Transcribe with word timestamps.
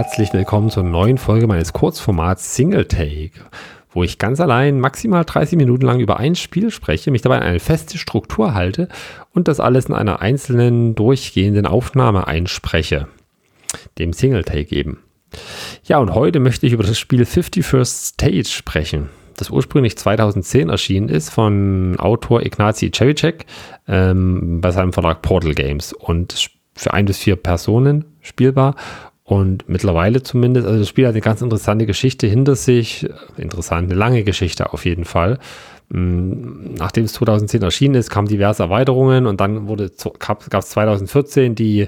herzlich 0.00 0.32
willkommen 0.32 0.70
zur 0.70 0.82
neuen 0.82 1.18
Folge 1.18 1.46
meines 1.46 1.74
Kurzformats 1.74 2.54
Single 2.54 2.86
Take, 2.86 3.32
wo 3.92 4.02
ich 4.02 4.16
ganz 4.16 4.40
allein 4.40 4.80
maximal 4.80 5.26
30 5.26 5.58
Minuten 5.58 5.84
lang 5.84 6.00
über 6.00 6.18
ein 6.18 6.36
Spiel 6.36 6.70
spreche, 6.70 7.10
mich 7.10 7.20
dabei 7.20 7.36
an 7.36 7.42
eine 7.42 7.60
feste 7.60 7.98
Struktur 7.98 8.54
halte 8.54 8.88
und 9.34 9.46
das 9.46 9.60
alles 9.60 9.84
in 9.84 9.94
einer 9.94 10.22
einzelnen 10.22 10.94
durchgehenden 10.94 11.66
Aufnahme 11.66 12.26
einspreche, 12.26 13.08
dem 13.98 14.14
Single 14.14 14.42
Take 14.44 14.74
eben. 14.74 15.00
Ja, 15.84 15.98
und 15.98 16.14
heute 16.14 16.40
möchte 16.40 16.66
ich 16.66 16.72
über 16.72 16.82
das 16.82 16.98
Spiel 16.98 17.24
51st 17.24 18.14
Stage 18.14 18.48
sprechen, 18.48 19.10
das 19.36 19.50
ursprünglich 19.50 19.98
2010 19.98 20.70
erschienen 20.70 21.10
ist 21.10 21.28
von 21.28 21.96
Autor 21.98 22.40
Ignacy 22.40 22.90
Cevicek 22.90 23.44
ähm, 23.86 24.62
bei 24.62 24.70
seinem 24.70 24.94
Verlag 24.94 25.20
Portal 25.20 25.52
Games 25.52 25.92
und 25.92 26.48
für 26.74 26.94
ein 26.94 27.04
bis 27.04 27.18
vier 27.18 27.36
Personen 27.36 28.06
spielbar 28.22 28.76
und 29.30 29.68
mittlerweile 29.68 30.24
zumindest, 30.24 30.66
also 30.66 30.80
das 30.80 30.88
Spiel 30.88 31.06
hat 31.06 31.12
eine 31.12 31.20
ganz 31.20 31.40
interessante 31.40 31.86
Geschichte 31.86 32.26
hinter 32.26 32.56
sich. 32.56 33.08
Interessant, 33.36 33.88
eine 33.88 33.94
lange 33.96 34.24
Geschichte 34.24 34.72
auf 34.72 34.84
jeden 34.84 35.04
Fall. 35.04 35.38
Mm, 35.90 36.74
nachdem 36.76 37.04
es 37.04 37.12
2010 37.12 37.62
erschienen 37.62 37.94
ist, 37.94 38.10
kamen 38.10 38.26
diverse 38.26 38.64
Erweiterungen 38.64 39.26
und 39.26 39.40
dann 39.40 39.68
wurde, 39.68 39.92
gab 40.18 40.42
es 40.52 40.70
2014 40.70 41.54
die, 41.54 41.86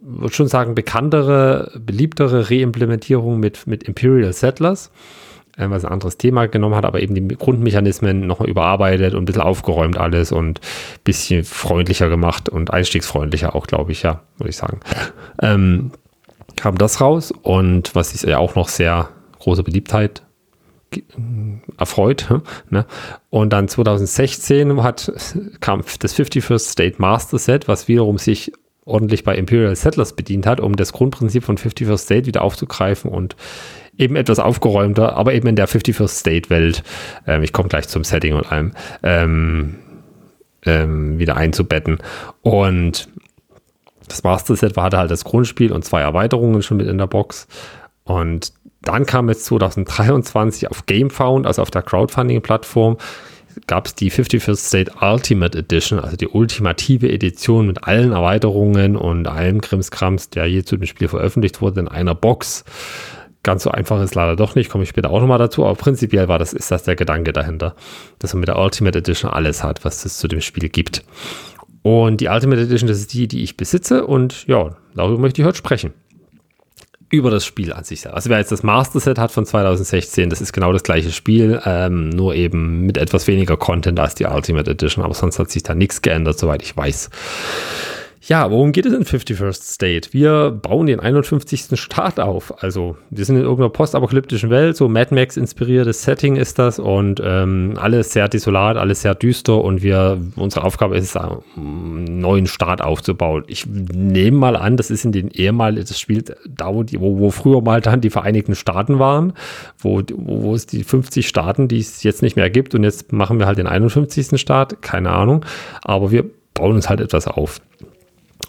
würde 0.00 0.34
schon 0.34 0.48
sagen, 0.48 0.74
bekanntere, 0.74 1.70
beliebtere 1.78 2.50
Reimplementierung 2.50 3.38
mit, 3.38 3.66
mit 3.66 3.82
Imperial 3.82 4.32
Settlers, 4.32 4.90
äh, 5.58 5.68
was 5.68 5.84
ein 5.84 5.92
anderes 5.92 6.16
Thema 6.16 6.46
genommen 6.46 6.76
hat, 6.76 6.86
aber 6.86 7.02
eben 7.02 7.14
die 7.14 7.28
Grundmechanismen 7.28 8.26
nochmal 8.26 8.48
überarbeitet 8.48 9.12
und 9.12 9.24
ein 9.24 9.26
bisschen 9.26 9.42
aufgeräumt 9.42 9.98
alles 9.98 10.32
und 10.32 10.60
ein 10.60 11.00
bisschen 11.04 11.44
freundlicher 11.44 12.08
gemacht 12.08 12.48
und 12.48 12.72
einstiegsfreundlicher 12.72 13.54
auch, 13.54 13.66
glaube 13.66 13.92
ich, 13.92 14.02
ja, 14.02 14.22
würde 14.38 14.48
ich 14.48 14.56
sagen. 14.56 14.80
Ähm, 15.42 15.90
kam 16.56 16.78
das 16.78 17.00
raus 17.00 17.32
und 17.42 17.94
was 17.94 18.14
ist 18.14 18.24
ja 18.24 18.38
auch 18.38 18.54
noch 18.54 18.68
sehr 18.68 19.08
große 19.38 19.62
Beliebtheit 19.62 20.22
erfreut. 21.78 22.28
Ne? 22.70 22.86
Und 23.30 23.52
dann 23.52 23.68
2016 23.68 24.82
hat, 24.82 25.12
kam 25.60 25.82
das 26.00 26.16
51st 26.16 26.58
State 26.58 26.96
Master 26.98 27.38
Set, 27.38 27.68
was 27.68 27.88
wiederum 27.88 28.18
sich 28.18 28.52
ordentlich 28.84 29.24
bei 29.24 29.34
Imperial 29.36 29.74
Settlers 29.76 30.14
bedient 30.14 30.46
hat, 30.46 30.60
um 30.60 30.76
das 30.76 30.92
Grundprinzip 30.92 31.44
von 31.44 31.56
51st 31.56 31.98
State 31.98 32.26
wieder 32.26 32.42
aufzugreifen 32.42 33.10
und 33.10 33.36
eben 33.96 34.16
etwas 34.16 34.38
aufgeräumter, 34.38 35.16
aber 35.16 35.34
eben 35.34 35.46
in 35.48 35.56
der 35.56 35.68
51st 35.68 36.08
State 36.08 36.50
Welt, 36.50 36.82
ähm, 37.26 37.42
ich 37.42 37.52
komme 37.52 37.68
gleich 37.68 37.88
zum 37.88 38.04
Setting 38.04 38.34
und 38.34 38.50
allem, 38.50 38.72
ähm, 39.02 39.76
ähm, 40.66 41.18
wieder 41.18 41.36
einzubetten. 41.36 41.98
Und 42.42 43.08
das 44.08 44.22
Master 44.22 44.56
Set 44.56 44.76
war 44.76 44.90
halt 44.90 45.10
das 45.10 45.24
Grundspiel 45.24 45.72
und 45.72 45.84
zwei 45.84 46.00
Erweiterungen 46.00 46.62
schon 46.62 46.76
mit 46.76 46.86
in 46.86 46.98
der 46.98 47.06
Box. 47.06 47.46
Und 48.04 48.52
dann 48.82 49.06
kam 49.06 49.28
es 49.28 49.44
2023 49.44 50.70
auf 50.70 50.86
GameFound, 50.86 51.46
also 51.46 51.62
auf 51.62 51.70
der 51.70 51.82
Crowdfunding-Plattform, 51.82 52.98
gab 53.66 53.86
es 53.86 53.94
die 53.94 54.10
51st 54.10 54.56
State 54.56 54.92
Ultimate 55.00 55.56
Edition, 55.56 55.98
also 56.00 56.16
die 56.16 56.28
ultimative 56.28 57.10
Edition 57.10 57.66
mit 57.66 57.84
allen 57.84 58.12
Erweiterungen 58.12 58.96
und 58.96 59.26
allem 59.26 59.60
Krimskrams, 59.60 60.30
der 60.30 60.46
je 60.46 60.64
zu 60.64 60.76
dem 60.76 60.86
Spiel 60.86 61.08
veröffentlicht 61.08 61.60
wurde, 61.60 61.80
in 61.80 61.88
einer 61.88 62.14
Box. 62.14 62.64
Ganz 63.42 63.62
so 63.62 63.70
einfach 63.70 64.02
ist 64.02 64.14
leider 64.14 64.36
doch 64.36 64.54
nicht, 64.54 64.70
komme 64.70 64.84
ich 64.84 64.90
später 64.90 65.10
auch 65.10 65.20
nochmal 65.20 65.38
dazu, 65.38 65.64
aber 65.64 65.74
prinzipiell 65.74 66.28
war 66.28 66.38
das, 66.38 66.52
ist 66.52 66.70
das 66.70 66.82
der 66.84 66.96
Gedanke 66.96 67.32
dahinter, 67.32 67.74
dass 68.18 68.32
man 68.32 68.40
mit 68.40 68.48
der 68.48 68.58
Ultimate 68.58 68.98
Edition 68.98 69.30
alles 69.30 69.62
hat, 69.62 69.84
was 69.84 70.04
es 70.04 70.18
zu 70.18 70.28
dem 70.28 70.40
Spiel 70.40 70.68
gibt. 70.68 71.04
Und 71.84 72.22
die 72.22 72.28
Ultimate 72.28 72.62
Edition, 72.62 72.88
das 72.88 72.96
ist 72.96 73.12
die, 73.12 73.28
die 73.28 73.42
ich 73.42 73.58
besitze. 73.58 74.06
Und 74.06 74.46
ja, 74.46 74.74
darüber 74.94 75.18
möchte 75.18 75.42
ich 75.42 75.46
heute 75.46 75.58
sprechen. 75.58 75.92
Über 77.10 77.30
das 77.30 77.44
Spiel 77.44 77.74
an 77.74 77.84
sich. 77.84 78.10
Also 78.10 78.30
wer 78.30 78.38
jetzt 78.38 78.50
das 78.50 78.62
Master 78.62 79.00
Set 79.00 79.18
hat 79.18 79.30
von 79.30 79.44
2016, 79.44 80.30
das 80.30 80.40
ist 80.40 80.54
genau 80.54 80.72
das 80.72 80.82
gleiche 80.82 81.12
Spiel, 81.12 81.60
ähm, 81.66 82.08
nur 82.08 82.34
eben 82.34 82.86
mit 82.86 82.96
etwas 82.96 83.26
weniger 83.26 83.58
Content 83.58 84.00
als 84.00 84.14
die 84.14 84.24
Ultimate 84.24 84.70
Edition. 84.70 85.04
Aber 85.04 85.12
sonst 85.12 85.38
hat 85.38 85.50
sich 85.50 85.62
da 85.62 85.74
nichts 85.74 86.00
geändert, 86.00 86.38
soweit 86.38 86.62
ich 86.62 86.74
weiß. 86.74 87.10
Ja, 88.26 88.50
worum 88.50 88.72
geht 88.72 88.86
es 88.86 88.94
in 88.94 89.04
51st 89.04 89.74
State? 89.74 90.12
Wir 90.14 90.50
bauen 90.50 90.86
den 90.86 90.98
51. 90.98 91.78
Staat 91.78 92.18
auf. 92.18 92.62
Also, 92.62 92.96
wir 93.10 93.22
sind 93.26 93.36
in 93.36 93.42
irgendeiner 93.42 93.68
postapokalyptischen 93.68 94.48
Welt, 94.48 94.78
so 94.78 94.88
Mad 94.88 95.14
Max 95.14 95.36
inspiriertes 95.36 96.04
Setting 96.04 96.36
ist 96.36 96.58
das 96.58 96.78
und 96.78 97.20
ähm, 97.22 97.74
alles 97.78 98.14
sehr 98.14 98.30
desolat, 98.30 98.78
alles 98.78 99.02
sehr 99.02 99.14
düster 99.14 99.62
und 99.62 99.82
wir, 99.82 100.16
unsere 100.36 100.64
Aufgabe 100.64 100.96
ist 100.96 101.04
es, 101.04 101.16
einen 101.16 102.20
neuen 102.20 102.46
Staat 102.46 102.80
aufzubauen. 102.80 103.44
Ich 103.46 103.66
nehme 103.66 104.38
mal 104.38 104.56
an, 104.56 104.78
das 104.78 104.90
ist 104.90 105.04
in 105.04 105.12
den 105.12 105.28
ehemaligen, 105.28 105.86
das 105.86 106.00
spielt 106.00 106.34
da, 106.48 106.74
wo, 106.74 106.82
die, 106.82 106.98
wo, 106.98 107.18
wo 107.18 107.30
früher 107.30 107.60
mal 107.60 107.82
dann 107.82 108.00
die 108.00 108.10
Vereinigten 108.10 108.54
Staaten 108.54 108.98
waren, 108.98 109.34
wo, 109.76 110.00
wo, 110.14 110.44
wo 110.44 110.54
es 110.54 110.64
die 110.64 110.82
50 110.82 111.28
Staaten, 111.28 111.68
die 111.68 111.80
es 111.80 112.02
jetzt 112.02 112.22
nicht 112.22 112.36
mehr 112.36 112.48
gibt 112.48 112.74
und 112.74 112.84
jetzt 112.84 113.12
machen 113.12 113.38
wir 113.38 113.46
halt 113.46 113.58
den 113.58 113.66
51. 113.66 114.40
Staat, 114.40 114.80
keine 114.80 115.10
Ahnung, 115.10 115.44
aber 115.82 116.10
wir 116.10 116.24
bauen 116.54 116.76
uns 116.76 116.88
halt 116.88 117.00
etwas 117.00 117.26
auf. 117.28 117.60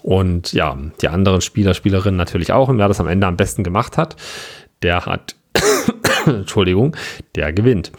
Und 0.05 0.53
ja, 0.53 0.77
die 1.01 1.07
anderen 1.07 1.41
Spieler, 1.41 1.73
Spielerinnen 1.73 2.15
natürlich 2.15 2.51
auch. 2.51 2.69
Und 2.69 2.77
wer 2.77 2.87
das 2.87 2.99
am 2.99 3.07
Ende 3.07 3.25
am 3.25 3.37
besten 3.37 3.63
gemacht 3.63 3.97
hat, 3.97 4.15
der 4.83 5.07
hat, 5.07 5.35
Entschuldigung, 6.27 6.95
der 7.33 7.51
gewinnt. 7.53 7.91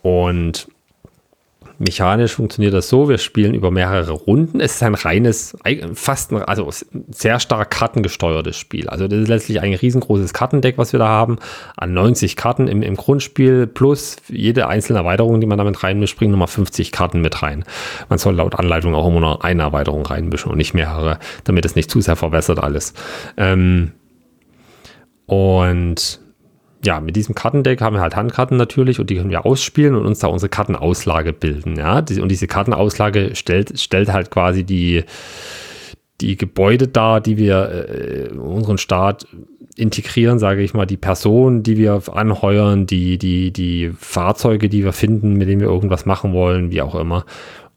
Und 0.00 0.66
Mechanisch 1.78 2.34
funktioniert 2.34 2.72
das 2.72 2.88
so, 2.88 3.08
wir 3.08 3.18
spielen 3.18 3.52
über 3.52 3.70
mehrere 3.70 4.12
Runden. 4.12 4.60
Es 4.60 4.76
ist 4.76 4.82
ein 4.82 4.94
reines, 4.94 5.56
fast 5.92 6.32
ein, 6.32 6.42
also 6.42 6.70
sehr 7.10 7.38
stark 7.38 7.70
kartengesteuertes 7.70 8.56
Spiel. 8.56 8.88
Also 8.88 9.08
das 9.08 9.20
ist 9.20 9.28
letztlich 9.28 9.60
ein 9.60 9.74
riesengroßes 9.74 10.32
Kartendeck, 10.32 10.78
was 10.78 10.92
wir 10.92 10.98
da 10.98 11.08
haben, 11.08 11.38
an 11.76 11.92
90 11.92 12.36
Karten 12.36 12.66
im, 12.66 12.82
im 12.82 12.96
Grundspiel, 12.96 13.66
plus 13.66 14.16
jede 14.28 14.68
einzelne 14.68 15.00
Erweiterung, 15.00 15.40
die 15.40 15.46
man 15.46 15.58
damit 15.58 15.82
reinmischt, 15.82 16.16
bringt 16.18 16.32
nochmal 16.32 16.48
50 16.48 16.92
Karten 16.92 17.20
mit 17.20 17.42
rein. 17.42 17.64
Man 18.08 18.18
soll 18.18 18.36
laut 18.36 18.54
Anleitung 18.54 18.94
auch 18.94 19.06
immer 19.06 19.20
nur 19.20 19.44
eine 19.44 19.62
Erweiterung 19.62 20.06
reinmischen 20.06 20.50
und 20.50 20.56
nicht 20.56 20.72
mehrere, 20.72 21.18
damit 21.44 21.66
es 21.66 21.76
nicht 21.76 21.90
zu 21.90 22.00
sehr 22.00 22.16
verwässert 22.16 22.58
alles. 22.58 22.94
Ähm, 23.36 23.92
und 25.26 26.20
ja, 26.86 27.00
mit 27.00 27.16
diesem 27.16 27.34
Kartendeck 27.34 27.80
haben 27.80 27.96
wir 27.96 28.00
halt 28.00 28.16
Handkarten 28.16 28.56
natürlich 28.56 29.00
und 29.00 29.10
die 29.10 29.16
können 29.16 29.30
wir 29.30 29.44
ausspielen 29.44 29.96
und 29.96 30.06
uns 30.06 30.20
da 30.20 30.28
unsere 30.28 30.48
Kartenauslage 30.48 31.32
bilden. 31.32 31.76
Ja, 31.76 31.98
und 31.98 32.28
diese 32.28 32.46
Kartenauslage 32.46 33.34
stellt, 33.34 33.78
stellt 33.78 34.12
halt 34.12 34.30
quasi 34.30 34.64
die, 34.64 35.04
die 36.20 36.36
Gebäude 36.36 36.86
dar, 36.86 37.20
die 37.20 37.36
wir 37.36 37.88
äh, 37.90 38.28
unseren 38.38 38.78
Staat 38.78 39.26
integrieren, 39.74 40.38
sage 40.38 40.62
ich 40.62 40.72
mal, 40.72 40.86
die 40.86 40.96
Personen, 40.96 41.62
die 41.62 41.76
wir 41.76 42.02
anheuern, 42.12 42.86
die, 42.86 43.18
die, 43.18 43.52
die 43.52 43.90
Fahrzeuge, 43.98 44.68
die 44.68 44.84
wir 44.84 44.92
finden, 44.92 45.34
mit 45.34 45.48
denen 45.48 45.60
wir 45.60 45.68
irgendwas 45.68 46.06
machen 46.06 46.32
wollen, 46.32 46.70
wie 46.70 46.80
auch 46.80 46.94
immer. 46.94 47.26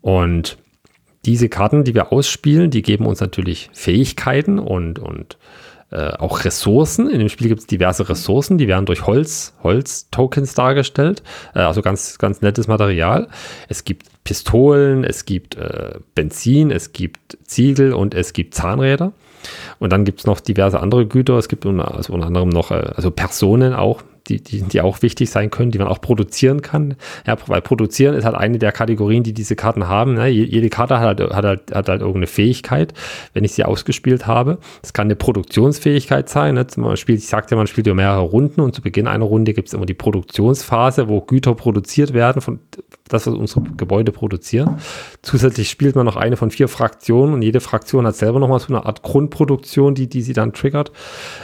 Und 0.02 0.58
diese 1.26 1.50
Karten, 1.50 1.84
die 1.84 1.96
wir 1.96 2.14
ausspielen, 2.14 2.70
die 2.70 2.84
geben 2.84 3.06
uns 3.06 3.20
natürlich 3.20 3.70
Fähigkeiten 3.74 4.60
und, 4.60 5.00
und 5.00 5.38
äh, 5.92 6.12
auch 6.12 6.46
Ressourcen. 6.46 7.10
In 7.10 7.20
dem 7.20 7.30
Spiel 7.30 7.48
gibt 7.48 7.62
es 7.62 7.68
diverse 7.68 8.08
Ressourcen, 8.10 8.58
die 8.58 8.68
werden 8.68 8.86
durch 8.86 9.08
Holz, 9.08 9.54
Holz-Tokens 9.64 10.54
dargestellt. 10.54 11.24
Äh, 11.56 11.60
also 11.60 11.82
ganz, 11.82 12.18
ganz 12.18 12.42
nettes 12.42 12.68
Material. 12.68 13.28
Es 13.68 13.84
gibt 13.84 14.08
Pistolen, 14.24 15.04
es 15.04 15.26
gibt 15.26 15.56
äh, 15.56 15.96
Benzin, 16.14 16.72
es 16.72 16.94
gibt 16.94 17.38
Ziegel 17.44 17.94
und 17.94 18.14
es 18.14 18.34
gibt 18.34 18.54
Zahnräder. 18.54 19.14
Und 19.80 19.92
dann 19.92 20.06
gibt 20.06 20.20
es 20.20 20.26
noch 20.28 20.40
diverse 20.40 20.80
andere 20.80 21.08
Güter. 21.08 21.38
Es 21.38 21.48
gibt 21.48 21.66
also 21.66 22.14
unter 22.14 22.28
anderem 22.28 22.50
noch 22.50 22.72
äh, 22.72 22.92
also 22.96 23.10
Personen 23.10 23.74
auch, 23.74 24.04
die, 24.30 24.42
die, 24.42 24.62
die 24.62 24.82
auch 24.82 25.02
wichtig 25.02 25.30
sein 25.30 25.50
können, 25.50 25.72
die 25.72 25.80
man 25.80 25.88
auch 25.88 26.02
produzieren 26.02 26.62
kann. 26.62 26.96
Ja, 27.26 27.38
weil 27.48 27.62
produzieren 27.62 28.16
ist 28.16 28.26
halt 28.26 28.36
eine 28.36 28.60
der 28.60 28.72
Kategorien, 28.72 29.24
die 29.24 29.34
diese 29.34 29.56
Karten 29.56 29.88
haben. 29.88 30.14
Ne? 30.14 30.28
Jede 30.28 30.70
Karte 30.70 31.00
hat 31.00 31.20
halt, 31.20 31.34
hat, 31.34 31.46
halt, 31.46 31.72
hat 31.74 31.90
halt 31.90 32.02
irgendeine 32.02 32.28
Fähigkeit, 32.28 32.94
wenn 33.34 33.44
ich 33.44 33.54
sie 33.54 33.64
ausgespielt 33.64 34.28
habe. 34.28 34.60
Das 34.82 34.94
kann 34.94 35.08
eine 35.08 35.16
Produktionsfähigkeit 35.16 36.30
sein. 36.30 36.56
Ne? 36.56 36.66
Man 36.78 36.98
spielt, 36.98 37.20
ich 37.20 37.28
sagte, 37.28 37.56
man 37.56 37.68
spielt 37.68 37.88
ja 37.88 37.94
mehrere 37.94 38.22
Runden 38.22 38.62
und 38.62 38.76
zu 38.76 38.82
Beginn 38.82 39.08
einer 39.08 39.26
Runde 39.26 39.54
gibt 39.54 39.68
es 39.70 39.74
immer 39.74 39.86
die 39.86 39.94
Produktionsphase, 39.94 41.10
wo 41.10 41.22
Güter 41.22 41.56
produziert 41.56 42.14
werden, 42.14 42.42
von 42.42 42.60
das, 43.10 43.28
was 43.28 43.34
unsere 43.34 43.62
Gebäude 43.76 44.12
produzieren. 44.12 44.80
Zusätzlich 45.22 45.70
spielt 45.70 45.96
man 45.96 46.06
noch 46.06 46.16
eine 46.16 46.38
von 46.38 46.52
vier 46.52 46.68
Fraktionen 46.68 47.34
und 47.34 47.42
jede 47.42 47.60
Fraktion 47.60 48.08
hat 48.08 48.16
selber 48.16 48.40
nochmal 48.40 48.60
so 48.60 48.68
eine 48.68 48.86
Art 48.86 49.02
Grundproduktion, 49.02 49.96
die, 49.96 50.08
die 50.08 50.22
sie 50.22 50.34
dann 50.34 50.54
triggert. 50.54 50.92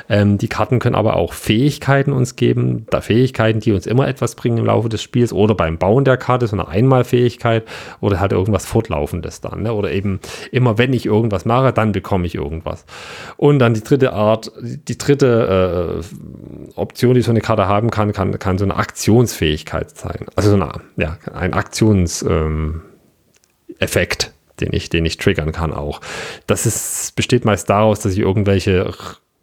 Ähm, 0.10 0.38
die 0.38 0.48
Karten 0.48 0.80
können 0.80 0.96
aber 0.96 1.16
auch 1.16 1.34
Fähigkeiten 1.34 2.14
uns 2.14 2.36
geben, 2.36 2.86
da 2.90 3.02
Fähigkeiten, 3.02 3.60
die 3.60 3.72
uns 3.72 3.88
immer 3.88 4.08
etwas 4.08 4.36
bringen 4.36 4.60
im 4.60 4.66
Laufe 4.66 4.90
des 4.90 5.02
Spiels 5.02 5.34
oder 5.34 5.56
beim 5.56 5.78
Bauen 5.78 6.06
der 6.06 6.18
Karte 6.18 6.48
so 6.48 6.56
eine 6.56 6.68
Einmalfähigkeit 6.68 7.66
oder 8.02 8.20
halt 8.20 8.32
irgendwas 8.32 8.66
Fortlaufendes 8.66 9.42
dann. 9.42 9.64
Ne? 9.64 9.74
Oder 9.74 9.92
eben 9.92 10.20
immer, 10.52 10.78
wenn 10.78 10.94
ich 10.94 11.06
irgendwas 11.06 11.46
mache, 11.46 11.74
dann 11.74 11.92
bekomme 11.92 12.28
ich 12.28 12.36
irgendwas. 12.36 12.86
Und 13.38 13.60
dann 13.60 13.74
die 13.74 13.84
dritte 13.84 14.14
Art, 14.14 14.52
die 14.62 14.98
dritte 14.98 16.02
äh, 16.04 16.80
Option, 16.80 17.16
die 17.16 17.22
so 17.22 17.32
eine 17.32 17.42
Karte 17.42 17.68
haben 17.68 17.90
kann, 17.90 18.14
kann, 18.14 18.38
kann 18.38 18.58
so 18.58 18.66
eine 18.66 18.76
Aktionsfähigkeit 18.76 19.98
sein. 19.98 20.26
Also 20.36 20.50
so 20.50 20.56
eine, 20.56 20.72
ja, 20.98 21.18
ein 21.34 21.54
Aktionseffekt, 21.56 22.84
ähm, 23.80 24.32
den 24.60 24.74
ich, 24.74 24.90
den 24.90 25.06
ich 25.06 25.18
triggern 25.18 25.52
kann 25.52 25.74
auch. 25.74 26.02
Das 26.48 26.66
ist, 26.66 27.16
besteht 27.16 27.46
meist 27.46 27.70
daraus, 27.70 28.00
dass 28.00 28.14
ich 28.14 28.20
irgendwelche 28.20 28.94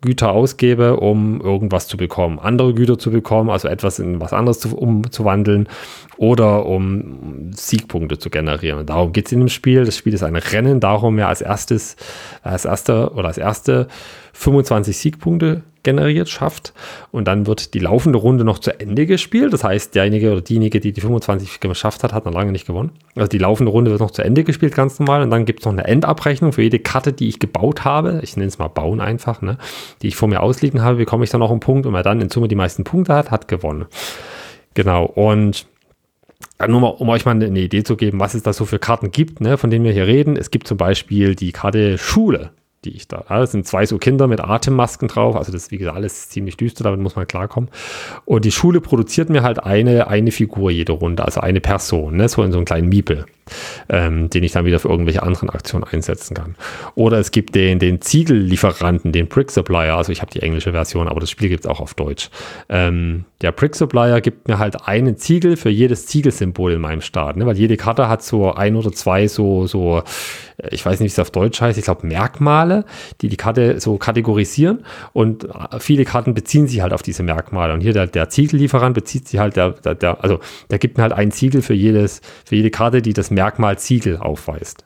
Güter 0.02 0.32
ausgebe, 0.32 0.96
um 0.96 1.40
irgendwas 1.40 1.86
zu 1.86 1.96
bekommen, 1.96 2.40
andere 2.40 2.74
Güter 2.74 2.98
zu 2.98 3.12
bekommen, 3.12 3.50
also 3.50 3.68
etwas 3.68 4.00
in 4.00 4.20
was 4.20 4.32
anderes 4.32 4.58
zu, 4.58 4.76
umzuwandeln 4.76 5.68
oder 6.16 6.66
um 6.66 7.52
Siegpunkte 7.52 8.18
zu 8.18 8.28
generieren. 8.28 8.84
Darum 8.84 9.12
geht 9.12 9.26
es 9.26 9.32
in 9.32 9.38
dem 9.38 9.48
Spiel. 9.48 9.84
Das 9.84 9.96
Spiel 9.96 10.12
ist 10.12 10.24
ein 10.24 10.34
Rennen 10.34 10.80
darum, 10.80 11.18
ja 11.20 11.28
als 11.28 11.40
erstes, 11.40 11.96
als 12.42 12.64
erster 12.64 13.16
oder 13.16 13.28
als 13.28 13.38
erste 13.38 13.86
25 14.42 14.96
Siegpunkte 14.96 15.62
generiert, 15.84 16.28
schafft. 16.28 16.72
Und 17.10 17.28
dann 17.28 17.46
wird 17.46 17.74
die 17.74 17.78
laufende 17.78 18.18
Runde 18.18 18.44
noch 18.44 18.58
zu 18.58 18.78
Ende 18.78 19.06
gespielt. 19.06 19.52
Das 19.52 19.62
heißt, 19.64 19.94
derjenige 19.94 20.32
oder 20.32 20.40
diejenige, 20.40 20.80
die 20.80 20.92
die 20.92 21.00
25 21.00 21.60
geschafft 21.60 22.02
hat, 22.02 22.12
hat 22.12 22.24
noch 22.24 22.32
lange 22.32 22.52
nicht 22.52 22.66
gewonnen. 22.66 22.90
Also 23.14 23.28
die 23.28 23.38
laufende 23.38 23.70
Runde 23.70 23.90
wird 23.90 24.00
noch 24.00 24.10
zu 24.10 24.22
Ende 24.22 24.42
gespielt, 24.44 24.74
ganz 24.74 24.98
normal. 24.98 25.22
Und 25.22 25.30
dann 25.30 25.44
gibt 25.44 25.60
es 25.60 25.66
noch 25.66 25.72
eine 25.72 25.84
Endabrechnung 25.84 26.52
für 26.52 26.62
jede 26.62 26.80
Karte, 26.80 27.12
die 27.12 27.28
ich 27.28 27.38
gebaut 27.38 27.84
habe. 27.84 28.20
Ich 28.22 28.36
nenne 28.36 28.48
es 28.48 28.58
mal 28.58 28.68
Bauen 28.68 29.00
einfach, 29.00 29.42
ne? 29.42 29.58
die 30.02 30.08
ich 30.08 30.16
vor 30.16 30.28
mir 30.28 30.42
ausliegen 30.42 30.82
habe, 30.82 30.96
bekomme 30.96 31.24
ich 31.24 31.30
dann 31.30 31.40
noch 31.40 31.50
einen 31.50 31.60
Punkt. 31.60 31.86
Und 31.86 31.94
wer 31.94 32.02
dann 32.02 32.20
in 32.20 32.28
Summe 32.28 32.48
die 32.48 32.56
meisten 32.56 32.84
Punkte 32.84 33.14
hat, 33.14 33.30
hat 33.30 33.46
gewonnen. 33.48 33.86
Genau. 34.74 35.04
Und 35.04 35.66
nur 36.66 36.80
mal, 36.80 36.88
um 36.88 37.08
euch 37.08 37.24
mal 37.24 37.32
eine 37.32 37.60
Idee 37.60 37.84
zu 37.84 37.96
geben, 37.96 38.18
was 38.18 38.34
es 38.34 38.42
da 38.42 38.52
so 38.52 38.64
für 38.64 38.80
Karten 38.80 39.12
gibt, 39.12 39.40
ne, 39.40 39.56
von 39.56 39.70
denen 39.70 39.84
wir 39.84 39.92
hier 39.92 40.06
reden. 40.06 40.36
Es 40.36 40.50
gibt 40.50 40.66
zum 40.66 40.76
Beispiel 40.76 41.34
die 41.36 41.52
Karte 41.52 41.98
Schule 41.98 42.50
die 42.84 42.96
ich 42.96 43.08
da. 43.08 43.24
Das 43.28 43.52
sind 43.52 43.66
zwei 43.66 43.86
so 43.86 43.98
Kinder 43.98 44.26
mit 44.26 44.40
Atemmasken 44.40 45.08
drauf. 45.08 45.36
Also 45.36 45.52
das 45.52 45.64
ist 45.64 45.70
wie 45.70 45.78
gesagt 45.78 45.96
alles 45.96 46.28
ziemlich 46.28 46.56
düster, 46.56 46.84
damit 46.84 47.00
muss 47.00 47.16
man 47.16 47.26
klarkommen. 47.26 47.70
Und 48.24 48.44
die 48.44 48.52
Schule 48.52 48.80
produziert 48.80 49.30
mir 49.30 49.42
halt 49.42 49.62
eine, 49.62 50.08
eine 50.08 50.32
Figur 50.32 50.70
jede 50.70 50.92
Runde, 50.92 51.24
also 51.24 51.40
eine 51.40 51.60
Person, 51.60 52.16
ne? 52.16 52.28
so 52.28 52.42
in 52.42 52.52
so 52.52 52.58
einem 52.58 52.64
kleinen 52.64 52.88
Miepel 52.88 53.26
ähm, 53.88 54.30
den 54.30 54.44
ich 54.44 54.52
dann 54.52 54.64
wieder 54.64 54.78
für 54.78 54.88
irgendwelche 54.88 55.22
anderen 55.22 55.50
Aktionen 55.50 55.84
einsetzen 55.84 56.34
kann. 56.34 56.56
Oder 56.94 57.18
es 57.18 57.30
gibt 57.30 57.54
den, 57.54 57.78
den 57.78 58.00
Ziegellieferanten, 58.00 59.12
den 59.12 59.28
Brick 59.28 59.50
Supplier, 59.50 59.96
also 59.96 60.12
ich 60.12 60.20
habe 60.20 60.30
die 60.30 60.40
englische 60.40 60.72
Version, 60.72 61.08
aber 61.08 61.20
das 61.20 61.30
Spiel 61.30 61.48
gibt 61.48 61.64
es 61.64 61.70
auch 61.70 61.80
auf 61.80 61.94
Deutsch. 61.94 62.30
Ähm, 62.68 63.24
der 63.42 63.52
Brick 63.52 63.74
Supplier 63.74 64.20
gibt 64.20 64.48
mir 64.48 64.58
halt 64.58 64.86
einen 64.86 65.16
Ziegel 65.16 65.56
für 65.56 65.68
jedes 65.68 66.06
Ziegelsymbol 66.06 66.72
in 66.72 66.80
meinem 66.80 67.00
Start, 67.00 67.36
ne? 67.36 67.44
weil 67.44 67.58
jede 67.58 67.76
Karte 67.76 68.08
hat 68.08 68.22
so 68.22 68.52
ein 68.52 68.76
oder 68.76 68.92
zwei 68.92 69.26
so, 69.26 69.66
so 69.66 70.02
äh, 70.58 70.68
ich 70.70 70.86
weiß 70.86 71.00
nicht, 71.00 71.10
wie 71.10 71.12
es 71.12 71.18
auf 71.18 71.30
Deutsch 71.30 71.60
heißt, 71.60 71.76
ich 71.76 71.84
glaube 71.84 72.06
Merkmale, 72.06 72.84
die 73.20 73.28
die 73.28 73.36
Karte 73.36 73.80
so 73.80 73.98
kategorisieren 73.98 74.84
und 75.12 75.44
äh, 75.44 75.80
viele 75.80 76.04
Karten 76.04 76.34
beziehen 76.34 76.68
sich 76.68 76.82
halt 76.82 76.92
auf 76.92 77.02
diese 77.02 77.24
Merkmale 77.24 77.74
und 77.74 77.80
hier 77.80 77.92
der, 77.92 78.06
der 78.06 78.28
Ziegellieferant 78.28 78.94
bezieht 78.94 79.28
sich 79.28 79.40
halt, 79.40 79.56
der, 79.56 79.70
der, 79.70 79.96
der, 79.96 80.22
also 80.22 80.38
der 80.70 80.78
gibt 80.78 80.96
mir 80.96 81.02
halt 81.02 81.12
einen 81.12 81.32
Ziegel 81.32 81.62
für 81.62 81.74
jedes, 81.74 82.20
für 82.44 82.54
jede 82.54 82.70
Karte, 82.70 83.02
die 83.02 83.12
das 83.12 83.30
Merkmal 83.30 83.41
Ziegel 83.76 84.18
aufweist. 84.18 84.84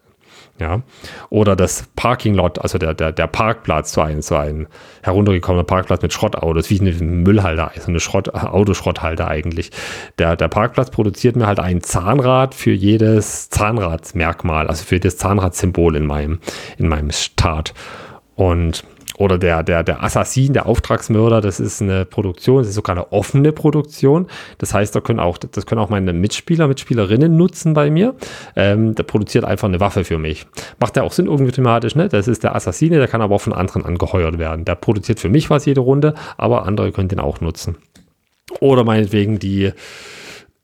Ja, 0.59 0.81
oder 1.29 1.55
das 1.55 1.87
Parking 1.97 2.33
Lot, 2.33 2.59
also 2.59 2.79
der, 2.79 2.95
der, 2.95 3.13
der 3.13 3.27
Parkplatz, 3.27 3.93
so 3.93 4.01
ein, 4.01 4.23
so 4.23 4.37
ein 4.37 4.69
heruntergekommener 5.03 5.65
Parkplatz 5.65 6.01
mit 6.01 6.15
Schrottautos, 6.15 6.71
wie 6.71 6.81
ein 6.81 7.23
Müllhalter, 7.23 7.73
so 7.79 7.89
eine 7.89 8.01
Schrott, 8.01 8.33
Autoschrotthalter 8.35 9.29
eigentlich. 9.29 9.71
Der, 10.19 10.35
der 10.35 10.49
Parkplatz 10.49 10.91
produziert 10.91 11.37
mir 11.37 11.47
halt 11.47 11.61
ein 11.61 11.83
Zahnrad 11.83 12.55
für 12.55 12.73
jedes 12.73 13.51
Zahnradsmerkmal, 13.51 14.67
also 14.67 14.83
für 14.83 14.99
das 14.99 15.19
Zahnradsymbol 15.19 15.95
in 15.95 16.07
meinem, 16.07 16.39
in 16.79 16.89
meinem 16.89 17.11
Start. 17.11 17.75
Und 18.35 18.83
oder 19.19 19.39
der, 19.39 19.63
der, 19.63 19.83
der 19.83 20.03
Assassin, 20.03 20.53
der 20.53 20.67
Auftragsmörder, 20.67 21.41
das 21.41 21.61
ist 21.61 21.81
eine 21.81 22.05
Produktion, 22.05 22.59
das 22.59 22.69
ist 22.69 22.75
sogar 22.75 22.97
eine 22.97 23.13
offene 23.13 23.53
Produktion. 23.53 24.27
Das 24.59 24.75
heißt, 24.75 24.95
da 24.95 25.01
können 25.01 25.21
auch, 25.21 25.39
das 25.39 25.67
können 25.67 25.81
auch 25.81 25.89
meine 25.89 26.13
Mitspieler, 26.13 26.69
Mitspielerinnen 26.69 27.37
nutzen 27.37 27.75
bei 27.75 27.91
mir. 27.91 28.15
Ähm, 28.57 28.95
der 28.95 29.05
produziert 29.05 29.45
einfach 29.45 29.69
eine 29.69 29.81
Waffe 29.81 30.05
für 30.05 30.19
mich. 30.19 30.47
Macht 30.79 30.97
ja 30.97 31.03
auch 31.03 31.13
Sinn 31.13 31.27
irgendwie 31.27 31.53
thematisch, 31.53 31.95
ne? 31.95 32.09
Das 32.09 32.29
ist 32.29 32.43
der 32.43 32.55
Assassine, 32.55 32.99
der 32.99 33.09
kann 33.09 33.23
aber 33.23 33.35
auch 33.35 33.41
von 33.41 33.53
anderen 33.53 33.85
angeheuert 33.85 34.39
werden. 34.39 34.65
Der 34.65 34.75
produziert 34.75 35.21
für 35.21 35.29
mich 35.29 35.51
was 35.51 35.65
jede 35.65 35.81
Runde, 35.81 36.15
aber 36.37 36.67
andere 36.67 36.93
können 36.93 37.09
den 37.09 37.21
auch 37.21 37.41
nutzen. 37.41 37.77
Oder 38.61 38.85
meinetwegen 38.85 39.39
die, 39.39 39.73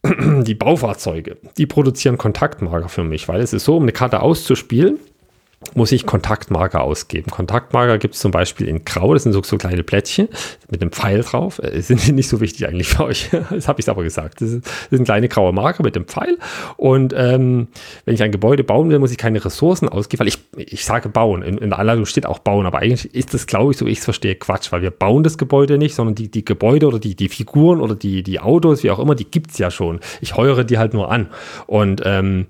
die 0.05 0.55
Baufahrzeuge, 0.55 1.39
die 1.57 1.67
produzieren 1.67 2.19
Kontaktmarker 2.19 2.89
für 2.89 3.05
mich, 3.05 3.29
weil 3.29 3.41
es 3.41 3.53
ist 3.53 3.65
so, 3.65 3.77
um 3.77 3.85
eine 3.85 3.93
Karte 3.93 4.21
auszuspielen, 4.21 4.99
muss 5.75 5.93
ich 5.93 6.07
Kontaktmarker 6.07 6.83
ausgeben. 6.83 7.31
Kontaktmarker 7.31 7.99
gibt 7.99 8.15
es 8.15 8.21
zum 8.21 8.31
Beispiel 8.31 8.69
in 8.69 8.85
Grau, 8.85 9.15
das 9.15 9.23
sind 9.23 9.33
so, 9.33 9.43
so 9.43 9.57
kleine 9.59 9.83
Plättchen 9.83 10.29
mit 10.71 10.83
einem 10.83 10.93
Pfeil 10.93 11.23
drauf. 11.23 11.61
Äh, 11.63 11.81
sind 11.81 12.15
nicht 12.15 12.29
so 12.29 12.41
wichtig 12.41 12.67
eigentlich 12.69 12.89
für 12.89 13.05
euch. 13.05 13.31
Das 13.53 13.69
habe 13.69 13.81
ich 13.81 13.89
aber 13.89 14.03
gesagt. 14.03 14.41
Das, 14.41 14.51
ist, 14.51 14.67
das 14.67 14.91
sind 14.91 15.05
kleine 15.05 15.29
graue 15.29 15.53
Marker 15.53 15.83
mit 15.83 15.95
dem 15.95 16.07
Pfeil. 16.07 16.39
Und 16.77 17.15
ähm, 17.17 17.69
wenn 18.05 18.15
ich 18.15 18.23
ein 18.23 18.33
Gebäude 18.33 18.65
bauen 18.65 18.89
will, 18.89 18.99
muss 18.99 19.11
ich 19.11 19.19
keine 19.19 19.45
Ressourcen 19.45 19.89
ausgeben, 19.89 20.21
weil 20.21 20.29
ich, 20.29 20.39
ich 20.57 20.85
sage 20.85 21.09
bauen. 21.09 21.43
In, 21.43 21.59
in 21.59 21.71
der 21.71 21.79
Anleitung 21.79 22.07
steht 22.07 22.27
auch 22.27 22.39
bauen, 22.39 22.67
aber 22.67 22.79
eigentlich 22.79 23.15
ist 23.15 23.35
das, 23.35 23.47
glaube 23.47 23.73
ich, 23.73 23.79
so 23.79 23.87
ich 23.87 23.99
es 23.99 24.05
verstehe, 24.05 24.35
Quatsch, 24.35 24.73
weil 24.73 24.83
wir 24.83 24.91
bauen 24.91 25.23
das 25.23 25.39
Gebäude 25.39 25.79
nicht, 25.79 25.95
sondern 25.95 26.15
die, 26.15 26.31
die 26.31 26.45
Gebäude 26.45 26.87
oder 26.87 26.99
die, 26.99 27.15
die 27.15 27.29
Figuren 27.29 27.81
oder 27.81 27.95
die, 27.95 28.23
die 28.23 28.41
Autos, 28.41 28.83
wie 28.83 28.91
auch 28.91 28.99
immer, 28.99 29.15
die 29.15 29.31
gibt 29.31 29.51
es 29.53 29.59
ja 29.59 29.71
schon. 29.71 30.01
Ich 30.21 30.37
heuere 30.37 30.65
die 30.65 30.79
halt 30.79 30.95
nur 30.95 31.11
an. 31.11 31.29
Und 31.67 32.03
ähm, 32.05 32.47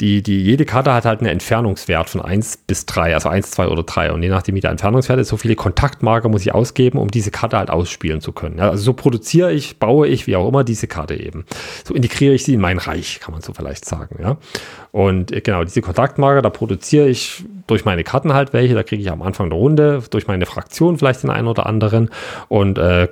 die, 0.00 0.22
die, 0.22 0.42
jede 0.42 0.64
Karte 0.64 0.92
hat 0.92 1.04
halt 1.04 1.20
einen 1.20 1.30
Entfernungswert 1.30 2.08
von 2.10 2.20
1 2.20 2.47
bis 2.56 2.86
3, 2.86 3.14
also 3.14 3.28
1, 3.28 3.50
2 3.50 3.68
oder 3.68 3.82
3. 3.82 4.12
Und 4.12 4.22
je 4.22 4.28
nachdem, 4.28 4.54
wie 4.54 4.60
der 4.60 4.70
Entfernungswert 4.70 5.20
ist, 5.20 5.28
so 5.28 5.36
viele 5.36 5.54
Kontaktmarker 5.54 6.28
muss 6.28 6.42
ich 6.42 6.54
ausgeben, 6.54 6.98
um 6.98 7.08
diese 7.08 7.30
Karte 7.30 7.58
halt 7.58 7.70
ausspielen 7.70 8.20
zu 8.20 8.32
können. 8.32 8.60
Also 8.60 8.82
so 8.82 8.92
produziere 8.92 9.52
ich, 9.52 9.78
baue 9.78 10.08
ich, 10.08 10.26
wie 10.26 10.36
auch 10.36 10.48
immer, 10.48 10.64
diese 10.64 10.86
Karte 10.86 11.14
eben. 11.14 11.44
So 11.84 11.94
integriere 11.94 12.34
ich 12.34 12.44
sie 12.44 12.54
in 12.54 12.60
mein 12.60 12.78
Reich, 12.78 13.20
kann 13.20 13.32
man 13.32 13.42
so 13.42 13.52
vielleicht 13.52 13.84
sagen. 13.84 14.16
Ja. 14.22 14.38
Und 14.98 15.30
äh, 15.30 15.40
genau, 15.42 15.62
diese 15.62 15.80
Kontaktmarker, 15.80 16.42
da 16.42 16.50
produziere 16.50 17.08
ich 17.08 17.44
durch 17.68 17.84
meine 17.84 18.02
Karten 18.02 18.32
halt 18.34 18.52
welche, 18.52 18.74
da 18.74 18.82
kriege 18.82 19.00
ich 19.00 19.08
am 19.12 19.22
Anfang 19.22 19.48
der 19.48 19.56
Runde, 19.56 20.02
durch 20.10 20.26
meine 20.26 20.44
Fraktion 20.44 20.98
vielleicht 20.98 21.22
den 21.22 21.30
einen 21.30 21.46
oder 21.46 21.66
anderen 21.66 22.10
und 22.48 22.78
äh, 22.78 23.06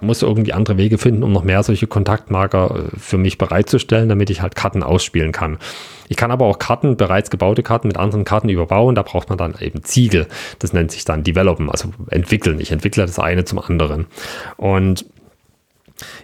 muss 0.00 0.22
irgendwie 0.22 0.52
andere 0.52 0.76
Wege 0.76 0.98
finden, 0.98 1.24
um 1.24 1.32
noch 1.32 1.42
mehr 1.42 1.64
solche 1.64 1.88
Kontaktmarker 1.88 2.76
äh, 2.76 2.96
für 2.96 3.18
mich 3.18 3.38
bereitzustellen, 3.38 4.08
damit 4.08 4.30
ich 4.30 4.40
halt 4.40 4.54
Karten 4.54 4.84
ausspielen 4.84 5.32
kann. 5.32 5.58
Ich 6.06 6.16
kann 6.16 6.30
aber 6.30 6.44
auch 6.44 6.60
Karten, 6.60 6.96
bereits 6.96 7.28
gebaute 7.28 7.64
Karten 7.64 7.88
mit 7.88 7.96
anderen 7.96 8.24
Karten 8.24 8.48
überbauen, 8.48 8.94
da 8.94 9.02
braucht 9.02 9.28
man 9.28 9.36
dann 9.36 9.56
eben 9.58 9.82
Ziegel. 9.82 10.28
Das 10.60 10.72
nennt 10.72 10.92
sich 10.92 11.04
dann 11.04 11.24
Developen, 11.24 11.68
also 11.70 11.88
entwickeln. 12.08 12.60
Ich 12.60 12.70
entwickle 12.70 13.04
das 13.04 13.18
eine 13.18 13.44
zum 13.44 13.58
anderen. 13.58 14.06
Und 14.58 15.06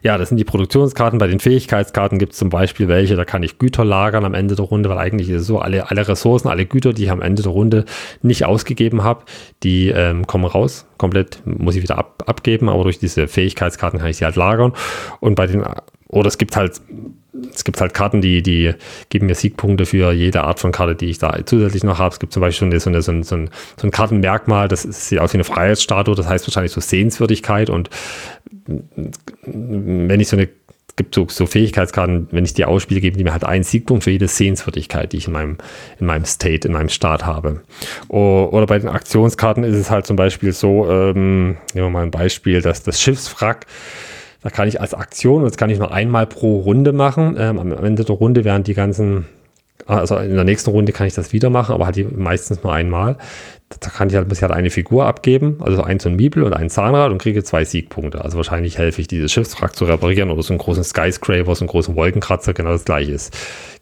ja, 0.03 0.19
das 0.19 0.29
sind 0.29 0.39
die 0.39 0.45
Produktionskarten. 0.45 1.19
Bei 1.19 1.27
den 1.27 1.41
Fähigkeitskarten 1.41 2.19
gibt 2.19 2.33
es 2.33 2.39
zum 2.39 2.51
Beispiel 2.51 2.89
welche, 2.89 3.17
da 3.17 3.25
kann 3.25 3.43
ich 3.43 3.59
Güter 3.59 3.85
lagern 3.85 4.25
am 4.25 4.35
Ende 4.35 4.55
der 4.55 4.65
Runde, 4.65 4.89
weil 4.89 4.99
eigentlich 4.99 5.29
ist 5.29 5.43
es 5.43 5.47
so, 5.47 5.59
alle, 5.59 5.91
alle 5.91 6.07
Ressourcen, 6.07 6.49
alle 6.49 6.67
Güter, 6.67 6.93
die 6.93 7.05
ich 7.05 7.11
am 7.11 7.23
Ende 7.23 7.43
der 7.43 7.53
Runde 7.53 7.85
nicht 8.23 8.45
ausgegeben 8.45 9.03
habe, 9.03 9.25
die 9.63 9.89
ähm, 9.89 10.27
kommen 10.27 10.45
raus. 10.45 10.87
Komplett 10.99 11.43
muss 11.45 11.77
ich 11.77 11.83
wieder 11.83 11.99
ab, 11.99 12.25
abgeben, 12.27 12.69
aber 12.69 12.85
durch 12.85 12.99
diese 12.99 13.29
Fähigkeitskarten 13.29 13.99
kann 13.99 14.09
ich 14.09 14.17
sie 14.17 14.25
halt 14.25 14.37
lagern. 14.37 14.73
Und 15.21 15.35
bei 15.35 15.47
den, 15.47 15.65
oder 16.09 16.29
es 16.29 16.39
gibt 16.39 16.57
halt 16.57 16.81
es 17.55 17.65
gibt 17.65 17.81
halt 17.81 17.95
Karten, 17.95 18.21
die, 18.21 18.43
die 18.43 18.75
geben 19.09 19.27
mir 19.27 19.35
Siegpunkte 19.35 19.87
für 19.87 20.13
jede 20.13 20.43
Art 20.43 20.61
von 20.61 20.71
Karte, 20.71 20.95
die 20.95 21.07
ich 21.07 21.19
da 21.19 21.35
zusätzlich 21.45 21.83
noch 21.83 21.99
habe. 21.99 22.13
Es 22.13 22.21
gibt 22.21 22.33
zum 22.33 22.41
Beispiel 22.41 22.69
so, 22.79 22.91
eine, 22.91 23.01
so, 23.01 23.11
ein, 23.11 23.23
so, 23.23 23.37
ein, 23.37 23.51
so 23.77 23.87
ein 23.87 23.91
Kartenmerkmal, 23.91 24.69
das 24.69 24.83
sieht 24.83 25.19
aus 25.19 25.33
wie 25.33 25.39
eine 25.39 25.45
Freiheitsstatue, 25.45 26.15
das 26.15 26.29
heißt 26.29 26.47
wahrscheinlich 26.47 26.73
so 26.73 26.81
Sehenswürdigkeit. 26.81 27.71
Und 27.71 27.89
wenn 29.47 30.21
ich 30.21 30.29
so 30.29 30.37
eine, 30.37 30.49
es 30.89 30.97
gibt 30.97 31.15
so, 31.15 31.27
so 31.31 31.47
Fähigkeitskarten, 31.47 32.29
wenn 32.33 32.45
ich 32.45 32.53
die 32.53 32.67
ausspiele, 32.67 33.01
geben 33.01 33.17
die 33.17 33.25
mir 33.25 33.33
halt 33.33 33.45
einen 33.45 33.65
Siegpunkt 33.65 34.05
für 34.05 34.11
jede 34.11 34.29
Sehenswürdigkeit, 34.29 35.13
die 35.13 35.17
ich 35.17 35.27
in 35.27 35.33
meinem, 35.33 35.57
in 35.99 36.05
meinem 36.05 36.27
State, 36.27 36.69
in 36.69 36.75
meinem 36.75 36.91
Staat 36.91 37.25
habe. 37.25 37.63
Oder 38.09 38.67
bei 38.67 38.79
den 38.79 38.91
Aktionskarten 38.91 39.65
ist 39.65 39.77
es 39.77 39.91
halt 39.91 40.07
zum 40.07 40.17
Beispiel 40.17 40.53
so, 40.53 40.91
ähm, 40.91 41.57
nehmen 41.73 41.87
wir 41.87 41.91
mal 41.91 42.03
ein 42.03 42.11
Beispiel, 42.11 42.61
dass 42.61 42.83
das 42.83 43.01
Schiffswrack 43.01 43.65
da 44.43 44.51
kann 44.51 44.69
ich 44.69 44.81
als 44.81 44.95
Aktion, 44.95 45.43
und 45.43 45.45
das 45.45 45.57
kann 45.57 45.71
ich 45.71 45.79
nur 45.79 45.93
einmal 45.93 46.27
pro 46.27 46.59
Runde 46.61 46.93
machen. 46.93 47.37
Ähm, 47.39 47.59
am 47.59 47.73
Ende 47.85 48.05
der 48.05 48.17
Runde 48.17 48.45
werden 48.45 48.65
die 48.65 48.75
ganzen, 48.75 49.27
also 49.87 50.17
in 50.17 50.35
der 50.35 50.45
nächsten 50.45 50.71
Runde 50.71 50.93
kann 50.93 51.07
ich 51.07 51.15
das 51.15 51.33
wieder 51.33 51.49
machen, 51.49 51.75
aber 51.75 51.87
halt 51.87 51.97
die 51.97 52.05
meistens 52.05 52.63
nur 52.63 52.73
einmal. 52.73 53.17
Da 53.81 53.89
kann 53.89 54.09
ich 54.09 54.17
halt, 54.17 54.31
ich 54.31 54.43
halt 54.43 54.53
eine 54.53 54.69
Figur 54.69 55.07
abgeben, 55.07 55.57
also 55.61 55.83
ein 55.83 55.99
so 55.99 56.09
ein 56.09 56.17
Miebel 56.17 56.43
und 56.43 56.53
ein 56.53 56.69
Zahnrad 56.69 57.11
und 57.11 57.19
kriege 57.19 57.43
zwei 57.43 57.65
Siegpunkte. 57.65 58.23
Also 58.23 58.37
wahrscheinlich 58.37 58.77
helfe 58.77 59.01
ich, 59.01 59.09
dieses 59.09 59.33
Schiffswrack 59.33 59.75
zu 59.75 59.87
reparieren 59.87 60.31
oder 60.31 60.43
so 60.43 60.53
einen 60.53 60.59
großen 60.59 60.85
Skyscraper, 60.85 61.55
so 61.55 61.63
einen 61.63 61.69
großen 61.69 61.95
Wolkenkratzer, 61.95 62.53
genau 62.53 62.73
das 62.73 62.85
gleiche 62.85 63.13
ist. 63.13 63.35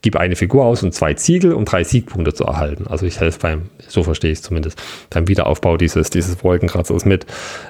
Gib 0.02 0.16
eine 0.16 0.36
Figur 0.36 0.64
aus 0.64 0.82
und 0.84 0.94
zwei 0.94 1.14
Ziegel, 1.14 1.54
um 1.54 1.64
drei 1.64 1.82
Siegpunkte 1.82 2.34
zu 2.34 2.44
erhalten. 2.44 2.86
Also 2.86 3.04
ich 3.04 3.18
helfe 3.18 3.40
beim, 3.40 3.62
so 3.88 4.04
verstehe 4.04 4.30
ich 4.30 4.38
es 4.38 4.42
zumindest, 4.42 4.80
beim 5.10 5.26
Wiederaufbau 5.26 5.76
dieses, 5.76 6.10
dieses 6.10 6.44
Wolkenkratzers 6.44 7.04
mit. 7.04 7.26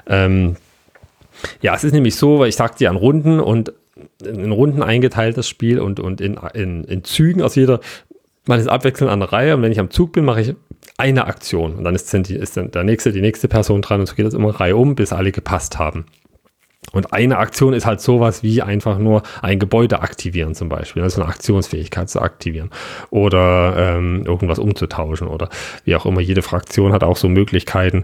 Ähm, 0.07 0.57
ja, 1.61 1.75
es 1.75 1.83
ist 1.83 1.93
nämlich 1.93 2.15
so, 2.15 2.39
weil 2.39 2.49
ich 2.49 2.55
sagte 2.55 2.83
ja 2.83 2.89
an 2.89 2.95
Runden 2.95 3.39
und 3.39 3.73
in 4.23 4.51
Runden 4.51 4.83
eingeteilt 4.83 5.37
das 5.37 5.47
Spiel 5.47 5.79
und, 5.79 5.99
und 5.99 6.21
in, 6.21 6.39
in, 6.53 6.83
in 6.83 7.03
Zügen 7.03 7.41
aus 7.41 7.55
jeder, 7.55 7.79
man 8.47 8.59
ist 8.59 8.67
abwechselnd 8.67 9.11
an 9.11 9.19
der 9.19 9.31
Reihe 9.31 9.55
und 9.55 9.61
wenn 9.61 9.71
ich 9.71 9.79
am 9.79 9.91
Zug 9.91 10.13
bin, 10.13 10.25
mache 10.25 10.41
ich 10.41 10.55
eine 10.97 11.25
Aktion 11.25 11.75
und 11.75 11.83
dann 11.83 11.95
ist, 11.95 12.13
ist 12.13 12.57
dann 12.57 12.71
der 12.71 12.83
nächste, 12.83 13.11
die 13.11 13.21
nächste 13.21 13.47
Person 13.47 13.81
dran 13.81 13.99
und 13.99 14.07
so 14.07 14.15
geht 14.15 14.25
das 14.25 14.33
immer 14.33 14.49
Reihe 14.59 14.75
um, 14.75 14.95
bis 14.95 15.13
alle 15.13 15.31
gepasst 15.31 15.77
haben. 15.79 16.05
Und 16.93 17.13
eine 17.13 17.37
Aktion 17.37 17.73
ist 17.73 17.85
halt 17.85 18.01
sowas 18.01 18.41
wie 18.41 18.61
einfach 18.61 18.97
nur 18.97 19.21
ein 19.41 19.59
Gebäude 19.59 20.01
aktivieren 20.01 20.55
zum 20.55 20.67
Beispiel, 20.67 21.03
also 21.03 21.21
eine 21.21 21.29
Aktionsfähigkeit 21.29 22.09
zu 22.09 22.21
aktivieren 22.21 22.71
oder 23.11 23.75
ähm, 23.77 24.25
irgendwas 24.25 24.57
umzutauschen 24.57 25.27
oder 25.27 25.49
wie 25.85 25.95
auch 25.95 26.05
immer. 26.05 26.21
Jede 26.21 26.41
Fraktion 26.41 26.91
hat 26.91 27.03
auch 27.03 27.17
so 27.17 27.29
Möglichkeiten, 27.29 28.03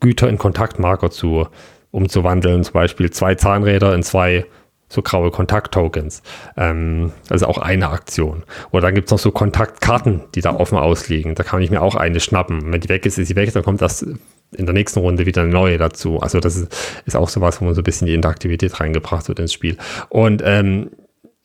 Güter 0.00 0.28
in 0.28 0.38
Kontaktmarker 0.38 1.10
zu 1.10 1.46
umzuwandeln, 1.94 2.64
zum 2.64 2.72
Beispiel 2.72 3.10
zwei 3.10 3.36
Zahnräder 3.36 3.94
in 3.94 4.02
zwei 4.02 4.44
so 4.88 5.02
graue 5.02 5.30
Kontakttokens. 5.30 6.22
Ähm, 6.56 7.12
also 7.30 7.46
auch 7.46 7.58
eine 7.58 7.88
Aktion. 7.90 8.44
Oder 8.70 8.82
dann 8.82 8.94
gibt 8.94 9.08
es 9.08 9.12
noch 9.12 9.18
so 9.18 9.30
Kontaktkarten, 9.30 10.22
die 10.34 10.40
da 10.40 10.54
offen 10.54 10.78
ausliegen. 10.78 11.34
Da 11.34 11.42
kann 11.42 11.62
ich 11.62 11.70
mir 11.70 11.82
auch 11.82 11.94
eine 11.94 12.20
schnappen. 12.20 12.72
Wenn 12.72 12.80
die 12.80 12.88
weg 12.88 13.06
ist, 13.06 13.18
ist 13.18 13.28
sie 13.28 13.36
weg, 13.36 13.52
dann 13.52 13.62
kommt 13.62 13.80
das 13.80 14.02
in 14.02 14.66
der 14.66 14.72
nächsten 14.72 15.00
Runde 15.00 15.26
wieder 15.26 15.42
eine 15.42 15.50
neue 15.50 15.78
dazu. 15.78 16.20
Also 16.20 16.38
das 16.38 16.56
ist, 16.56 17.02
ist 17.06 17.16
auch 17.16 17.28
sowas, 17.28 17.60
wo 17.60 17.64
man 17.64 17.74
so 17.74 17.80
ein 17.80 17.84
bisschen 17.84 18.06
die 18.06 18.14
Interaktivität 18.14 18.78
reingebracht 18.78 19.28
wird 19.28 19.38
ins 19.38 19.52
Spiel. 19.52 19.76
Und 20.08 20.42
ähm, 20.44 20.90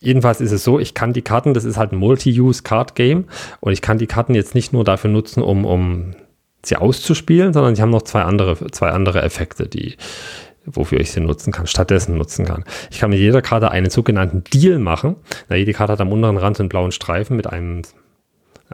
Jedenfalls 0.02 0.40
ist 0.40 0.54
es 0.54 0.64
so, 0.64 0.80
ich 0.80 0.94
kann 0.94 1.12
die 1.12 1.22
Karten, 1.22 1.54
das 1.54 1.66
ist 1.66 1.76
halt 1.76 1.92
ein 1.92 1.98
Multi-Use-Card-Game 1.98 3.26
und 3.60 3.74
ich 3.74 3.82
kann 3.82 3.98
die 3.98 4.08
Karten 4.08 4.34
jetzt 4.34 4.56
nicht 4.56 4.72
nur 4.72 4.86
dafür 4.86 5.10
nutzen, 5.10 5.44
um, 5.44 5.66
um 5.66 6.16
sie 6.64 6.76
auszuspielen, 6.76 7.54
sondern 7.54 7.76
sie 7.76 7.82
haben 7.82 7.90
noch 7.90 8.02
zwei 8.04 8.24
andere, 8.24 8.72
zwei 8.72 8.90
andere 8.90 9.22
Effekte, 9.22 9.68
die, 9.68 9.96
wofür 10.66 11.00
ich 11.00 11.12
sie 11.12 11.22
nutzen 11.22 11.52
kann, 11.52 11.68
stattdessen 11.68 12.18
nutzen 12.18 12.46
kann. 12.46 12.64
Ich 12.92 13.00
kann 13.00 13.10
mit 13.10 13.20
jeder 13.20 13.42
Karte 13.42 13.72
einen 13.72 13.90
sogenannten 13.90 14.44
Deal 14.44 14.80
machen. 14.80 15.16
Na, 15.48 15.56
jede 15.56 15.74
Karte 15.74 15.94
hat 15.94 16.02
am 16.02 16.12
unteren 16.12 16.38
Rand 16.38 16.60
einen 16.60 16.70
blauen 16.70 16.92
Streifen 16.92 17.38
mit 17.38 17.48
einem 17.48 17.84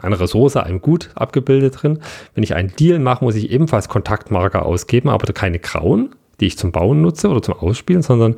eine 0.01 0.19
Ressource, 0.19 0.57
einem 0.57 0.81
Gut 0.81 1.09
abgebildet 1.15 1.81
drin. 1.81 1.99
Wenn 2.33 2.43
ich 2.43 2.53
einen 2.53 2.75
Deal 2.75 2.99
mache, 2.99 3.23
muss 3.23 3.35
ich 3.35 3.49
ebenfalls 3.51 3.87
Kontaktmarker 3.87 4.65
ausgeben, 4.65 5.07
aber 5.07 5.31
keine 5.31 5.59
grauen, 5.59 6.15
die 6.39 6.47
ich 6.47 6.57
zum 6.57 6.73
Bauen 6.73 7.01
nutze 7.01 7.29
oder 7.29 7.41
zum 7.41 7.53
Ausspielen, 7.53 8.01
sondern 8.01 8.35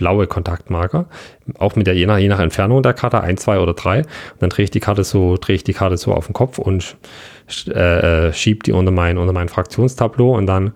blaue 0.00 0.26
Kontaktmarker. 0.26 1.06
Auch 1.58 1.76
mit 1.76 1.86
der 1.86 1.94
je 1.94 2.06
nach, 2.06 2.18
je 2.18 2.28
nach 2.28 2.40
Entfernung 2.40 2.82
der 2.82 2.94
Karte, 2.94 3.20
ein, 3.20 3.36
zwei 3.36 3.60
oder 3.60 3.74
drei. 3.74 3.98
Und 3.98 4.40
dann 4.40 4.50
drehe 4.50 4.64
ich 4.64 4.70
die 4.70 4.80
Karte 4.80 5.04
so, 5.04 5.36
drehe 5.36 5.56
ich 5.56 5.64
die 5.64 5.74
Karte 5.74 5.96
so 5.96 6.12
auf 6.12 6.26
den 6.26 6.32
Kopf 6.32 6.58
und 6.58 6.96
äh, 7.68 8.28
äh 8.28 8.32
schiebe 8.32 8.64
die 8.64 8.72
unter 8.72 8.90
mein, 8.90 9.18
unter 9.18 9.32
mein 9.32 9.48
Fraktionstableau 9.48 10.36
und 10.36 10.46
dann 10.46 10.72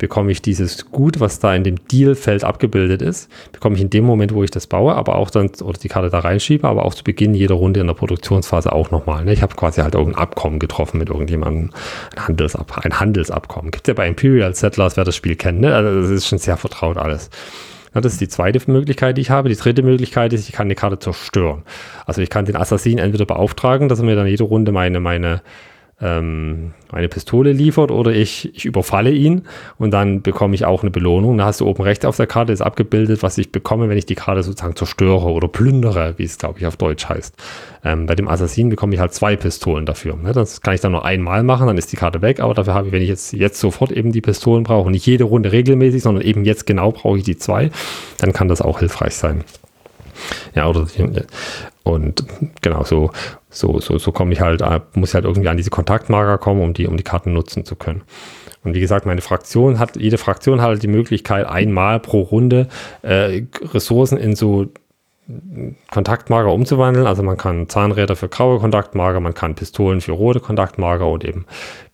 bekomme 0.00 0.32
ich 0.32 0.40
dieses 0.40 0.90
Gut, 0.90 1.20
was 1.20 1.38
da 1.40 1.54
in 1.54 1.62
dem 1.62 1.76
Deal-Feld 1.88 2.42
abgebildet 2.42 3.02
ist, 3.02 3.30
bekomme 3.52 3.76
ich 3.76 3.82
in 3.82 3.90
dem 3.90 4.04
Moment, 4.04 4.32
wo 4.34 4.42
ich 4.42 4.50
das 4.50 4.66
baue, 4.66 4.94
aber 4.94 5.16
auch 5.16 5.30
dann, 5.30 5.50
oder 5.62 5.78
die 5.78 5.88
Karte 5.88 6.08
da 6.08 6.20
reinschiebe, 6.20 6.66
aber 6.66 6.86
auch 6.86 6.94
zu 6.94 7.04
Beginn 7.04 7.34
jeder 7.34 7.56
Runde 7.56 7.80
in 7.80 7.86
der 7.86 7.94
Produktionsphase 7.94 8.72
auch 8.72 8.90
nochmal. 8.90 9.24
Ne? 9.24 9.34
Ich 9.34 9.42
habe 9.42 9.54
quasi 9.54 9.82
halt 9.82 9.94
irgendein 9.94 10.22
Abkommen 10.22 10.58
getroffen 10.58 10.98
mit 10.98 11.10
irgendjemandem, 11.10 11.70
ein, 12.16 12.26
Handelsab 12.26 12.78
ein 12.78 12.98
Handelsabkommen. 12.98 13.70
Gibt 13.70 13.86
es 13.86 13.88
ja 13.88 13.94
bei 13.94 14.08
Imperial 14.08 14.54
Settlers, 14.54 14.96
wer 14.96 15.04
das 15.04 15.14
Spiel 15.14 15.36
kennt, 15.36 15.60
ne? 15.60 15.74
also 15.74 16.00
das 16.00 16.10
ist 16.10 16.26
schon 16.26 16.38
sehr 16.38 16.56
vertraut 16.56 16.96
alles. 16.96 17.28
Ja, 17.94 18.00
das 18.00 18.12
ist 18.12 18.20
die 18.20 18.28
zweite 18.28 18.60
Möglichkeit, 18.70 19.16
die 19.16 19.22
ich 19.22 19.30
habe. 19.30 19.48
Die 19.48 19.56
dritte 19.56 19.82
Möglichkeit 19.82 20.32
ist, 20.32 20.48
ich 20.48 20.54
kann 20.54 20.68
die 20.68 20.74
Karte 20.76 20.98
zerstören. 20.98 21.62
Also 22.06 22.22
ich 22.22 22.30
kann 22.30 22.44
den 22.44 22.56
Assassin 22.56 22.98
entweder 22.98 23.26
beauftragen, 23.26 23.88
dass 23.88 23.98
er 23.98 24.04
mir 24.04 24.14
dann 24.14 24.26
jede 24.26 24.44
Runde 24.44 24.70
meine, 24.70 25.00
meine 25.00 25.42
ähm, 26.00 26.72
eine 26.90 27.08
Pistole 27.08 27.52
liefert 27.52 27.90
oder 27.90 28.12
ich, 28.12 28.54
ich 28.54 28.64
überfalle 28.64 29.10
ihn 29.10 29.42
und 29.78 29.90
dann 29.90 30.22
bekomme 30.22 30.54
ich 30.54 30.64
auch 30.64 30.82
eine 30.82 30.90
Belohnung. 30.90 31.36
Da 31.38 31.44
hast 31.44 31.60
du 31.60 31.66
oben 31.66 31.82
rechts 31.82 32.04
auf 32.04 32.16
der 32.16 32.26
Karte 32.26 32.52
ist 32.52 32.62
abgebildet, 32.62 33.22
was 33.22 33.36
ich 33.38 33.52
bekomme, 33.52 33.88
wenn 33.88 33.98
ich 33.98 34.06
die 34.06 34.14
Karte 34.14 34.42
sozusagen 34.42 34.76
zerstöre 34.76 35.28
oder 35.28 35.48
plündere, 35.48 36.14
wie 36.16 36.24
es 36.24 36.38
glaube 36.38 36.58
ich 36.58 36.66
auf 36.66 36.76
Deutsch 36.76 37.08
heißt. 37.08 37.34
Ähm, 37.84 38.06
bei 38.06 38.14
dem 38.14 38.28
Assassin 38.28 38.70
bekomme 38.70 38.94
ich 38.94 39.00
halt 39.00 39.12
zwei 39.12 39.36
Pistolen 39.36 39.86
dafür. 39.86 40.16
Ne? 40.16 40.32
Das 40.32 40.62
kann 40.62 40.74
ich 40.74 40.80
dann 40.80 40.92
nur 40.92 41.04
einmal 41.04 41.42
machen, 41.42 41.66
dann 41.66 41.78
ist 41.78 41.92
die 41.92 41.96
Karte 41.96 42.22
weg, 42.22 42.40
aber 42.40 42.54
dafür 42.54 42.74
habe 42.74 42.88
ich, 42.88 42.92
wenn 42.92 43.02
ich 43.02 43.08
jetzt, 43.08 43.32
jetzt 43.32 43.60
sofort 43.60 43.92
eben 43.92 44.12
die 44.12 44.22
Pistolen 44.22 44.64
brauche, 44.64 44.90
nicht 44.90 45.06
jede 45.06 45.24
Runde 45.24 45.52
regelmäßig, 45.52 46.02
sondern 46.02 46.24
eben 46.24 46.44
jetzt 46.44 46.66
genau 46.66 46.92
brauche 46.92 47.18
ich 47.18 47.24
die 47.24 47.36
zwei, 47.36 47.70
dann 48.18 48.32
kann 48.32 48.48
das 48.48 48.62
auch 48.62 48.78
hilfreich 48.78 49.14
sein. 49.14 49.44
Ja, 50.54 50.68
oder 50.68 50.86
und 51.82 52.24
genau 52.60 52.84
so, 52.84 53.10
so, 53.50 53.80
so, 53.80 53.98
so 53.98 54.12
komme 54.12 54.32
ich 54.32 54.40
halt, 54.40 54.62
äh, 54.62 54.80
muss 54.94 55.10
ich 55.10 55.14
halt 55.14 55.24
irgendwie 55.24 55.48
an 55.48 55.56
diese 55.56 55.70
Kontaktmarker 55.70 56.38
kommen, 56.38 56.62
um 56.62 56.72
die, 56.72 56.86
um 56.86 56.96
die 56.96 57.02
Karten 57.02 57.32
nutzen 57.32 57.64
zu 57.64 57.76
können. 57.76 58.02
Und 58.62 58.74
wie 58.74 58.80
gesagt, 58.80 59.06
meine 59.06 59.20
Fraktion 59.20 59.78
hat, 59.78 59.96
jede 59.96 60.18
Fraktion 60.18 60.60
hat 60.60 60.68
halt 60.68 60.82
die 60.82 60.88
Möglichkeit, 60.88 61.46
einmal 61.46 61.98
pro 61.98 62.20
Runde 62.20 62.68
äh, 63.02 63.42
Ressourcen 63.72 64.18
in 64.18 64.36
so 64.36 64.66
Kontaktmarker 65.90 66.52
umzuwandeln. 66.52 67.06
Also 67.06 67.22
man 67.22 67.36
kann 67.36 67.68
Zahnräder 67.68 68.16
für 68.16 68.28
graue 68.28 68.58
Kontaktmarker, 68.58 69.20
man 69.20 69.34
kann 69.34 69.54
Pistolen 69.54 70.00
für 70.00 70.12
rote 70.12 70.40
Kontaktmarker 70.40 71.06
und 71.06 71.24
eben 71.24 71.46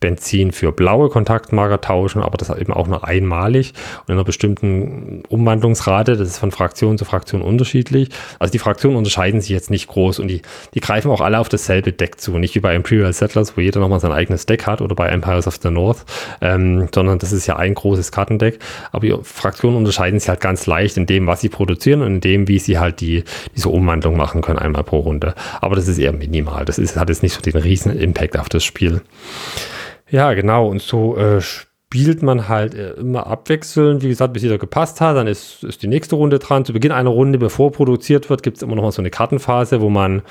Benzin 0.06 0.52
für 0.52 0.70
blaue 0.70 1.08
Kontaktmarker 1.08 1.80
tauschen, 1.80 2.22
aber 2.22 2.38
das 2.38 2.48
eben 2.50 2.72
auch 2.72 2.86
nur 2.86 3.04
einmalig 3.04 3.72
und 4.02 4.10
in 4.10 4.14
einer 4.14 4.22
bestimmten 4.22 5.24
Umwandlungsrate. 5.28 6.16
Das 6.16 6.28
ist 6.28 6.38
von 6.38 6.52
Fraktion 6.52 6.96
zu 6.96 7.04
Fraktion 7.04 7.42
unterschiedlich. 7.42 8.10
Also 8.38 8.52
die 8.52 8.60
Fraktionen 8.60 8.96
unterscheiden 8.96 9.40
sich 9.40 9.50
jetzt 9.50 9.68
nicht 9.68 9.88
groß 9.88 10.20
und 10.20 10.28
die, 10.28 10.42
die 10.74 10.80
greifen 10.80 11.10
auch 11.10 11.20
alle 11.20 11.40
auf 11.40 11.48
dasselbe 11.48 11.92
Deck 11.92 12.20
zu. 12.20 12.38
Nicht 12.38 12.54
wie 12.54 12.60
bei 12.60 12.76
Imperial 12.76 13.12
Settlers, 13.12 13.56
wo 13.56 13.60
jeder 13.60 13.80
nochmal 13.80 13.98
sein 13.98 14.12
eigenes 14.12 14.46
Deck 14.46 14.64
hat 14.68 14.80
oder 14.80 14.94
bei 14.94 15.08
Empires 15.08 15.48
of 15.48 15.58
the 15.60 15.70
North, 15.70 16.04
ähm, 16.40 16.88
sondern 16.94 17.18
das 17.18 17.32
ist 17.32 17.48
ja 17.48 17.56
ein 17.56 17.74
großes 17.74 18.12
Kartendeck. 18.12 18.60
Aber 18.92 19.04
die 19.04 19.16
Fraktionen 19.24 19.76
unterscheiden 19.76 20.20
sich 20.20 20.28
halt 20.28 20.40
ganz 20.40 20.66
leicht 20.66 20.96
in 20.98 21.06
dem, 21.06 21.26
was 21.26 21.40
sie 21.40 21.48
produzieren 21.48 22.02
und 22.02 22.14
in 22.14 22.20
dem, 22.20 22.46
wie 22.46 22.60
sie 22.60 22.78
halt 22.78 23.00
die, 23.00 23.24
diese 23.56 23.70
Umwandlung 23.70 24.16
machen 24.16 24.40
können 24.40 24.60
einmal 24.60 24.84
pro 24.84 25.00
Runde. 25.00 25.34
Aber 25.60 25.74
das 25.74 25.88
ist 25.88 25.98
eher 25.98 26.12
minimal. 26.12 26.64
Das 26.64 26.78
ist, 26.78 26.96
hat 26.96 27.08
jetzt 27.08 27.24
nicht 27.24 27.34
so 27.34 27.40
den 27.40 27.56
riesen 27.56 27.90
Impact 27.98 28.38
auf 28.38 28.48
das 28.48 28.62
Spiel. 28.62 29.00
Ja, 30.08 30.34
genau. 30.34 30.68
Und 30.68 30.82
so 30.82 31.16
äh, 31.16 31.40
spielt 31.40 32.22
man 32.22 32.48
halt 32.48 32.74
äh, 32.74 32.92
immer 32.92 33.26
abwechselnd. 33.26 34.02
Wie 34.02 34.08
gesagt, 34.08 34.32
bis 34.32 34.42
jeder 34.42 34.58
gepasst 34.58 35.00
hat, 35.00 35.16
dann 35.16 35.26
ist, 35.26 35.64
ist 35.64 35.82
die 35.82 35.88
nächste 35.88 36.16
Runde 36.16 36.38
dran. 36.38 36.64
Zu 36.64 36.72
Beginn 36.72 36.92
einer 36.92 37.10
Runde, 37.10 37.38
bevor 37.38 37.72
produziert 37.72 38.30
wird, 38.30 38.42
gibt 38.42 38.58
es 38.58 38.62
immer 38.62 38.76
noch 38.76 38.82
mal 38.82 38.92
so 38.92 39.02
eine 39.02 39.10
Kartenphase, 39.10 39.80
wo 39.80 39.90
man 39.90 40.22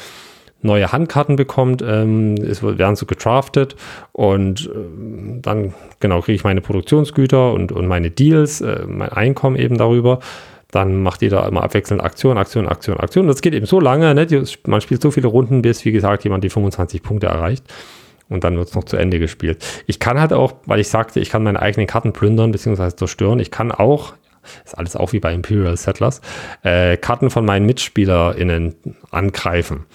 neue 0.62 0.92
Handkarten 0.92 1.36
bekommt. 1.36 1.84
Ähm, 1.86 2.36
es 2.36 2.64
werden 2.64 2.96
so 2.96 3.06
getraftet 3.06 3.76
und 4.14 4.68
äh, 4.68 5.40
dann 5.42 5.74
genau 6.00 6.22
kriege 6.22 6.36
ich 6.36 6.44
meine 6.44 6.62
Produktionsgüter 6.62 7.54
und, 7.54 7.72
und 7.72 7.88
meine 7.88 8.12
Deals, 8.12 8.62
äh, 8.62 8.86
mein 8.88 9.10
Einkommen 9.10 9.58
eben 9.58 9.78
darüber. 9.78 10.20
Dann 10.72 11.04
macht 11.04 11.22
jeder 11.22 11.48
immer 11.48 11.64
abwechselnd 11.64 12.04
Aktion, 12.04 12.38
Aktion, 12.38 12.68
Aktion, 12.68 13.00
Aktion. 13.00 13.28
Das 13.28 13.42
geht 13.42 13.54
eben 13.54 13.66
so 13.66 13.80
lange, 13.80 14.14
ne? 14.16 14.28
man 14.66 14.82
spielt 14.82 15.02
so 15.02 15.12
viele 15.12 15.28
Runden, 15.28 15.62
bis, 15.62 15.86
wie 15.86 15.92
gesagt, 15.92 16.24
jemand 16.24 16.44
die 16.44 16.50
25 16.50 17.04
Punkte 17.04 17.28
erreicht 17.28 17.64
und 18.30 18.44
dann 18.44 18.58
wird 18.58 18.70
es 18.70 18.76
noch 18.76 18.84
zu 18.84 18.98
Ende 18.98 19.20
gespielt. 19.20 19.64
Ich 19.88 20.00
kann 20.00 20.20
halt 20.20 20.34
auch, 20.34 20.56
weil 20.66 20.80
ich 20.80 20.90
sagte, 20.90 21.20
ich 21.20 21.30
kann 21.30 21.44
meine 21.44 21.62
eigenen 21.62 21.88
Karten 21.88 22.14
plündern 22.14 22.52
bzw. 22.52 22.96
zerstören. 22.96 23.40
Ich 23.40 23.52
kann 23.52 23.72
auch, 23.72 24.14
ist 24.64 24.78
alles 24.78 24.96
auch 24.96 25.14
wie 25.14 25.20
bei 25.20 25.34
Imperial 25.34 25.78
Settlers, 25.78 26.22
äh, 26.64 26.98
Karten 26.98 27.30
von 27.30 27.46
meinen 27.46 27.66
MitspielerInnen 27.66 28.76
angreifen. 29.12 29.86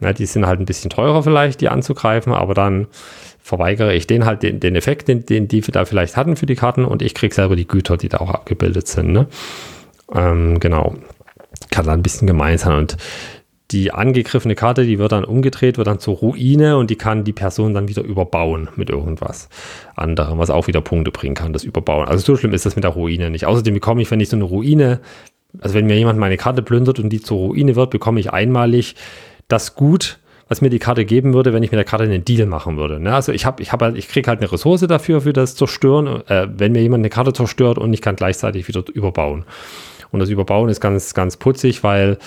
Ne, 0.00 0.14
die 0.14 0.26
sind 0.26 0.46
halt 0.46 0.60
ein 0.60 0.66
bisschen 0.66 0.90
teurer 0.90 1.22
vielleicht, 1.22 1.60
die 1.60 1.68
anzugreifen, 1.68 2.32
aber 2.32 2.54
dann 2.54 2.88
verweigere 3.40 3.94
ich 3.94 4.06
den 4.06 4.24
halt 4.24 4.42
den, 4.42 4.58
den 4.58 4.74
Effekt, 4.74 5.06
den, 5.08 5.26
den 5.26 5.48
die 5.48 5.60
da 5.60 5.84
vielleicht 5.84 6.16
hatten 6.16 6.36
für 6.36 6.46
die 6.46 6.56
Karten 6.56 6.86
und 6.86 7.02
ich 7.02 7.14
kriege 7.14 7.34
selber 7.34 7.56
die 7.56 7.68
Güter, 7.68 7.98
die 7.98 8.08
da 8.08 8.18
auch 8.18 8.30
abgebildet 8.30 8.88
sind. 8.88 9.12
Ne? 9.12 9.26
Ähm, 10.14 10.58
genau. 10.60 10.94
Kann 11.70 11.86
da 11.86 11.92
ein 11.92 12.02
bisschen 12.02 12.26
gemein 12.26 12.56
sein 12.56 12.78
und 12.78 12.96
die 13.74 13.92
angegriffene 13.92 14.54
Karte, 14.54 14.84
die 14.84 15.00
wird 15.00 15.10
dann 15.10 15.24
umgedreht, 15.24 15.78
wird 15.78 15.88
dann 15.88 15.98
zur 15.98 16.14
Ruine 16.14 16.76
und 16.76 16.90
die 16.90 16.96
kann 16.96 17.24
die 17.24 17.32
Person 17.32 17.74
dann 17.74 17.88
wieder 17.88 18.04
überbauen 18.04 18.68
mit 18.76 18.88
irgendwas 18.88 19.48
anderem, 19.96 20.38
was 20.38 20.48
auch 20.48 20.68
wieder 20.68 20.80
Punkte 20.80 21.10
bringen 21.10 21.34
kann, 21.34 21.52
das 21.52 21.64
Überbauen. 21.64 22.06
Also 22.06 22.24
so 22.24 22.36
schlimm 22.36 22.52
ist 22.52 22.64
das 22.64 22.76
mit 22.76 22.84
der 22.84 22.92
Ruine 22.92 23.30
nicht. 23.30 23.46
Außerdem 23.46 23.74
bekomme 23.74 24.00
ich, 24.00 24.10
wenn 24.12 24.20
ich 24.20 24.28
so 24.28 24.36
eine 24.36 24.44
Ruine, 24.44 25.00
also 25.60 25.74
wenn 25.74 25.86
mir 25.86 25.98
jemand 25.98 26.20
meine 26.20 26.36
Karte 26.36 26.62
plündert 26.62 27.00
und 27.00 27.08
die 27.10 27.20
zur 27.20 27.38
Ruine 27.38 27.74
wird, 27.74 27.90
bekomme 27.90 28.20
ich 28.20 28.32
einmalig 28.32 28.94
das 29.48 29.74
Gut, 29.74 30.20
was 30.48 30.60
mir 30.60 30.70
die 30.70 30.78
Karte 30.78 31.04
geben 31.04 31.34
würde, 31.34 31.52
wenn 31.52 31.64
ich 31.64 31.72
mit 31.72 31.78
der 31.78 31.84
Karte 31.84 32.04
einen 32.04 32.24
Deal 32.24 32.46
machen 32.46 32.76
würde. 32.76 33.00
Ne? 33.00 33.12
Also 33.12 33.32
ich 33.32 33.44
habe, 33.44 33.60
ich 33.60 33.72
habe 33.72 33.86
halt, 33.86 33.96
ich 33.96 34.06
kriege 34.06 34.28
halt 34.28 34.40
eine 34.40 34.52
Ressource 34.52 34.82
dafür, 34.82 35.22
für 35.22 35.32
das 35.32 35.56
Zerstören, 35.56 36.22
äh, 36.28 36.46
wenn 36.56 36.70
mir 36.70 36.82
jemand 36.82 37.00
eine 37.00 37.10
Karte 37.10 37.32
zerstört 37.32 37.78
und 37.78 37.92
ich 37.92 38.02
kann 38.02 38.14
gleichzeitig 38.14 38.68
wieder 38.68 38.84
überbauen. 38.92 39.44
Und 40.12 40.20
das 40.20 40.28
Überbauen 40.28 40.68
ist 40.68 40.80
ganz, 40.80 41.12
ganz 41.12 41.36
putzig, 41.36 41.82
weil 41.82 42.18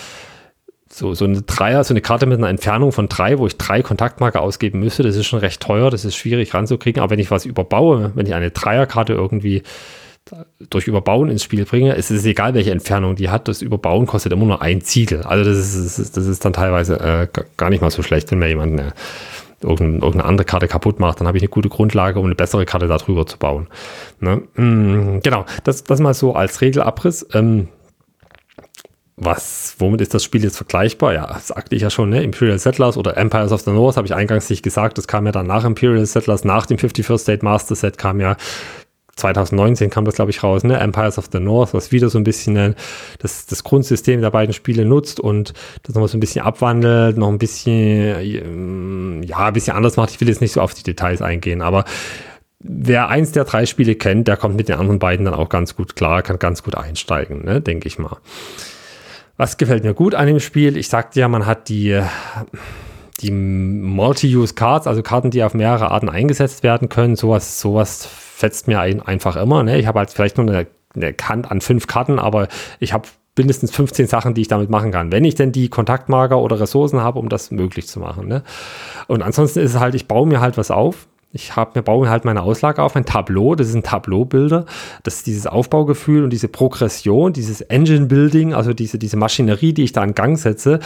so, 0.90 1.14
so 1.14 1.26
eine 1.26 1.42
Dreier, 1.42 1.84
so 1.84 1.94
eine 1.94 2.02
Karte 2.02 2.26
mit 2.26 2.38
einer 2.38 2.50
Entfernung 2.50 2.92
von 2.92 3.10
drei, 3.10 3.38
wo 3.38 3.48
ich 3.48 3.58
drei 3.58 3.82
Kontaktmarker 3.82 4.42
ausgeben 4.42 4.80
müsste, 4.80 5.04
das 5.04 5.16
ist 5.16 5.26
schon 5.26 5.40
recht 5.40 5.62
teuer, 5.62 5.90
das 5.90 6.06
ist 6.06 6.16
schwierig 6.16 6.54
ranzukriegen. 6.54 7.02
Aber 7.02 7.12
wenn 7.12 7.20
ich 7.20 7.32
was 7.32 7.46
überbaue, 7.46 8.12
wenn 8.16 8.26
ich 8.26 8.34
eine 8.34 8.52
Dreierkarte 8.52 9.14
irgendwie 9.14 9.64
durch 10.70 10.88
Überbauen 10.88 11.30
ins 11.30 11.44
Spiel 11.44 11.66
bringe, 11.66 11.94
ist 11.94 12.12
es 12.12 12.26
egal, 12.26 12.54
welche 12.54 12.72
Entfernung 12.72 13.16
die 13.16 13.30
hat. 13.30 13.48
Das 13.48 13.62
Überbauen 13.62 14.06
kostet 14.06 14.34
immer 14.34 14.46
nur 14.46 14.62
ein 14.62 14.82
Ziegel. 14.82 15.24
Also 15.24 15.50
das 15.50 15.76
ist, 15.76 16.18
das 16.18 16.26
ist 16.26 16.44
dann 16.44 16.54
teilweise 16.54 17.00
äh, 17.00 17.28
gar 17.56 17.70
nicht 17.70 17.82
mal 17.82 17.92
so 17.92 18.04
schlecht, 18.04 18.32
wenn 18.32 18.40
mir 18.40 18.50
jemand 18.50 18.74
eine, 18.74 18.94
irgendeine, 19.62 20.04
irgendeine 20.04 20.26
andere 20.26 20.46
Karte 20.46 20.68
kaputt 20.68 21.00
macht. 21.00 21.20
Dann 21.20 21.28
habe 21.28 21.38
ich 21.38 21.44
eine 21.44 21.50
gute 21.50 21.70
Grundlage, 21.70 22.20
um 22.20 22.26
eine 22.26 22.36
bessere 22.36 22.66
Karte 22.66 22.88
darüber 22.88 23.26
zu 23.26 23.38
bauen. 23.38 23.68
Ne? 24.20 24.42
Mm, 24.56 25.20
genau, 25.24 25.46
das, 25.64 25.84
das 25.84 26.00
mal 26.00 26.14
so 26.14 26.34
als 26.34 26.62
Regelabriss. 26.62 27.26
Ähm, 27.34 27.70
was, 29.20 29.76
womit 29.80 30.02
ist 30.02 30.14
das 30.14 30.24
Spiel 30.24 30.44
jetzt 30.44 30.58
vergleichbar? 30.58 31.14
Ja, 31.14 31.40
sagte 31.40 31.76
ich 31.76 31.82
ja 31.82 31.90
schon, 31.90 32.12
ne? 32.12 32.22
Imperial 32.22 32.60
Settlers 32.60 32.98
oder 32.98 33.18
Empires 33.18 33.52
of 33.52 33.62
the 33.62 33.72
North, 33.72 33.98
habe 33.98 34.06
ich 34.06 34.14
eingangs 34.14 34.50
nicht 34.50 34.62
gesagt. 34.62 34.98
Das 34.98 35.08
kam 35.08 35.26
ja 35.26 35.32
dann 35.32 35.48
nach 35.48 35.66
Imperial 35.66 36.06
Settlers, 36.06 36.44
nach 36.46 36.68
dem 36.68 36.78
51st 36.78 37.18
State 37.18 37.44
Master 37.44 37.76
Set 37.76 37.98
kam 37.98 38.20
ja 38.20 38.38
2019 39.16 39.90
kam 39.90 40.06
das, 40.06 40.16
glaube 40.16 40.30
ich, 40.30 40.44
raus, 40.44 40.64
ne? 40.64 40.78
Empires 40.80 41.18
of 41.18 41.30
the 41.32 41.40
North, 41.40 41.74
was 41.74 41.92
wieder 41.92 42.10
so 42.10 42.20
ein 42.20 42.24
bisschen 42.24 42.56
äh, 42.56 42.74
das, 43.18 43.48
das 43.48 43.64
Grundsystem 43.64 44.22
der 44.22 44.30
beiden 44.30 44.54
Spiele 44.54 44.86
nutzt 44.86 45.20
und 45.20 45.54
das 45.82 45.96
nochmal 45.96 46.08
so 46.08 46.18
ein 46.18 46.20
bisschen 46.20 46.46
abwandelt, 46.46 47.18
noch 47.18 47.30
ein 47.30 47.40
bisschen, 47.40 49.24
ja, 49.24 49.48
ein 49.48 49.54
bisschen 49.54 49.76
anders 49.76 49.98
macht. 49.98 50.12
Ich 50.12 50.22
will 50.22 50.30
jetzt 50.30 50.42
nicht 50.42 50.54
so 50.54 50.62
auf 50.62 50.76
die 50.76 50.84
Details 50.84 51.24
eingehen, 51.24 51.64
aber 51.64 51.86
wer 52.60 53.10
eins 53.10 53.32
der 53.32 53.46
drei 53.46 53.66
Spiele 53.66 53.96
kennt, 53.96 54.28
der 54.28 54.38
kommt 54.38 54.56
mit 54.56 54.70
den 54.70 54.78
anderen 54.78 55.00
beiden 55.00 55.26
dann 55.26 55.34
auch 55.34 55.50
ganz 55.50 55.76
gut 55.76 55.96
klar, 55.96 56.22
kann 56.22 56.38
ganz 56.38 56.62
gut 56.62 56.76
einsteigen, 56.76 57.44
ne? 57.44 57.60
denke 57.62 57.88
ich 57.88 57.98
mal. 57.98 58.18
Was 59.38 59.58
gefällt 59.58 59.84
mir 59.84 59.94
gut 59.94 60.16
an 60.16 60.26
dem 60.26 60.40
Spiel? 60.40 60.78
Ich 60.78 60.90
sagte 60.90 61.20
ja, 61.20 61.28
man 61.28 61.46
hat 61.46 61.70
die, 61.70 62.02
die 63.22 63.32
Multi-Use-Cards, 63.32 64.88
also 64.88 65.04
Karten, 65.04 65.30
die 65.30 65.44
auf 65.44 65.54
mehrere 65.54 65.92
Arten 65.92 66.10
eingesetzt 66.10 66.64
werden 66.64 66.90
können. 66.90 67.16
Sowas, 67.16 67.60
sowas 67.60 68.08
fetzt 68.08 68.68
mir 68.68 68.80
ein, 68.80 69.00
einfach 69.02 69.36
immer. 69.36 69.62
Ne? 69.62 69.78
Ich 69.78 69.86
habe 69.86 70.00
halt 70.00 70.10
vielleicht 70.10 70.38
nur 70.38 70.48
eine, 70.48 70.66
eine 70.96 71.14
Kant 71.14 71.52
an 71.52 71.62
fünf 71.62 71.86
Karten, 71.86 72.18
aber 72.18 72.48
ich 72.80 72.94
habe 72.94 73.08
mindestens 73.38 73.70
15 73.70 74.08
Sachen, 74.08 74.34
die 74.34 74.42
ich 74.42 74.48
damit 74.48 74.72
machen 74.72 74.92
kann, 74.92 75.12
wenn 75.12 75.24
ich 75.24 75.36
denn 75.36 75.52
die 75.52 75.70
Kontaktmarker 75.70 76.40
oder 76.40 76.60
Ressourcen 76.60 77.02
habe, 77.02 77.20
um 77.20 77.30
das 77.30 77.52
möglich 77.52 77.88
zu 77.88 78.00
machen. 78.00 78.28
Ne? 78.28 78.42
Und 79.06 79.22
ansonsten 79.22 79.60
ist 79.60 79.76
es 79.76 79.80
halt, 79.80 79.94
ich 79.94 80.08
baue 80.08 80.28
mir 80.28 80.42
halt 80.42 80.58
was 80.58 80.72
auf 80.72 81.08
ich 81.38 81.56
habe 81.56 81.72
mir 81.76 81.84
baue 81.84 82.10
halt 82.10 82.26
meine 82.26 82.42
Auslage 82.42 82.82
auf, 82.82 82.96
ein 82.96 83.06
Tableau, 83.06 83.54
das 83.54 83.70
ist 83.70 83.76
ein 83.76 83.84
Tableau-Bilder, 83.84 84.66
das 85.04 85.18
ist 85.18 85.28
dieses 85.28 85.46
Aufbaugefühl 85.46 86.24
und 86.24 86.32
diese 86.32 86.48
Progression, 86.48 87.32
dieses 87.32 87.62
Engine-Building, 87.62 88.56
also 88.56 88.74
diese, 88.74 88.98
diese 88.98 89.18
Maschinerie, 89.18 89.72
die 89.72 89.84
ich 89.84 89.92
da 89.92 90.04
in 90.04 90.16
Gang 90.16 90.38
setze, 90.38 90.80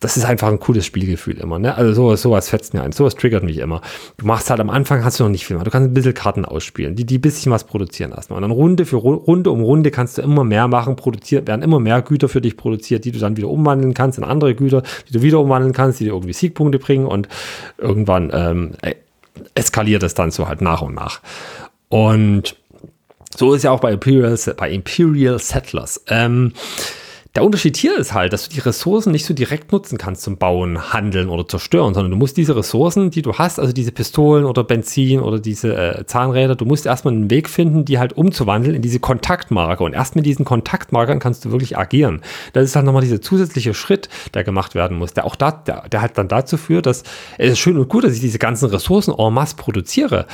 das 0.00 0.16
ist 0.16 0.24
einfach 0.24 0.48
ein 0.48 0.58
cooles 0.58 0.84
Spielgefühl 0.84 1.38
immer. 1.38 1.60
Ne? 1.60 1.76
Also 1.76 1.92
sowas, 1.92 2.20
sowas 2.20 2.48
fetzt 2.48 2.74
mir 2.74 2.82
ein, 2.82 2.90
sowas 2.90 3.14
triggert 3.14 3.44
mich 3.44 3.58
immer. 3.58 3.80
Du 4.16 4.26
machst 4.26 4.50
halt 4.50 4.58
am 4.58 4.70
Anfang, 4.70 5.04
hast 5.04 5.20
du 5.20 5.24
noch 5.24 5.30
nicht 5.30 5.46
viel 5.46 5.56
mehr, 5.56 5.64
du 5.64 5.70
kannst 5.70 5.88
ein 5.88 5.94
bisschen 5.94 6.14
Karten 6.14 6.44
ausspielen, 6.44 6.96
die, 6.96 7.06
die 7.06 7.18
bisschen 7.18 7.52
was 7.52 7.62
produzieren 7.62 8.10
lassen. 8.10 8.32
Und 8.32 8.42
dann 8.42 8.50
Runde 8.50 8.84
für 8.84 8.96
Runde 8.96 9.50
um 9.50 9.62
Runde 9.62 9.92
kannst 9.92 10.18
du 10.18 10.22
immer 10.22 10.42
mehr 10.42 10.66
machen, 10.66 10.96
produziert 10.96 11.46
werden 11.46 11.62
immer 11.62 11.78
mehr 11.78 12.02
Güter 12.02 12.28
für 12.28 12.40
dich 12.40 12.56
produziert, 12.56 13.04
die 13.04 13.12
du 13.12 13.20
dann 13.20 13.36
wieder 13.36 13.48
umwandeln 13.48 13.94
kannst 13.94 14.18
in 14.18 14.24
andere 14.24 14.56
Güter, 14.56 14.82
die 15.08 15.12
du 15.12 15.22
wieder 15.22 15.38
umwandeln 15.38 15.72
kannst, 15.72 16.00
die 16.00 16.04
dir 16.04 16.12
irgendwie 16.12 16.32
Siegpunkte 16.32 16.80
bringen 16.80 17.06
und 17.06 17.28
irgendwann 17.78 18.30
ähm, 18.34 18.72
eskaliert 19.54 20.02
es 20.02 20.14
dann 20.14 20.30
so 20.30 20.48
halt 20.48 20.60
nach 20.60 20.82
und 20.82 20.94
nach. 20.94 21.20
Und 21.88 22.56
so 23.36 23.54
ist 23.54 23.64
ja 23.64 23.70
auch 23.70 23.80
bei 23.80 23.92
Imperial, 23.92 24.38
bei 24.56 24.70
Imperial 24.70 25.38
Settlers. 25.38 26.02
Ähm, 26.08 26.52
der 27.34 27.44
Unterschied 27.44 27.78
hier 27.78 27.96
ist 27.96 28.12
halt, 28.12 28.34
dass 28.34 28.48
du 28.48 28.54
die 28.54 28.60
Ressourcen 28.60 29.10
nicht 29.10 29.24
so 29.24 29.32
direkt 29.32 29.72
nutzen 29.72 29.96
kannst 29.96 30.20
zum 30.22 30.36
Bauen, 30.36 30.92
Handeln 30.92 31.30
oder 31.30 31.48
Zerstören, 31.48 31.94
sondern 31.94 32.10
du 32.10 32.16
musst 32.18 32.36
diese 32.36 32.54
Ressourcen, 32.54 33.10
die 33.10 33.22
du 33.22 33.34
hast, 33.34 33.58
also 33.58 33.72
diese 33.72 33.90
Pistolen 33.90 34.44
oder 34.44 34.64
Benzin 34.64 35.20
oder 35.20 35.38
diese 35.38 35.74
äh, 35.74 36.04
Zahnräder, 36.04 36.56
du 36.56 36.66
musst 36.66 36.84
erstmal 36.84 37.14
einen 37.14 37.30
Weg 37.30 37.48
finden, 37.48 37.86
die 37.86 37.98
halt 37.98 38.12
umzuwandeln 38.12 38.74
in 38.74 38.82
diese 38.82 39.00
Kontaktmarker. 39.00 39.84
Und 39.84 39.94
erst 39.94 40.14
mit 40.14 40.26
diesen 40.26 40.44
Kontaktmarkern 40.44 41.20
kannst 41.20 41.46
du 41.46 41.52
wirklich 41.52 41.78
agieren. 41.78 42.20
Das 42.52 42.64
ist 42.64 42.76
halt 42.76 42.84
nochmal 42.84 43.02
dieser 43.02 43.22
zusätzliche 43.22 43.72
Schritt, 43.72 44.10
der 44.34 44.44
gemacht 44.44 44.74
werden 44.74 44.98
muss, 44.98 45.14
der 45.14 45.24
auch 45.24 45.36
da, 45.36 45.52
der, 45.52 45.88
der 45.88 46.02
halt 46.02 46.18
dann 46.18 46.28
dazu 46.28 46.58
führt, 46.58 46.84
dass 46.84 47.02
es 47.38 47.52
ist 47.52 47.58
schön 47.60 47.78
und 47.78 47.88
gut, 47.88 48.04
dass 48.04 48.12
ich 48.12 48.20
diese 48.20 48.38
ganzen 48.38 48.68
Ressourcen 48.68 49.14
en 49.16 49.32
masse 49.32 49.56
produziere. 49.56 50.26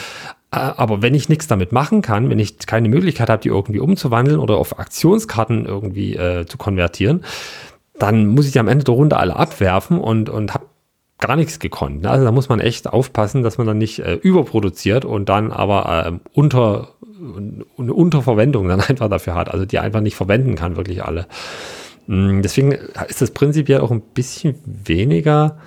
Äh, 0.51 0.57
aber 0.57 1.03
wenn 1.03 1.15
ich 1.15 1.29
nichts 1.29 1.47
damit 1.47 1.73
machen 1.73 2.03
kann, 2.03 2.31
wenn 2.31 2.39
ich 2.39 2.59
keine 2.59 2.89
Möglichkeit 2.89 3.31
habe, 3.31 3.43
die 3.43 3.49
irgendwie 3.49 3.81
umzuwandeln 3.81 4.39
oder 4.39 4.57
auf 4.57 4.79
Aktionskarten 4.79 5.67
irgendwie 5.67 6.17
äh, 6.17 6.47
zu 6.47 6.59
konvertieren, 6.59 7.25
dann 7.99 8.29
muss 8.29 8.47
ich 8.47 8.53
die 8.53 8.61
am 8.61 8.69
Ende 8.69 8.85
der 8.85 8.95
Runde 8.95 9.17
alle 9.17 9.37
abwerfen 9.37 9.99
und, 9.99 10.31
und 10.31 10.55
habe 10.55 10.67
gar 11.19 11.37
nichts 11.37 11.59
gekonnt. 11.59 12.07
Also 12.07 12.25
da 12.25 12.31
muss 12.31 12.49
man 12.49 12.61
echt 12.61 12.87
aufpassen, 12.87 13.43
dass 13.43 13.59
man 13.59 13.67
dann 13.67 13.79
nicht 13.79 13.99
äh, 13.99 14.15
überproduziert 14.15 15.05
und 15.05 15.29
dann 15.29 15.51
aber 15.51 16.07
äh, 16.07 16.13
unter 16.33 16.95
eine 17.77 17.93
Unterverwendung 17.93 18.69
dann 18.69 18.81
einfach 18.89 19.09
dafür 19.09 19.35
hat, 19.35 19.53
also 19.53 19.65
die 19.65 19.79
einfach 19.79 20.01
nicht 20.01 20.17
verwenden 20.17 20.55
kann, 20.55 20.77
wirklich 20.77 21.05
alle. 21.05 21.27
Mm, 22.07 22.43
deswegen 22.43 22.73
ist 23.09 23.21
das 23.21 23.33
prinzipiell 23.33 23.81
auch 23.81 23.91
ein 23.91 24.01
bisschen 24.01 24.55
weniger 24.65 25.59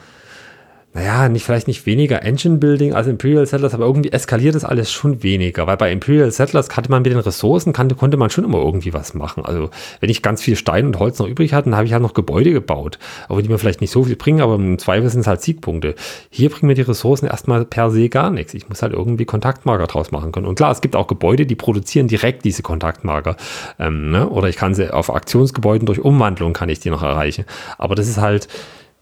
naja, 0.94 1.30
nicht, 1.30 1.46
vielleicht 1.46 1.68
nicht 1.68 1.86
weniger 1.86 2.22
Engine 2.24 2.58
Building 2.58 2.94
als 2.94 3.08
Imperial 3.08 3.46
Settlers, 3.46 3.74
aber 3.74 3.86
irgendwie 3.86 4.12
eskaliert 4.12 4.56
das 4.56 4.66
alles 4.66 4.92
schon 4.92 5.24
weniger, 5.24 5.66
weil 5.66 5.78
bei 5.78 5.90
Imperial 5.90 6.30
Settlers 6.32 6.76
hatte 6.76 6.92
man 6.92 7.02
mit 7.02 7.14
den 7.14 7.20
Ressourcen, 7.20 7.72
kannte, 7.72 7.96
konnte 7.96 8.18
man 8.18 8.30
schon 8.30 8.44
immer 8.44 8.58
irgendwie 8.58 8.94
was 8.94 9.14
machen. 9.14 9.46
Also, 9.46 9.70
wenn 10.02 10.10
ich 10.10 10.22
ganz 10.22 10.42
viel 10.42 10.58
Stein 10.58 10.86
und 10.88 11.00
Holz 11.00 11.18
noch 11.20 11.28
übrig 11.28 11.54
hatte, 11.54 11.70
dann 11.70 11.78
habe 11.78 11.86
ich 11.86 11.94
halt 11.94 12.02
noch 12.04 12.14
Gebäude 12.14 12.52
gebaut, 12.52 13.00
auch 13.30 13.42
die 13.42 13.48
mir 13.48 13.58
vielleicht 13.58 13.80
nicht 13.80 13.92
so 13.92 14.04
viel 14.04 14.18
bringen, 14.18 14.42
aber 14.42 14.56
im 14.56 14.78
Zweifel 14.80 15.10
sind 15.10 15.22
es 15.22 15.28
halt 15.28 15.42
Siegpunkte. 15.42 15.96
Hier 16.30 16.50
bringen 16.50 16.68
mir 16.68 16.76
die 16.76 16.82
Ressourcen 16.82 17.28
erstmal 17.28 17.64
per 17.64 17.90
se 17.90 18.10
gar 18.10 18.30
nichts. 18.30 18.54
Ich 18.54 18.68
muss 18.68 18.82
halt 18.82 18.92
irgendwie 18.92 19.24
Kontaktmarker 19.24 19.88
draus 19.88 20.12
machen 20.12 20.34
können. 20.34 20.46
Und 20.46 20.56
klar, 20.56 20.72
es 20.72 20.82
gibt 20.82 20.98
auch 20.98 21.08
Gebäude, 21.08 21.46
die 21.46 21.56
produzieren 21.56 22.10
direkt 22.10 22.44
diese 22.44 22.64
Kontaktmarker. 22.64 23.38
Ähm, 23.80 24.12
ne? 24.12 24.28
Oder 24.28 24.50
ich 24.50 24.58
kann 24.58 24.74
sie 24.74 24.94
auf 24.94 25.14
Aktionsgebäuden 25.14 25.86
durch 25.86 26.00
Umwandlung 26.00 26.52
kann 26.52 26.68
ich 26.68 26.82
die 26.82 26.90
noch 26.90 27.04
erreichen. 27.04 27.46
Aber 27.78 27.96
das 27.96 28.10
ist 28.10 28.18
halt 28.18 28.50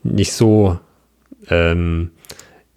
nicht 0.03 0.33
so 0.33 0.77
ähm, 1.49 2.11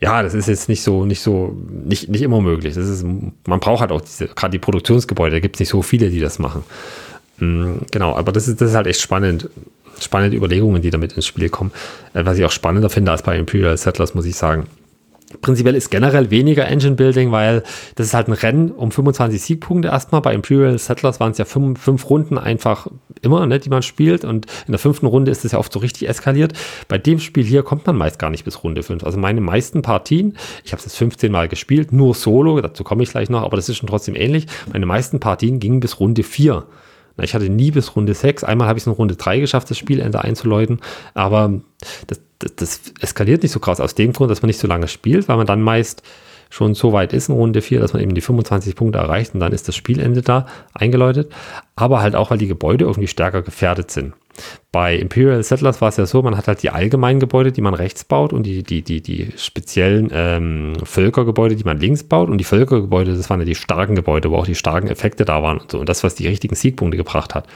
ja, 0.01 0.23
das 0.23 0.35
ist 0.35 0.49
jetzt 0.49 0.69
nicht 0.69 0.83
so, 0.83 1.05
nicht 1.05 1.21
so, 1.21 1.57
nicht, 1.71 2.09
nicht 2.09 2.23
immer 2.23 2.41
möglich. 2.41 2.75
Das 2.75 2.89
ist, 2.89 3.05
man 3.05 3.61
braucht 3.61 3.81
halt 3.81 3.93
auch 3.93 4.01
diese, 4.01 4.27
gerade 4.27 4.51
die 4.51 4.59
Produktionsgebäude, 4.59 5.37
da 5.37 5.41
gibt 5.41 5.57
es 5.57 5.61
nicht 5.61 5.69
so 5.69 5.81
viele, 5.83 6.11
die 6.11 6.19
das 6.19 6.41
machen. 6.41 6.65
Mhm, 7.39 7.83
genau, 7.91 8.17
aber 8.17 8.33
das 8.33 8.49
ist, 8.49 8.61
das 8.61 8.71
ist 8.71 8.77
halt 8.77 8.87
echt 8.87 9.01
spannend. 9.01 9.49
Spannende 10.01 10.37
Überlegungen, 10.37 10.83
die 10.83 10.91
damit 10.91 11.13
ins 11.13 11.27
Spiel 11.27 11.49
kommen. 11.49 11.71
Äh, 12.15 12.25
was 12.25 12.37
ich 12.37 12.45
auch 12.45 12.51
spannender 12.51 12.91
finde 12.91 13.13
als 13.13 13.23
bei 13.23 13.39
Imperial 13.39 13.77
Settlers, 13.77 14.15
muss 14.15 14.27
ich 14.27 14.35
sagen. 14.35 14.67
Prinzipiell 15.41 15.75
ist 15.75 15.91
generell 15.91 16.31
weniger 16.31 16.67
Engine 16.67 16.95
Building, 16.95 17.33
weil 17.33 17.63
das 17.95 18.09
ist 18.09 18.15
halt 18.15 18.29
ein 18.29 18.35
Rennen 18.35 18.71
um 18.71 18.91
25 18.91 19.41
Siegpunkte 19.41 19.89
erstmal. 19.89 20.21
Bei 20.21 20.35
Imperial 20.35 20.79
Settlers 20.79 21.21
waren 21.21 21.33
es 21.33 21.39
ja 21.39 21.45
fünf, 21.45 21.81
fünf 21.81 22.11
Runden 22.11 22.39
einfach 22.39 22.89
immer, 23.23 23.47
ne, 23.47 23.59
die 23.59 23.71
man 23.71 23.83
spielt. 23.83 24.25
Und 24.25 24.47
in 24.67 24.73
der 24.73 24.79
fünften 24.79 25.07
Runde 25.07 25.31
ist 25.31 25.45
es 25.45 25.53
ja 25.53 25.59
oft 25.59 25.73
so 25.73 25.79
richtig 25.79 26.09
eskaliert. 26.09 26.53
Bei 26.89 26.99
dem 26.99 27.19
Spiel 27.19 27.45
hier 27.45 27.63
kommt 27.63 27.87
man 27.87 27.97
meist 27.97 28.19
gar 28.19 28.31
nicht 28.31 28.45
bis 28.45 28.63
Runde 28.63 28.83
5. 28.83 29.05
Also 29.05 29.19
meine 29.19 29.41
meisten 29.41 29.83
Partien, 29.83 30.37
ich 30.65 30.73
habe 30.73 30.81
es 30.81 30.85
jetzt 30.85 30.97
15 30.97 31.33
Mal 31.33 31.49
gespielt, 31.49 31.93
nur 31.93 32.15
solo, 32.15 32.61
dazu 32.61 32.85
komme 32.85 33.03
ich 33.03 33.11
gleich 33.11 33.31
noch, 33.31 33.43
aber 33.43 33.57
das 33.57 33.69
ist 33.69 33.77
schon 33.79 33.89
trotzdem 33.89 34.17
ähnlich. 34.17 34.47
Meine 34.73 34.87
meisten 34.87 35.21
Partien 35.21 35.61
gingen 35.61 35.81
bis 35.81 35.99
Runde 36.01 36.23
4. 36.23 36.65
Ich 37.21 37.35
hatte 37.35 37.49
nie 37.51 37.71
bis 37.71 37.95
Runde 37.95 38.15
6. 38.15 38.45
Einmal 38.45 38.69
habe 38.69 38.79
ich 38.79 38.85
es 38.85 38.87
in 38.87 38.93
Runde 38.93 39.17
3 39.17 39.41
geschafft, 39.41 39.71
das 39.71 39.79
Spielende 39.79 40.23
einzuläuten. 40.23 40.81
Aber 41.15 41.61
das, 42.07 42.21
das, 42.57 42.81
eskaliert 43.01 43.43
nicht 43.43 43.53
so 43.53 43.61
krass 43.61 43.81
aus 43.81 43.95
dem 43.95 44.13
Grund, 44.13 44.31
dass 44.31 44.43
man 44.43 44.49
nicht 44.49 44.61
so 44.61 44.69
lange 44.69 44.89
spielt, 44.89 45.29
weil 45.29 45.37
man 45.37 45.47
dann 45.47 45.63
meist 45.63 46.03
schon 46.51 46.75
so 46.75 46.93
weit 46.93 47.13
ist 47.13 47.29
in 47.29 47.35
Runde 47.35 47.63
4, 47.63 47.81
dass 47.81 47.95
man 47.95 48.03
eben 48.03 48.15
die 48.15 48.21
25 48.21 48.77
Punkte 48.77 48.99
erreicht 48.99 49.33
und 49.33 49.41
dann 49.41 49.53
ist 49.53 49.69
das 49.69 49.77
Spielende 49.77 50.21
da 50.21 50.47
eingeläutet. 50.75 51.33
Aber 51.77 52.03
halt 52.03 52.15
auch, 52.15 52.31
weil 52.31 52.39
die 52.39 52.47
Gebäude 52.47 52.85
irgendwie 52.85 53.09
stärker 53.09 53.41
gefährdet 53.43 53.91
sind. 53.91 54.13
Bei 54.73 54.97
Imperial 54.97 55.43
Settlers 55.43 55.83
war 55.83 55.91
es 55.91 55.99
ja 55.99 56.07
so, 56.07 56.23
man 56.23 56.37
hat 56.37 56.49
halt 56.49 56.63
die 56.63 56.71
allgemeinen 56.71 57.21
Gebäude, 57.21 57.53
die 57.53 57.61
man 57.61 57.75
rechts 57.75 58.05
baut 58.05 58.33
und 58.33 58.45
die, 58.45 58.63
die, 58.63 58.81
die, 58.81 59.03
die 59.03 59.33
speziellen 59.37 60.11
ähm, 60.13 60.73
Völkergebäude, 60.83 61.57
die 61.57 61.65
man 61.65 61.79
links 61.79 62.03
baut. 62.03 62.31
Und 62.31 62.39
die 62.39 62.45
Völkergebäude, 62.45 63.15
das 63.15 63.29
waren 63.29 63.39
ja 63.41 63.45
die 63.45 63.55
starken 63.55 63.95
Gebäude, 63.95 64.31
wo 64.31 64.37
auch 64.37 64.47
die 64.47 64.55
starken 64.55 64.89
Effekte 64.89 65.27
da 65.27 65.43
waren 65.43 65.59
und 65.59 65.71
so. 65.71 65.79
Und 65.79 65.91
das, 65.91 66.03
was 66.03 66.15
die 66.15 66.27
richtigen 66.27 66.55
Siegpunkte 66.55 66.97
gebracht 66.97 67.35
hat. 67.35 67.47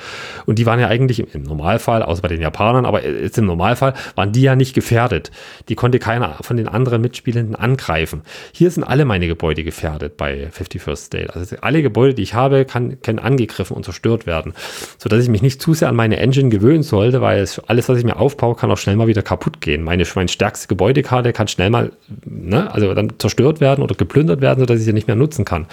Und 0.45 0.59
die 0.59 0.67
waren 0.67 0.79
ja 0.79 0.89
eigentlich 0.89 1.35
im 1.35 1.43
Normalfall, 1.43 2.03
außer 2.03 2.21
bei 2.21 2.29
den 2.29 2.43
Japanern, 2.43 2.85
aber 2.85 3.03
jetzt 3.03 3.39
im 3.39 3.47
Normalfall, 3.47 3.95
waren 4.15 4.33
die 4.33 4.43
ja 4.43 4.55
nicht 4.55 4.75
gefährdet. 4.75 5.31
Die 5.71 5.75
konnte 5.75 5.99
keiner 5.99 6.37
von 6.43 6.59
den 6.59 6.69
anderen 6.69 7.01
Mitspielenden 7.01 7.57
angreifen. 7.57 8.23
Hier 8.53 8.71
sind 8.71 8.85
alle 8.85 9.07
meine 9.07 9.27
Gebäude 9.27 9.65
gefährdet 9.65 10.19
bei 10.19 10.51
51st 10.51 10.97
State. 10.97 11.35
Also 11.35 11.57
alle 11.63 11.81
Gebäude, 11.81 12.13
die 12.13 12.23
ich 12.23 12.35
habe, 12.35 12.67
kann, 12.67 13.01
können 13.01 13.19
angegriffen 13.19 13.75
und 13.75 13.85
zerstört 13.85 14.27
werden. 14.27 14.53
Sodass 14.99 15.23
ich 15.23 15.31
mich 15.31 15.41
nicht 15.41 15.63
zu 15.63 15.73
sehr 15.73 15.89
an 15.89 15.97
meine 15.97 16.19
Engine 16.19 16.51
gewöhne 16.51 16.67
gewöhnen 16.67 16.83
sollte, 17.07 17.21
weil 17.23 17.41
es, 17.41 17.59
alles, 17.61 17.89
was 17.89 17.99
ich 17.99 18.05
mir 18.05 18.17
aufbaue, 18.17 18.55
kann 18.55 18.71
auch 18.71 18.79
schnell 18.79 18.97
mal 18.97 19.07
wieder 19.07 19.23
kaputt 19.23 19.61
gehen. 19.61 19.83
Meine, 19.83 20.05
meine 20.15 20.29
stärkste 20.29 20.69
Gebäudekarte 20.69 21.33
kann 21.33 21.49
schnell 21.49 21.71
mal, 21.71 21.93
ne, 22.25 22.73
also 22.73 22.93
dann 22.95 23.13
zerstört 23.19 23.61
werden 23.61 23.83
oder 23.83 23.95
geplündert 23.95 24.41
werden, 24.41 24.61
sodass 24.61 24.79
ich 24.79 24.85
sie 24.85 24.93
nicht 24.93 25.07
mehr 25.07 25.17
nutzen 25.17 25.45
kann. 25.45 25.67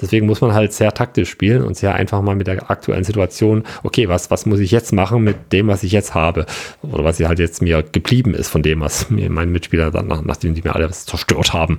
Deswegen 0.00 0.26
muss 0.26 0.40
man 0.40 0.54
halt 0.54 0.72
sehr 0.72 0.92
taktisch 0.92 1.30
spielen 1.30 1.62
und 1.62 1.76
sehr 1.76 1.94
einfach 1.94 2.22
mal 2.22 2.34
mit 2.34 2.46
der 2.46 2.70
aktuellen 2.70 3.04
Situation, 3.04 3.64
okay, 3.82 4.08
was, 4.08 4.30
was 4.30 4.46
muss 4.46 4.60
ich 4.60 4.70
jetzt 4.70 4.92
machen 4.92 5.22
mit 5.22 5.52
dem, 5.52 5.68
was 5.68 5.82
ich 5.82 5.92
jetzt 5.92 6.14
habe? 6.14 6.46
Oder 6.82 7.04
was 7.04 7.18
halt 7.20 7.38
jetzt 7.38 7.62
mir 7.62 7.82
geblieben 7.82 8.34
ist 8.34 8.48
von 8.48 8.62
dem, 8.62 8.80
was 8.80 9.10
mir 9.10 9.30
meine 9.30 9.50
Mitspieler 9.50 9.90
dann, 9.90 10.08
nachdem 10.24 10.54
die 10.54 10.62
mir 10.62 10.74
alles 10.74 11.04
zerstört 11.04 11.52
haben. 11.52 11.78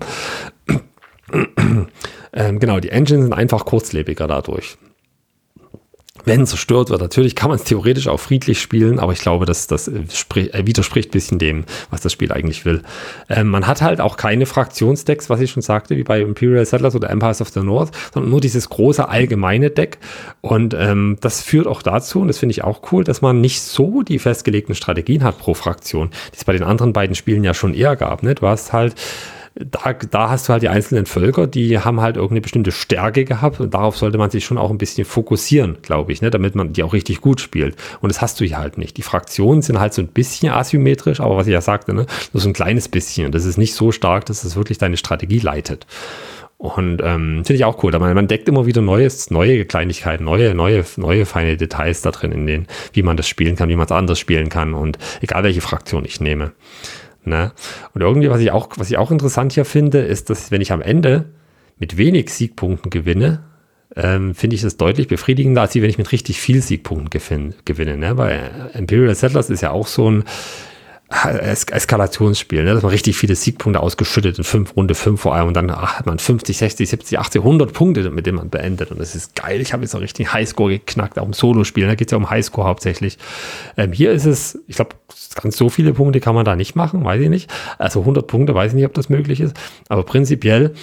ähm, 2.34 2.60
genau, 2.60 2.80
die 2.80 2.89
Engines 2.89 3.24
sind 3.24 3.34
einfach 3.34 3.65
kurzlebiger 3.65 4.28
dadurch 4.28 4.78
wenn 6.25 6.45
zerstört 6.45 6.89
wird. 6.89 7.01
Natürlich 7.01 7.36
kann 7.36 7.49
man 7.49 7.58
es 7.58 7.65
theoretisch 7.65 8.08
auch 8.08 8.19
friedlich 8.19 8.62
spielen, 8.62 8.99
aber 8.99 9.13
ich 9.13 9.19
glaube, 9.19 9.45
dass 9.45 9.67
das 9.67 9.88
äh, 9.88 10.03
äh, 10.36 10.65
widerspricht 10.65 11.10
ein 11.10 11.12
bisschen 11.12 11.39
dem, 11.39 11.65
was 11.89 12.01
das 12.01 12.12
Spiel 12.12 12.32
eigentlich 12.32 12.65
will. 12.65 12.82
Ähm, 13.29 13.47
man 13.47 13.67
hat 13.67 13.82
halt 13.82 14.01
auch 14.01 14.17
keine 14.17 14.45
Fraktionsdecks, 14.45 15.29
was 15.29 15.39
ich 15.41 15.51
schon 15.51 15.62
sagte, 15.62 15.97
wie 15.97 16.03
bei 16.03 16.21
Imperial 16.21 16.65
Settlers 16.65 16.95
oder 16.95 17.10
Empires 17.10 17.41
of 17.41 17.49
the 17.49 17.62
North, 17.62 17.91
sondern 18.13 18.32
nur 18.32 18.41
dieses 18.41 18.69
große 18.69 19.08
allgemeine 19.08 19.69
Deck. 19.69 19.99
Und 20.41 20.73
ähm, 20.73 21.17
das 21.21 21.41
führt 21.41 21.67
auch 21.67 21.82
dazu, 21.82 22.21
und 22.21 22.27
das 22.27 22.38
finde 22.38 22.51
ich 22.51 22.63
auch 22.63 22.91
cool, 22.91 23.03
dass 23.03 23.21
man 23.21 23.41
nicht 23.41 23.62
so 23.62 24.03
die 24.03 24.19
festgelegten 24.19 24.75
Strategien 24.75 25.23
hat 25.23 25.38
pro 25.38 25.53
Fraktion, 25.53 26.10
die 26.34 26.38
es 26.38 26.45
bei 26.45 26.53
den 26.53 26.63
anderen 26.63 26.93
beiden 26.93 27.15
Spielen 27.15 27.43
ja 27.43 27.53
schon 27.53 27.73
eher 27.73 27.95
gab. 27.95 28.23
Ne? 28.23 28.36
Du 28.36 28.47
hast 28.47 28.73
halt 28.73 28.95
da, 29.60 29.93
da 29.93 30.30
hast 30.30 30.48
du 30.48 30.54
halt 30.54 30.63
die 30.63 30.69
einzelnen 30.69 31.06
Völker, 31.06 31.45
die 31.45 31.80
haben 31.80 32.00
halt 32.00 32.15
irgendeine 32.15 32.41
bestimmte 32.41 32.72
Stärke 32.72 33.26
gehabt 33.26 33.60
und 33.60 33.74
darauf 33.74 33.98
sollte 33.98 34.17
man 34.17 34.30
sich 34.30 34.45
schon 34.45 34.58
auch 34.58 34.69
ein 34.69 34.78
bisschen 34.78 35.04
fokussieren, 35.04 35.78
glaube 35.82 36.13
ich, 36.13 36.22
ne, 36.22 36.30
damit 36.30 36.56
man 36.56 36.72
die 36.72 36.82
auch 36.82 36.93
richtig 36.93 37.19
gut 37.19 37.41
spielt. 37.41 37.76
Und 38.00 38.10
das 38.10 38.22
hast 38.22 38.39
du 38.39 38.45
hier 38.45 38.58
halt 38.58 38.78
nicht. 38.78 38.95
Die 38.95 39.02
Fraktionen 39.02 39.62
sind 39.62 39.80
halt 39.80 39.93
so 39.93 40.02
ein 40.02 40.08
bisschen 40.08 40.52
asymmetrisch, 40.52 41.19
aber 41.19 41.36
was 41.36 41.48
ich 41.48 41.54
ja 41.54 41.62
sagte, 41.62 41.93
ne, 41.93 42.06
nur 42.32 42.41
so 42.41 42.48
ein 42.48 42.54
kleines 42.54 42.88
bisschen. 42.88 43.34
Das 43.34 43.43
ist 43.43 43.58
nicht 43.58 43.74
so 43.74 43.91
stark, 43.91 44.26
dass 44.26 44.45
es 44.45 44.56
wirklich 44.56 44.78
deine 44.78 44.95
Strategie 44.95 45.39
leitet. 45.39 45.86
Und 46.58 47.02
ähm, 47.02 47.43
finde 47.45 47.56
ich 47.56 47.65
auch 47.65 47.84
cool. 47.84 47.91
Man, 48.00 48.13
man 48.13 48.28
deckt 48.28 48.48
immer 48.48 48.65
wieder 48.65 48.82
neues, 48.82 49.30
neue 49.30 49.65
Kleinigkeiten, 49.65 50.24
neue, 50.24 50.56
neue, 50.56 50.86
neue 50.98 51.26
feine 51.26 51.58
Details 51.58 52.02
da 52.02 52.12
drin, 52.12 52.32
in 52.32 52.48
denen, 52.48 52.67
wie 52.93 53.04
man 53.04 53.17
das 53.17 53.28
spielen 53.28 53.56
kann, 53.56 53.69
wie 53.69 53.76
man 53.76 53.86
es 53.86 53.91
anders 53.91 54.19
spielen 54.19 54.50
kann 54.50 54.74
und 54.74 54.98
egal 55.22 55.43
welche 55.43 55.62
Fraktion 55.62 56.06
ich 56.06 56.19
nehme. 56.19 56.52
Ne? 57.23 57.51
Und 57.93 58.01
irgendwie, 58.01 58.29
was 58.29 58.41
ich 58.41 58.51
auch, 58.51 58.69
was 58.77 58.89
ich 58.89 58.97
auch 58.97 59.12
interessant 59.12 59.53
hier 59.53 59.65
finde, 59.65 59.99
ist, 59.99 60.29
dass 60.29 60.51
wenn 60.51 60.62
ich 60.62 60.71
am 60.71 60.82
Ende 60.82 61.25
mit 61.77 61.97
wenig 61.97 62.29
Siegpunkten 62.29 62.89
gewinne, 62.89 63.43
ähm, 63.95 64.36
finde 64.36 64.55
ich 64.55 64.62
das 64.62 64.77
deutlich 64.77 65.08
befriedigender, 65.08 65.62
als 65.62 65.75
wenn 65.75 65.84
ich 65.84 65.97
mit 65.97 66.12
richtig 66.12 66.39
viel 66.39 66.62
Siegpunkten 66.62 67.10
gewinne. 67.65 67.97
ne? 67.97 68.17
Weil 68.17 68.71
Imperial 68.73 69.15
Settlers 69.15 69.49
ist 69.49 69.62
ja 69.62 69.71
auch 69.71 69.88
so 69.88 70.10
ein 70.10 70.23
es 71.10 71.63
Eskalationsspiel, 71.63 72.63
ne? 72.63 72.74
dass 72.74 72.84
man 72.84 72.91
richtig 72.91 73.17
viele 73.17 73.36
Siegpunkte 73.36 73.82
ausgeschüttet 73.82 74.38
in 74.38 74.43
fünf 74.43 74.76
Runde 74.76 74.93
fünf 74.93 75.22
vor 75.22 75.34
allem 75.34 75.48
und 75.48 75.56
dann 75.56 75.69
ach, 75.72 75.98
hat 75.98 76.06
man 76.06 76.19
50, 76.19 76.56
60, 76.56 76.88
70, 76.88 77.19
80, 77.19 77.41
100 77.41 77.74
Punkte, 77.74 78.10
mit 78.12 78.28
denen 78.28 78.38
man 78.38 78.50
beendet 78.50 78.91
und 78.91 79.00
das 79.00 79.15
ist 79.15 79.36
geil. 79.36 79.60
Ich 79.60 79.74
habe 79.74 79.84
jetzt 79.84 79.95
auch 79.95 80.02
richtig 80.02 80.32
Highscore 80.32 80.74
geknackt, 80.74 81.17
auch 81.17 81.26
im 81.26 81.34
Solo-Spiel, 81.34 81.88
da 81.88 81.95
geht 81.95 82.10
es 82.10 82.12
ja 82.12 82.17
um 82.17 82.30
Highscore 82.30 82.67
hauptsächlich. 82.67 83.17
Ähm, 83.76 83.91
hier 83.91 84.12
ist 84.12 84.26
es, 84.26 84.60
ich 84.67 84.76
glaube, 84.76 84.91
ganz 85.41 85.58
so 85.58 85.69
viele 85.69 85.93
Punkte 85.93 86.19
kann 86.19 86.36
man 86.36 86.45
da 86.45 86.56
nicht 86.56 86.76
machen, 86.76 87.04
weiß 87.04 87.22
ich 87.22 87.30
nicht. 87.30 87.52
Also 87.80 88.02
100 88.02 88.28
Punkte, 88.28 88.54
weiß 88.54 88.72
ich 88.72 88.76
nicht, 88.76 88.86
ob 88.86 88.93
das 88.93 89.10
möglich 89.10 89.41
ist, 89.41 89.58
aber 89.88 90.04
prinzipiell 90.04 90.76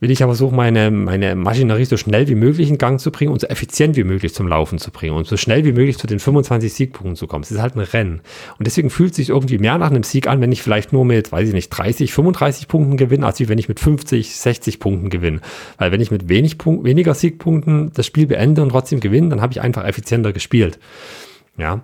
will 0.00 0.10
ich 0.10 0.22
aber 0.22 0.32
versuchen, 0.32 0.56
meine, 0.56 0.90
meine 0.90 1.34
Maschinerie 1.34 1.84
so 1.84 1.96
schnell 1.96 2.28
wie 2.28 2.34
möglich 2.34 2.68
in 2.68 2.78
Gang 2.78 3.00
zu 3.00 3.10
bringen 3.10 3.32
und 3.32 3.40
so 3.40 3.48
effizient 3.48 3.96
wie 3.96 4.04
möglich 4.04 4.32
zum 4.32 4.46
Laufen 4.46 4.78
zu 4.78 4.90
bringen 4.90 5.16
und 5.16 5.26
so 5.26 5.36
schnell 5.36 5.64
wie 5.64 5.72
möglich 5.72 5.98
zu 5.98 6.06
den 6.06 6.20
25 6.20 6.72
Siegpunkten 6.72 7.16
zu 7.16 7.26
kommen. 7.26 7.42
Es 7.42 7.50
ist 7.50 7.60
halt 7.60 7.74
ein 7.74 7.80
Rennen. 7.80 8.20
Und 8.58 8.66
deswegen 8.66 8.90
fühlt 8.90 9.10
es 9.10 9.16
sich 9.16 9.30
irgendwie 9.30 9.58
mehr 9.58 9.76
nach 9.78 9.90
einem 9.90 10.04
Sieg 10.04 10.28
an, 10.28 10.40
wenn 10.40 10.52
ich 10.52 10.62
vielleicht 10.62 10.92
nur 10.92 11.04
mit, 11.04 11.32
weiß 11.32 11.48
ich 11.48 11.54
nicht, 11.54 11.70
30, 11.70 12.12
35 12.12 12.68
Punkten 12.68 12.96
gewinne, 12.96 13.26
als 13.26 13.46
wenn 13.48 13.58
ich 13.58 13.68
mit 13.68 13.80
50, 13.80 14.36
60 14.36 14.80
Punkten 14.80 15.10
gewinne. 15.10 15.40
Weil 15.78 15.92
wenn 15.92 16.00
ich 16.00 16.10
mit 16.10 16.28
wenig 16.28 16.58
Punkt, 16.58 16.84
weniger 16.84 17.14
Siegpunkten 17.14 17.92
das 17.94 18.06
Spiel 18.06 18.26
beende 18.26 18.62
und 18.62 18.70
trotzdem 18.70 19.00
gewinne, 19.00 19.28
dann 19.28 19.40
habe 19.40 19.52
ich 19.52 19.60
einfach 19.60 19.84
effizienter 19.84 20.32
gespielt. 20.32 20.78
Ja. 21.56 21.82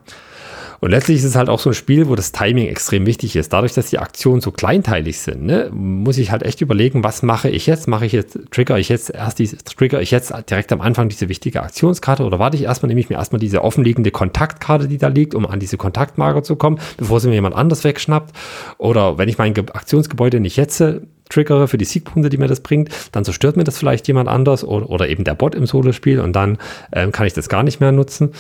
Und 0.85 0.91
letztlich 0.91 1.17
ist 1.17 1.25
es 1.25 1.35
halt 1.35 1.49
auch 1.49 1.61
so 1.61 1.71
ein 1.71 1.75
Spiel, 1.75 2.09
wo 2.09 2.15
das 2.15 2.31
Timing 2.31 2.69
extrem 2.69 3.07
wichtig 3.07 3.37
ist. 3.37 3.55
Dadurch, 3.55 3.73
dass 3.73 3.89
die 3.89 3.99
Aktionen 3.99 4.43
so 4.43 4.51
kleinteilig 4.51 5.19
sind, 5.19 5.43
ne, 5.45 5.71
muss 5.73 6.19
ich 6.19 6.31
halt 6.31 6.43
echt 6.43 6.61
überlegen, 6.61 7.03
was 7.03 7.23
mache 7.23 7.49
ich 7.49 7.65
jetzt? 7.65 7.89
Mache 7.89 8.05
ich 8.05 8.13
jetzt, 8.13 8.39
trigger 8.51 8.79
ich 8.79 8.91
jetzt 8.91 9.09
erst 9.09 9.39
diese, 9.39 9.57
trigger 9.57 10.03
ich 10.03 10.11
jetzt 10.11 10.35
direkt 10.51 10.71
am 10.73 10.83
Anfang 10.83 11.09
diese 11.09 11.31
wichtige 11.31 11.63
Aktionskarte 11.63 12.23
oder 12.23 12.39
warte 12.39 12.59
ich 12.59 12.65
erstmal, 12.65 12.89
nehme 12.89 13.01
ich 13.01 13.09
mir 13.09 13.17
erstmal 13.17 13.41
diese 13.41 13.65
offenliegende 13.65 14.11
Kontaktkarte, 14.11 14.87
die 14.87 14.99
da 14.99 15.09
liegt, 15.09 15.35
um 15.35 15.47
an 15.47 15.59
diese 15.59 15.79
Kontaktmarker 15.79 16.43
zu 16.43 16.55
kommen, 16.57 16.79
bevor 16.99 17.19
sie 17.19 17.29
mir 17.29 17.37
jemand 17.37 17.55
anders 17.55 17.83
wegschnappt. 17.83 18.37
Oder 18.77 19.17
wenn 19.17 19.31
ich 19.31 19.39
mein 19.39 19.57
Aktionsgebäude 19.57 20.39
nicht 20.39 20.59
jetzt 20.59 20.85
triggere 21.31 21.67
für 21.67 21.79
die 21.79 21.87
Siegpunkte, 21.87 22.29
die 22.29 22.37
mir 22.37 22.49
das 22.49 22.61
bringt, 22.61 22.91
dann 23.13 23.25
zerstört 23.25 23.57
mir 23.57 23.65
das 23.65 23.79
vielleicht 23.79 24.07
jemand 24.07 24.29
anders 24.29 24.63
oder, 24.63 24.91
oder 24.91 25.09
eben 25.09 25.25
der 25.25 25.35
Bot 25.35 25.55
im 25.55 25.65
Solo-Spiel 25.65 26.21
und 26.21 26.35
dann 26.35 26.59
ähm, 26.93 27.11
kann 27.11 27.27
ich 27.27 27.33
das 27.33 27.49
gar 27.49 27.63
nicht 27.63 27.81
mehr 27.81 27.91
nutzen. 27.91 28.33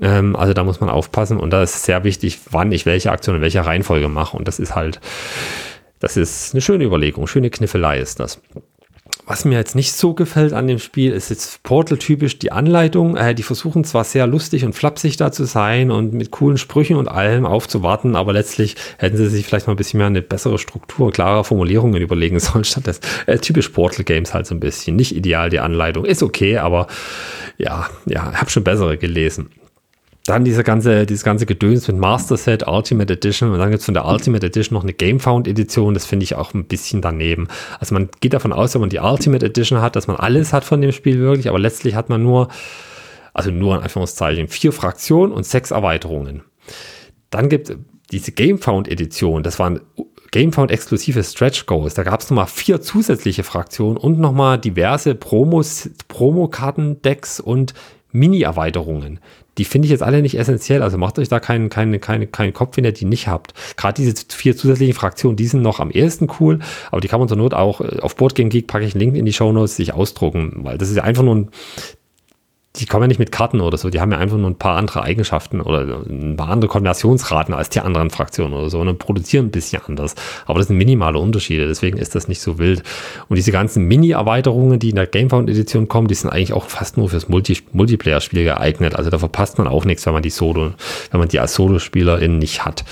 Ähm, 0.00 0.36
also 0.36 0.54
da 0.54 0.64
muss 0.64 0.80
man 0.80 0.90
aufpassen 0.90 1.38
und 1.38 1.50
da 1.50 1.62
ist 1.62 1.84
sehr 1.84 2.04
wichtig, 2.04 2.40
wann 2.50 2.72
ich 2.72 2.86
welche 2.86 3.12
Aktion 3.12 3.36
in 3.36 3.42
welcher 3.42 3.62
Reihenfolge 3.62 4.08
mache. 4.08 4.36
Und 4.36 4.48
das 4.48 4.58
ist 4.58 4.74
halt, 4.74 5.00
das 6.00 6.16
ist 6.16 6.54
eine 6.54 6.60
schöne 6.60 6.84
Überlegung, 6.84 7.26
schöne 7.26 7.50
Kniffelei 7.50 7.98
ist 8.00 8.20
das. 8.20 8.40
Was 9.26 9.46
mir 9.46 9.56
jetzt 9.56 9.74
nicht 9.74 9.92
so 9.94 10.12
gefällt 10.12 10.52
an 10.52 10.66
dem 10.66 10.78
Spiel, 10.78 11.12
ist 11.12 11.30
jetzt 11.30 11.62
Portal-typisch 11.62 12.38
die 12.38 12.52
Anleitung. 12.52 13.16
Äh, 13.16 13.34
die 13.34 13.42
versuchen 13.42 13.84
zwar 13.84 14.04
sehr 14.04 14.26
lustig 14.26 14.66
und 14.66 14.74
flapsig 14.74 15.16
da 15.16 15.32
zu 15.32 15.44
sein 15.44 15.90
und 15.90 16.12
mit 16.12 16.30
coolen 16.30 16.58
Sprüchen 16.58 16.96
und 16.96 17.08
allem 17.08 17.46
aufzuwarten, 17.46 18.16
aber 18.16 18.34
letztlich 18.34 18.76
hätten 18.98 19.16
sie 19.16 19.28
sich 19.28 19.46
vielleicht 19.46 19.66
mal 19.66 19.72
ein 19.72 19.78
bisschen 19.78 19.98
mehr 19.98 20.08
eine 20.08 20.20
bessere 20.20 20.58
Struktur, 20.58 21.10
klare 21.10 21.44
Formulierungen 21.44 22.02
überlegen 22.02 22.38
sollen, 22.40 22.64
statt 22.64 22.86
das 22.86 23.00
äh, 23.26 23.38
typisch 23.38 23.70
Portal-Games 23.70 24.34
halt 24.34 24.46
so 24.46 24.54
ein 24.54 24.60
bisschen. 24.60 24.96
Nicht 24.96 25.16
ideal 25.16 25.48
die 25.48 25.60
Anleitung, 25.60 26.04
ist 26.04 26.22
okay, 26.22 26.58
aber 26.58 26.86
ja, 27.56 27.88
ja, 28.04 28.32
habe 28.34 28.50
schon 28.50 28.64
bessere 28.64 28.98
gelesen. 28.98 29.48
Dann 30.26 30.42
diese 30.42 30.64
ganze, 30.64 31.04
dieses 31.04 31.22
ganze 31.22 31.44
Gedöns 31.44 31.86
mit 31.86 31.98
Master 31.98 32.38
Set, 32.38 32.66
Ultimate 32.66 33.12
Edition 33.12 33.52
und 33.52 33.58
dann 33.58 33.70
gibt 33.70 33.80
es 33.80 33.84
von 33.84 33.92
der 33.92 34.06
Ultimate 34.06 34.46
Edition 34.46 34.74
noch 34.74 34.82
eine 34.82 34.94
Gamefound 34.94 35.46
Edition. 35.46 35.92
Das 35.92 36.06
finde 36.06 36.24
ich 36.24 36.34
auch 36.34 36.54
ein 36.54 36.64
bisschen 36.64 37.02
daneben. 37.02 37.48
Also 37.78 37.92
man 37.94 38.08
geht 38.20 38.32
davon 38.32 38.54
aus, 38.54 38.72
wenn 38.72 38.80
man 38.80 38.88
die 38.88 39.00
Ultimate 39.00 39.44
Edition 39.44 39.82
hat, 39.82 39.96
dass 39.96 40.06
man 40.06 40.16
alles 40.16 40.54
hat 40.54 40.64
von 40.64 40.80
dem 40.80 40.92
Spiel 40.92 41.18
wirklich, 41.18 41.50
aber 41.50 41.58
letztlich 41.58 41.94
hat 41.94 42.08
man 42.08 42.22
nur, 42.22 42.48
also 43.34 43.50
nur 43.50 43.76
in 43.76 43.82
Anführungszeichen, 43.82 44.48
vier 44.48 44.72
Fraktionen 44.72 45.30
und 45.30 45.44
sechs 45.44 45.72
Erweiterungen. 45.72 46.42
Dann 47.28 47.50
gibt 47.50 47.76
diese 48.10 48.32
Gamefound 48.32 48.88
Edition, 48.88 49.42
das 49.42 49.58
waren 49.58 49.80
Gamefound 50.30 50.70
exklusive 50.70 51.22
Stretch 51.22 51.66
Goals. 51.66 51.94
Da 51.94 52.02
gab 52.02 52.20
es 52.20 52.30
nochmal 52.30 52.46
vier 52.46 52.80
zusätzliche 52.80 53.44
Fraktionen 53.44 53.98
und 53.98 54.18
nochmal 54.18 54.58
diverse 54.58 55.14
Promos, 55.14 55.90
Promokarten-Decks 56.08 57.40
und 57.40 57.74
Mini-Erweiterungen 58.10 59.20
die 59.58 59.64
finde 59.64 59.86
ich 59.86 59.90
jetzt 59.90 60.02
alle 60.02 60.22
nicht 60.22 60.38
essentiell. 60.38 60.82
Also 60.82 60.98
macht 60.98 61.18
euch 61.18 61.28
da 61.28 61.40
keinen, 61.40 61.68
keinen, 61.68 62.00
keinen, 62.00 62.30
keinen 62.32 62.52
Kopf, 62.52 62.76
wenn 62.76 62.84
ihr 62.84 62.92
die 62.92 63.04
nicht 63.04 63.28
habt. 63.28 63.54
Gerade 63.76 64.02
diese 64.02 64.14
vier 64.28 64.56
zusätzlichen 64.56 64.94
Fraktionen, 64.94 65.36
die 65.36 65.46
sind 65.46 65.62
noch 65.62 65.80
am 65.80 65.90
ehesten 65.90 66.28
cool, 66.40 66.60
aber 66.90 67.00
die 67.00 67.08
kann 67.08 67.20
man 67.20 67.28
zur 67.28 67.36
Not 67.36 67.54
auch 67.54 67.80
äh, 67.80 68.00
auf 68.00 68.16
Boardgame 68.16 68.48
Geek 68.48 68.66
packe 68.66 68.84
ich 68.84 68.94
einen 68.94 69.00
Link 69.00 69.16
in 69.16 69.24
die 69.24 69.32
Show 69.32 69.52
Notes, 69.52 69.76
sich 69.76 69.94
ausdrucken, 69.94 70.60
weil 70.62 70.78
das 70.78 70.90
ist 70.90 70.96
ja 70.96 71.04
einfach 71.04 71.22
nur 71.22 71.36
ein 71.36 71.48
die 72.76 72.86
kommen 72.86 73.04
ja 73.04 73.08
nicht 73.08 73.20
mit 73.20 73.30
Karten 73.30 73.60
oder 73.60 73.78
so, 73.78 73.88
die 73.88 74.00
haben 74.00 74.10
ja 74.10 74.18
einfach 74.18 74.36
nur 74.36 74.50
ein 74.50 74.58
paar 74.58 74.76
andere 74.76 75.02
Eigenschaften 75.02 75.60
oder 75.60 76.02
ein 76.08 76.36
paar 76.36 76.48
andere 76.48 76.68
Konversionsraten 76.68 77.54
als 77.54 77.70
die 77.70 77.78
anderen 77.78 78.10
Fraktionen 78.10 78.52
oder 78.52 78.68
so 78.68 78.80
und 78.80 78.98
produzieren 78.98 79.46
ein 79.46 79.50
bisschen 79.52 79.80
anders. 79.86 80.16
Aber 80.46 80.58
das 80.58 80.66
sind 80.66 80.76
minimale 80.76 81.20
Unterschiede, 81.20 81.68
deswegen 81.68 81.98
ist 81.98 82.16
das 82.16 82.26
nicht 82.26 82.40
so 82.40 82.58
wild. 82.58 82.82
Und 83.28 83.36
diese 83.36 83.52
ganzen 83.52 83.84
Mini-Erweiterungen, 83.84 84.80
die 84.80 84.90
in 84.90 84.96
der 84.96 85.06
Gamefound-Edition 85.06 85.86
kommen, 85.86 86.08
die 86.08 86.14
sind 86.14 86.30
eigentlich 86.30 86.52
auch 86.52 86.64
fast 86.64 86.96
nur 86.96 87.08
fürs 87.08 87.28
Multi 87.28 87.58
Multiplayer-Spiel 87.72 88.42
geeignet. 88.42 88.96
Also 88.96 89.08
da 89.08 89.18
verpasst 89.18 89.58
man 89.58 89.68
auch 89.68 89.84
nichts, 89.84 90.04
wenn 90.06 90.12
man 90.12 90.22
die 90.22 90.30
Solo, 90.30 90.72
wenn 91.12 91.20
man 91.20 91.28
die 91.28 91.38
als 91.38 91.54
Solo-Spielerin 91.54 92.38
nicht 92.38 92.64
hat. 92.64 92.84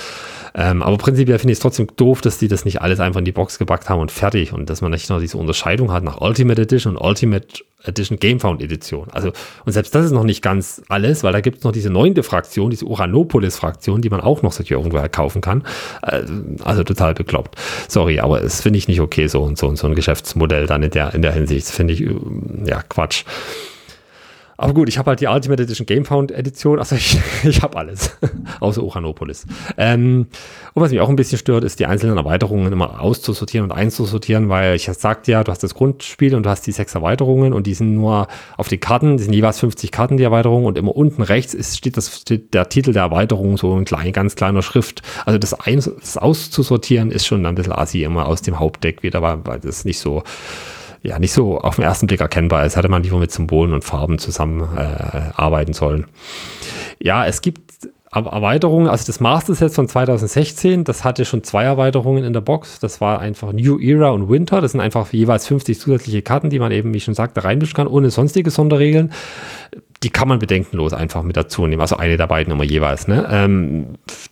Ähm, 0.55 0.83
aber 0.83 0.99
prinzipiell 0.99 1.38
finde 1.38 1.53
ich 1.53 1.57
es 1.57 1.62
trotzdem 1.62 1.88
doof, 1.97 2.21
dass 2.21 2.38
die 2.38 2.49
das 2.49 2.65
nicht 2.65 2.83
alles 2.83 3.01
einfach 3.01 3.19
in 3.19 3.25
die 3.25 3.33
Box 3.33 3.59
gepackt 3.59 3.88
haben 3.88 4.01
und 4.01 4.11
fertig 4.11 4.53
und 4.53 4.69
dass 4.69 4.81
man 4.81 4.91
nicht 4.91 5.09
noch 5.09 5.21
diese 5.21 5.38
Unterscheidung 5.38 5.93
hat 5.93 6.05
nach 6.05 6.21
Ultimate 6.21 6.61
Edition 6.61 6.97
und 6.97 7.03
Ultimate 7.03 7.47
Edition 7.85 8.19
Gamefound 8.19 8.62
Edition. 8.62 9.09
Also, 9.11 9.33
und 9.65 9.73
selbst 9.73 9.95
das 9.95 10.07
ist 10.07 10.12
noch 10.12 10.25
nicht 10.25 10.43
ganz 10.43 10.83
alles, 10.88 11.25
weil 11.25 11.33
da 11.33 11.41
gibt 11.41 11.59
es 11.59 11.65
noch 11.65 11.73
diese 11.73 11.91
neunte 11.91 12.23
Fraktion, 12.23 12.71
diese 12.71 12.85
Uranopolis-Fraktion, 12.85 14.03
die 14.03 14.11
man 14.11 14.21
auch 14.21 14.43
noch 14.43 14.53
solche 14.53 14.75
irgendwo 14.75 15.03
kaufen 15.11 15.41
kann. 15.41 15.65
Also, 16.01 16.33
also 16.65 16.85
total 16.85 17.15
bekloppt. 17.15 17.57
Sorry, 17.88 18.21
aber 18.21 18.43
es 18.43 18.61
finde 18.61 18.79
ich 18.79 18.88
nicht 18.88 19.01
okay, 19.01 19.27
so 19.27 19.43
und 19.43 19.59
so, 19.59 19.75
so 19.75 19.87
ein 19.87 19.95
Geschäftsmodell 19.95 20.67
dann 20.67 20.83
in 20.83 20.91
der, 20.91 21.15
in 21.15 21.23
der 21.23 21.33
Hinsicht. 21.33 21.67
Finde 21.67 21.95
ich, 21.95 22.05
ja, 22.65 22.83
Quatsch. 22.83 23.25
Aber 24.62 24.75
gut, 24.75 24.88
ich 24.88 24.96
habe 24.96 25.11
halt 25.11 25.20
die 25.20 25.27
Ultimate 25.27 25.61
Edition 25.61 25.87
Gamefound 25.87 26.31
Edition. 26.31 26.79
Also 26.79 26.94
ich, 26.94 27.18
ich 27.42 27.62
habe 27.62 27.77
alles, 27.77 28.16
außer 28.61 28.81
Uranopolis. 28.81 29.44
Ähm, 29.77 30.29
und 30.72 30.83
was 30.83 30.92
mich 30.92 31.01
auch 31.01 31.09
ein 31.09 31.16
bisschen 31.16 31.38
stört, 31.38 31.64
ist 31.64 31.81
die 31.81 31.87
einzelnen 31.87 32.16
Erweiterungen 32.16 32.72
immer 32.72 33.01
auszusortieren 33.01 33.68
und 33.68 33.77
einzusortieren, 33.77 34.48
weil 34.51 34.77
ich 34.77 34.85
sagte 34.85 35.33
ja, 35.33 35.42
du 35.42 35.51
hast 35.51 35.64
das 35.64 35.75
Grundspiel 35.75 36.37
und 36.37 36.46
du 36.46 36.51
hast 36.51 36.64
die 36.64 36.70
sechs 36.70 36.94
Erweiterungen 36.94 37.53
und 37.53 37.66
die 37.66 37.75
sind 37.75 37.96
nur 37.96 38.29
auf 38.57 38.68
die 38.68 38.79
Karten, 38.79 39.16
die 39.16 39.25
sind 39.25 39.33
jeweils 39.33 39.59
50 39.59 39.90
Karten, 39.90 40.16
die 40.16 40.22
Erweiterung 40.22 40.64
und 40.64 40.79
immer 40.79 40.94
unten 40.94 41.22
rechts 41.22 41.55
ist, 41.55 41.77
steht, 41.77 41.96
das, 41.96 42.20
steht 42.20 42.55
der 42.55 42.68
Titel 42.68 42.92
der 42.92 43.03
Erweiterung 43.03 43.59
so 43.59 43.77
in 43.77 43.85
klein, 43.85 44.12
ganz 44.12 44.37
kleiner 44.37 44.62
Schrift. 44.62 45.03
Also 45.27 45.40
das, 45.40 45.55
ein, 45.55 45.83
das 45.83 46.16
auszusortieren 46.16 47.11
ist 47.11 47.27
schon 47.27 47.44
ein 47.46 47.57
bisschen 47.57 47.72
assi 47.72 48.05
immer 48.05 48.27
aus 48.27 48.42
dem 48.42 48.61
Hauptdeck 48.61 49.03
wieder, 49.03 49.22
weil, 49.22 49.40
weil 49.44 49.59
das 49.59 49.85
nicht 49.85 49.98
so 49.98 50.22
ja 51.03 51.19
nicht 51.19 51.33
so 51.33 51.59
auf 51.59 51.77
den 51.77 51.85
ersten 51.85 52.07
Blick 52.07 52.21
erkennbar 52.21 52.65
ist. 52.65 52.77
Hätte 52.77 52.88
man 52.88 53.03
lieber 53.03 53.19
mit 53.19 53.31
Symbolen 53.33 53.73
und 53.73 53.85
Farben 53.85 54.19
zusammen 54.19 54.62
äh, 54.77 55.33
arbeiten 55.35 55.73
sollen. 55.73 56.07
Ja, 56.99 57.27
es 57.27 57.41
gibt 57.41 57.61
Erweiterungen, 58.12 58.88
also 58.88 59.07
das 59.07 59.21
Master 59.21 59.55
Set 59.55 59.73
von 59.73 59.88
2016, 59.88 60.85
das 60.85 61.03
hatte 61.03 61.25
schon 61.25 61.45
zwei 61.45 61.65
Erweiterungen 61.65 62.25
in 62.25 62.35
der 62.35 62.43
Box. 62.43 62.79
Das 62.79 63.01
war 63.01 63.21
einfach 63.21 63.53
New 63.55 63.79
Era 63.81 64.11
und 64.11 64.29
Winter. 64.29 64.61
Das 64.61 64.73
sind 64.73 64.83
einfach 64.83 65.11
jeweils 65.12 65.47
50 65.47 65.81
zusätzliche 65.81 66.21
Karten, 66.21 66.51
die 66.51 66.59
man 66.59 66.73
eben, 66.73 66.93
wie 66.93 66.99
ich 66.99 67.05
schon 67.05 67.15
sagte, 67.15 67.43
reinmischen 67.43 67.75
kann, 67.75 67.87
ohne 67.87 68.11
sonstige 68.11 68.51
Sonderregeln. 68.51 69.12
Die 70.03 70.11
kann 70.11 70.27
man 70.27 70.41
bedenkenlos 70.41 70.93
einfach 70.93 71.23
mit 71.23 71.37
dazu 71.37 71.67
nehmen. 71.67 71.81
Also 71.81 71.97
eine 71.97 72.17
der 72.17 72.27
beiden 72.27 72.53
immer 72.53 72.65
jeweils. 72.65 73.07
Ne? 73.07 73.27
Ähm, 73.31 73.87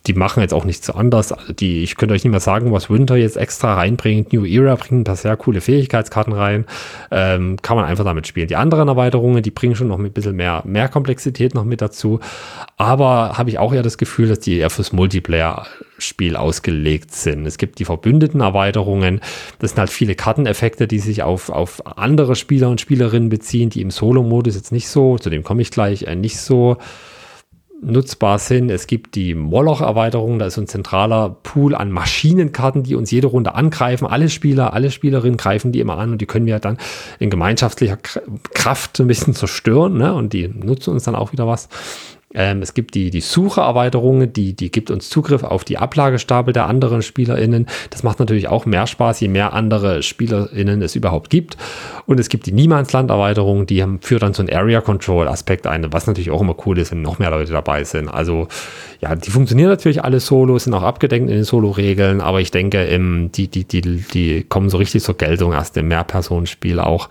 die 0.05 0.13
machen 0.13 0.41
jetzt 0.41 0.53
auch 0.53 0.65
nichts 0.65 0.89
anders. 0.89 1.33
Die, 1.59 1.83
ich 1.83 1.95
könnte 1.95 2.13
euch 2.13 2.23
nicht 2.23 2.31
mehr 2.31 2.41
sagen, 2.41 2.73
was 2.73 2.89
Winter 2.89 3.15
jetzt 3.15 3.37
extra 3.37 3.75
reinbringt. 3.75 4.33
New 4.33 4.45
Era 4.45 4.75
bringt 4.75 5.07
da 5.07 5.15
sehr 5.15 5.37
coole 5.37 5.61
Fähigkeitskarten 5.61 6.33
rein. 6.33 6.65
Ähm, 7.09 7.57
kann 7.61 7.77
man 7.77 7.85
einfach 7.85 8.03
damit 8.03 8.27
spielen. 8.27 8.47
Die 8.47 8.57
anderen 8.57 8.89
Erweiterungen, 8.89 9.43
die 9.43 9.51
bringen 9.51 9.75
schon 9.75 9.87
noch 9.87 9.97
ein 9.97 10.11
bisschen 10.11 10.35
mehr, 10.35 10.61
mehr 10.65 10.89
Komplexität 10.89 11.55
noch 11.55 11.63
mit 11.63 11.81
dazu. 11.81 12.19
Aber 12.75 13.37
habe 13.37 13.49
ich 13.49 13.57
auch 13.57 13.73
eher 13.73 13.83
das 13.83 13.97
Gefühl, 13.97 14.27
dass 14.27 14.39
die 14.39 14.57
eher 14.57 14.69
fürs 14.69 14.91
Multiplayer-Spiel 14.91 16.35
ausgelegt 16.35 17.13
sind. 17.13 17.45
Es 17.45 17.57
gibt 17.57 17.79
die 17.79 17.85
verbündeten 17.85 18.41
Erweiterungen. 18.41 19.21
Das 19.59 19.71
sind 19.71 19.79
halt 19.79 19.89
viele 19.89 20.15
Karteneffekte, 20.15 20.87
die 20.87 20.99
sich 20.99 21.23
auf, 21.23 21.49
auf 21.49 21.97
andere 21.97 22.35
Spieler 22.35 22.69
und 22.69 22.81
Spielerinnen 22.81 23.29
beziehen, 23.29 23.69
die 23.69 23.81
im 23.81 23.91
Solo-Modus 23.91 24.55
jetzt 24.55 24.73
nicht 24.73 24.89
so, 24.89 25.17
zu 25.17 25.29
dem 25.29 25.43
komme 25.43 25.60
ich 25.61 25.71
gleich, 25.71 26.03
äh, 26.03 26.15
nicht 26.15 26.39
so 26.39 26.77
nutzbar 27.81 28.37
sind. 28.37 28.69
Es 28.69 28.85
gibt 28.85 29.15
die 29.15 29.33
Moloch-Erweiterung, 29.33 30.37
da 30.37 30.45
ist 30.45 30.57
ein 30.57 30.67
zentraler 30.67 31.35
Pool 31.41 31.73
an 31.73 31.91
Maschinenkarten, 31.91 32.83
die 32.83 32.95
uns 32.95 33.09
jede 33.09 33.27
Runde 33.27 33.55
angreifen. 33.55 34.05
Alle 34.05 34.29
Spieler, 34.29 34.73
alle 34.73 34.91
Spielerinnen 34.91 35.37
greifen 35.37 35.71
die 35.71 35.79
immer 35.79 35.97
an 35.97 36.11
und 36.11 36.21
die 36.21 36.27
können 36.27 36.45
wir 36.45 36.59
dann 36.59 36.77
in 37.19 37.29
gemeinschaftlicher 37.29 37.97
Kraft 38.53 38.99
ein 38.99 39.07
bisschen 39.07 39.33
zerstören 39.33 39.97
ne? 39.97 40.13
und 40.13 40.33
die 40.33 40.47
nutzen 40.47 40.91
uns 40.91 41.03
dann 41.03 41.15
auch 41.15 41.31
wieder 41.31 41.47
was. 41.47 41.69
Ähm, 42.33 42.61
es 42.61 42.73
gibt 42.73 42.95
die, 42.95 43.09
die 43.09 43.21
Suchererweiterungen, 43.21 44.31
die, 44.31 44.53
die 44.53 44.71
gibt 44.71 44.91
uns 44.91 45.09
Zugriff 45.09 45.43
auf 45.43 45.63
die 45.63 45.77
Ablagestapel 45.77 46.53
der 46.53 46.67
anderen 46.67 47.01
SpielerInnen. 47.01 47.67
Das 47.89 48.03
macht 48.03 48.19
natürlich 48.19 48.47
auch 48.47 48.65
mehr 48.65 48.87
Spaß, 48.87 49.19
je 49.19 49.27
mehr 49.27 49.53
andere 49.53 50.03
SpielerInnen 50.03 50.81
es 50.81 50.95
überhaupt 50.95 51.29
gibt. 51.29 51.57
Und 52.05 52.19
es 52.19 52.29
gibt 52.29 52.45
die 52.45 52.51
Niemandsland-Erweiterung, 52.51 53.65
die 53.65 53.85
führt 54.01 54.23
dann 54.23 54.33
so 54.33 54.43
einen 54.43 54.53
Area-Control-Aspekt 54.53 55.67
ein, 55.67 55.91
was 55.91 56.07
natürlich 56.07 56.31
auch 56.31 56.41
immer 56.41 56.55
cool 56.65 56.77
ist, 56.77 56.91
wenn 56.91 57.01
noch 57.01 57.19
mehr 57.19 57.31
Leute 57.31 57.51
dabei 57.51 57.83
sind. 57.83 58.07
Also, 58.07 58.47
ja, 58.99 59.15
die 59.15 59.31
funktionieren 59.31 59.69
natürlich 59.69 60.03
alle 60.03 60.19
solo, 60.19 60.57
sind 60.57 60.73
auch 60.73 60.83
abgedeckt 60.83 61.23
in 61.23 61.35
den 61.35 61.43
Solo-Regeln, 61.43 62.21
aber 62.21 62.41
ich 62.41 62.51
denke, 62.51 62.85
ähm, 62.85 63.31
die, 63.33 63.47
die, 63.47 63.65
die, 63.65 63.81
die 63.81 64.43
kommen 64.43 64.69
so 64.69 64.77
richtig 64.77 65.03
zur 65.03 65.17
Geltung 65.17 65.53
erst 65.53 65.75
im 65.77 65.87
Mehrpersonenspiel 65.87 66.79
auch. 66.79 67.09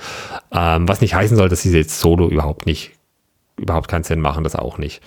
Ähm, 0.53 0.89
was 0.89 1.01
nicht 1.01 1.15
heißen 1.15 1.37
soll, 1.37 1.49
dass 1.49 1.63
sie 1.63 1.77
jetzt 1.77 2.01
solo 2.01 2.29
überhaupt 2.29 2.67
nicht 2.67 2.93
überhaupt 3.61 3.89
keinen 3.89 4.05
Sinn 4.05 4.21
machen, 4.21 4.45
das 4.45 4.57
auch 4.57 4.79
nicht. 4.79 5.03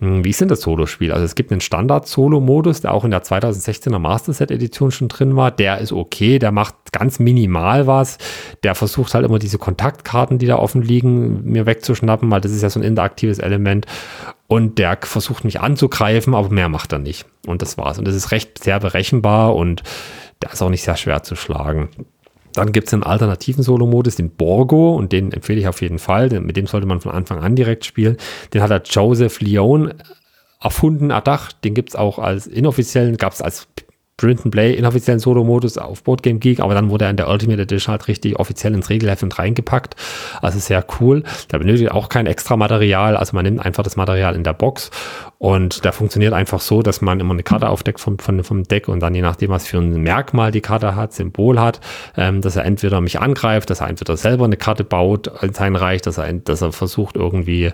Hm, 0.00 0.24
wie 0.24 0.30
ist 0.30 0.40
denn 0.40 0.48
das 0.48 0.60
Solo-Spiel? 0.60 1.12
Also 1.12 1.24
es 1.24 1.34
gibt 1.34 1.50
einen 1.50 1.60
Standard-Solo-Modus, 1.60 2.80
der 2.80 2.94
auch 2.94 3.04
in 3.04 3.10
der 3.10 3.22
2016er 3.22 3.98
Master 3.98 4.32
Set 4.32 4.50
Edition 4.50 4.90
schon 4.90 5.08
drin 5.08 5.36
war. 5.36 5.50
Der 5.50 5.78
ist 5.78 5.92
okay, 5.92 6.38
der 6.38 6.52
macht 6.52 6.74
ganz 6.92 7.18
minimal 7.18 7.86
was. 7.86 8.18
Der 8.62 8.74
versucht 8.74 9.14
halt 9.14 9.24
immer 9.24 9.38
diese 9.38 9.58
Kontaktkarten, 9.58 10.38
die 10.38 10.46
da 10.46 10.56
offen 10.56 10.82
liegen, 10.82 11.44
mir 11.44 11.66
wegzuschnappen, 11.66 12.30
weil 12.30 12.40
das 12.40 12.52
ist 12.52 12.62
ja 12.62 12.70
so 12.70 12.80
ein 12.80 12.84
interaktives 12.84 13.38
Element. 13.38 13.86
Und 14.48 14.78
der 14.78 14.98
versucht 15.02 15.44
mich 15.44 15.60
anzugreifen, 15.60 16.34
aber 16.34 16.50
mehr 16.50 16.68
macht 16.68 16.92
er 16.92 16.98
nicht. 16.98 17.26
Und 17.46 17.62
das 17.62 17.76
war's. 17.76 17.98
Und 17.98 18.06
das 18.06 18.14
ist 18.14 18.30
recht 18.30 18.62
sehr 18.62 18.78
berechenbar 18.78 19.54
und 19.56 19.82
der 20.42 20.52
ist 20.52 20.62
auch 20.62 20.70
nicht 20.70 20.82
sehr 20.82 20.96
schwer 20.96 21.22
zu 21.22 21.34
schlagen. 21.34 21.88
Dann 22.56 22.72
gibt 22.72 22.88
es 22.88 22.94
einen 22.94 23.02
alternativen 23.02 23.62
Solo-Modus, 23.62 24.16
den 24.16 24.30
Borgo, 24.30 24.96
und 24.96 25.12
den 25.12 25.30
empfehle 25.30 25.60
ich 25.60 25.68
auf 25.68 25.82
jeden 25.82 25.98
Fall. 25.98 26.30
Mit 26.40 26.56
dem 26.56 26.66
sollte 26.66 26.86
man 26.86 27.02
von 27.02 27.12
Anfang 27.12 27.38
an 27.40 27.54
direkt 27.54 27.84
spielen. 27.84 28.16
Den 28.54 28.62
hat 28.62 28.70
der 28.70 28.82
Joseph 28.82 29.40
Leone 29.40 29.94
erfunden, 30.58 31.10
erdacht. 31.10 31.62
Den 31.64 31.74
gibt 31.74 31.90
es 31.90 31.96
auch 31.96 32.18
als 32.18 32.46
inoffiziellen, 32.46 33.18
gab 33.18 33.34
es 33.34 33.42
als 33.42 33.68
Brinton 34.16 34.50
Play 34.50 34.72
inoffiziellen 34.72 35.20
Solo-Modus 35.20 35.76
auf 35.76 36.02
Boardgame 36.02 36.38
Geek, 36.38 36.60
aber 36.60 36.72
dann 36.72 36.88
wurde 36.88 37.04
er 37.04 37.10
in 37.10 37.18
der 37.18 37.28
Ultimate 37.28 37.60
Edition 37.60 37.92
halt 37.92 38.08
richtig 38.08 38.38
offiziell 38.38 38.72
ins 38.72 38.88
Regelheft 38.88 39.22
mit 39.22 39.38
reingepackt. 39.38 39.94
Also 40.40 40.58
sehr 40.58 40.82
cool. 40.98 41.22
Da 41.48 41.58
benötigt 41.58 41.90
auch 41.90 42.08
kein 42.08 42.26
extra 42.26 42.56
Material, 42.56 43.18
also 43.18 43.36
man 43.36 43.44
nimmt 43.44 43.60
einfach 43.60 43.82
das 43.82 43.96
Material 43.96 44.34
in 44.34 44.44
der 44.44 44.54
Box 44.54 44.90
und 45.38 45.84
der 45.84 45.92
funktioniert 45.92 46.32
einfach 46.32 46.60
so, 46.60 46.82
dass 46.82 47.00
man 47.00 47.20
immer 47.20 47.34
eine 47.34 47.42
Karte 47.42 47.68
aufdeckt 47.68 48.00
vom, 48.00 48.18
vom, 48.18 48.42
vom 48.42 48.64
Deck 48.64 48.88
und 48.88 49.00
dann 49.00 49.14
je 49.14 49.20
nachdem, 49.20 49.50
was 49.50 49.66
für 49.66 49.78
ein 49.78 50.02
Merkmal 50.02 50.50
die 50.50 50.62
Karte 50.62 50.96
hat, 50.96 51.12
Symbol 51.12 51.60
hat, 51.60 51.80
ähm, 52.16 52.40
dass 52.40 52.56
er 52.56 52.64
entweder 52.64 53.00
mich 53.00 53.20
angreift, 53.20 53.68
dass 53.68 53.80
er 53.80 53.88
entweder 53.88 54.16
selber 54.16 54.46
eine 54.46 54.56
Karte 54.56 54.84
baut 54.84 55.30
in 55.42 55.52
sein 55.52 55.76
Reich, 55.76 56.00
dass 56.00 56.18
er, 56.18 56.32
dass 56.32 56.62
er 56.62 56.72
versucht 56.72 57.16
irgendwie 57.16 57.72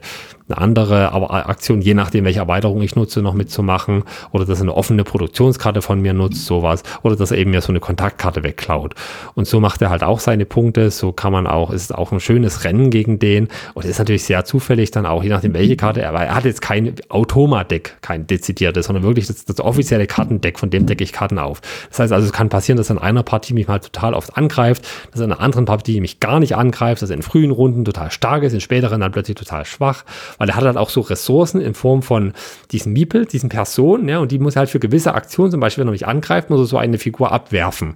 eine 0.48 0.58
andere 0.58 1.12
Aktion, 1.12 1.80
je 1.80 1.94
nachdem, 1.94 2.24
welche 2.24 2.40
Erweiterung 2.40 2.82
ich 2.82 2.96
nutze, 2.96 3.22
noch 3.22 3.32
mitzumachen. 3.32 4.02
Oder 4.32 4.44
dass 4.44 4.58
er 4.58 4.62
eine 4.62 4.74
offene 4.74 5.04
Produktionskarte 5.04 5.82
von 5.82 6.00
mir 6.00 6.12
nutzt, 6.12 6.44
sowas. 6.46 6.82
Oder 7.02 7.16
dass 7.16 7.30
er 7.30 7.38
eben 7.38 7.52
mir 7.52 7.60
so 7.60 7.72
eine 7.72 7.80
Kontaktkarte 7.80 8.42
wegklaut. 8.42 8.94
Und 9.34 9.46
so 9.46 9.60
macht 9.60 9.80
er 9.82 9.90
halt 9.90 10.02
auch 10.02 10.20
seine 10.20 10.44
Punkte, 10.44 10.90
so 10.90 11.12
kann 11.12 11.32
man 11.32 11.46
auch, 11.46 11.70
ist 11.70 11.94
auch 11.94 12.12
ein 12.12 12.20
schönes 12.20 12.64
Rennen 12.64 12.90
gegen 12.90 13.18
den. 13.18 13.48
Und 13.74 13.84
ist 13.84 13.98
natürlich 13.98 14.24
sehr 14.24 14.44
zufällig 14.44 14.90
dann 14.90 15.06
auch, 15.06 15.22
je 15.22 15.30
nachdem, 15.30 15.54
welche 15.54 15.76
Karte 15.76 16.02
er, 16.02 16.12
weil 16.12 16.26
er 16.26 16.34
hat 16.34 16.44
jetzt 16.44 16.60
kein 16.60 16.94
Automat 17.08 17.51
Automat-Deck, 17.52 17.98
kein 18.00 18.26
dezidiertes, 18.26 18.86
sondern 18.86 19.04
wirklich 19.04 19.26
das, 19.26 19.44
das 19.44 19.60
offizielle 19.60 20.06
Kartendeck, 20.06 20.58
von 20.58 20.70
dem 20.70 20.86
decke 20.86 21.04
ich 21.04 21.12
Karten 21.12 21.38
auf. 21.38 21.60
Das 21.90 22.00
heißt 22.00 22.12
also, 22.12 22.26
es 22.26 22.32
kann 22.32 22.48
passieren, 22.48 22.78
dass 22.78 22.90
in 22.90 22.98
einer 22.98 23.22
Partie 23.22 23.54
mich 23.54 23.68
mal 23.68 23.78
total 23.78 24.14
oft 24.14 24.36
angreift, 24.36 24.86
dass 25.12 25.20
in 25.20 25.30
einer 25.30 25.40
anderen 25.40 25.66
Partie 25.66 26.00
mich 26.00 26.20
gar 26.20 26.40
nicht 26.40 26.56
angreift, 26.56 27.02
dass 27.02 27.10
er 27.10 27.16
in 27.16 27.22
frühen 27.22 27.50
Runden 27.50 27.84
total 27.84 28.10
stark 28.10 28.42
ist, 28.42 28.52
in 28.52 28.60
späteren 28.60 29.00
dann 29.00 29.12
plötzlich 29.12 29.36
total 29.36 29.64
schwach, 29.64 30.04
weil 30.38 30.48
er 30.48 30.56
hat 30.56 30.64
halt 30.64 30.76
auch 30.76 30.90
so 30.90 31.00
Ressourcen 31.00 31.60
in 31.60 31.74
Form 31.74 32.02
von 32.02 32.32
diesen 32.70 32.92
Miepel, 32.92 33.26
diesen 33.26 33.48
Personen, 33.48 34.08
ja, 34.08 34.18
und 34.18 34.32
die 34.32 34.38
muss 34.38 34.56
halt 34.56 34.70
für 34.70 34.80
gewisse 34.80 35.14
Aktionen, 35.14 35.50
zum 35.50 35.60
Beispiel, 35.60 35.82
wenn 35.82 35.88
er 35.88 35.92
mich 35.92 36.06
angreift, 36.06 36.50
muss 36.50 36.60
er 36.60 36.66
so 36.66 36.78
eine 36.78 36.98
Figur 36.98 37.32
abwerfen. 37.32 37.94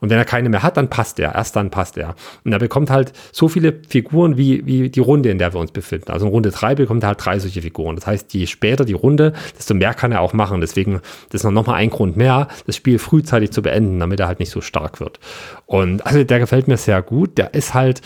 Und 0.00 0.10
wenn 0.10 0.18
er 0.18 0.24
keine 0.24 0.48
mehr 0.48 0.62
hat, 0.62 0.76
dann 0.76 0.88
passt 0.88 1.18
er, 1.18 1.34
erst 1.34 1.56
dann 1.56 1.70
passt 1.70 1.96
er. 1.96 2.14
Und 2.44 2.52
er 2.52 2.58
bekommt 2.58 2.90
halt 2.90 3.12
so 3.32 3.48
viele 3.48 3.74
Figuren 3.88 4.36
wie, 4.36 4.66
wie 4.66 4.90
die 4.90 5.00
Runde, 5.00 5.30
in 5.30 5.38
der 5.38 5.54
wir 5.54 5.60
uns 5.60 5.72
befinden. 5.72 6.10
Also 6.10 6.26
in 6.26 6.32
Runde 6.32 6.50
drei 6.50 6.74
bekommt 6.74 7.02
er 7.02 7.08
halt 7.08 7.24
drei 7.24 7.38
solche 7.38 7.62
Figuren. 7.62 7.96
Das 7.96 8.06
heißt, 8.06 8.34
je 8.34 8.46
später 8.46 8.84
die 8.84 8.94
Runde, 8.98 9.32
desto 9.56 9.74
mehr 9.74 9.94
kann 9.94 10.12
er 10.12 10.20
auch 10.20 10.32
machen. 10.32 10.60
Deswegen 10.60 11.00
das 11.30 11.44
ist 11.44 11.50
noch 11.50 11.66
mal 11.66 11.74
ein 11.74 11.90
Grund 11.90 12.16
mehr, 12.16 12.48
das 12.66 12.76
Spiel 12.76 12.98
frühzeitig 12.98 13.50
zu 13.50 13.62
beenden, 13.62 14.00
damit 14.00 14.20
er 14.20 14.28
halt 14.28 14.40
nicht 14.40 14.50
so 14.50 14.60
stark 14.60 15.00
wird. 15.00 15.18
Und 15.66 16.06
also 16.06 16.22
der 16.24 16.38
gefällt 16.38 16.68
mir 16.68 16.76
sehr 16.76 17.02
gut. 17.02 17.38
Der 17.38 17.54
ist 17.54 17.74
halt 17.74 18.02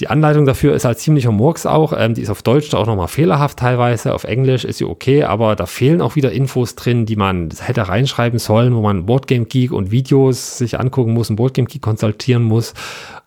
die 0.00 0.08
Anleitung 0.08 0.44
dafür 0.44 0.74
ist 0.74 0.84
halt 0.84 0.98
ziemlicher 0.98 1.30
Murks 1.30 1.66
auch. 1.66 1.92
Ähm, 1.96 2.14
die 2.14 2.22
ist 2.22 2.30
auf 2.30 2.42
Deutsch 2.42 2.74
auch 2.74 2.86
nochmal 2.86 3.06
fehlerhaft 3.06 3.60
teilweise. 3.60 4.12
Auf 4.12 4.24
Englisch 4.24 4.64
ist 4.64 4.78
sie 4.78 4.84
okay, 4.84 5.22
aber 5.22 5.54
da 5.54 5.66
fehlen 5.66 6.00
auch 6.00 6.16
wieder 6.16 6.32
Infos 6.32 6.74
drin, 6.74 7.06
die 7.06 7.14
man 7.14 7.50
hätte 7.60 7.88
reinschreiben 7.88 8.40
sollen, 8.40 8.74
wo 8.74 8.82
man 8.82 9.06
Boardgame 9.06 9.44
Geek 9.44 9.70
und 9.70 9.92
Videos 9.92 10.58
sich 10.58 10.80
angucken 10.80 11.12
muss, 11.12 11.30
und 11.30 11.36
Boardgame 11.36 11.68
Geek 11.68 11.82
konsultieren 11.82 12.42
muss. 12.42 12.74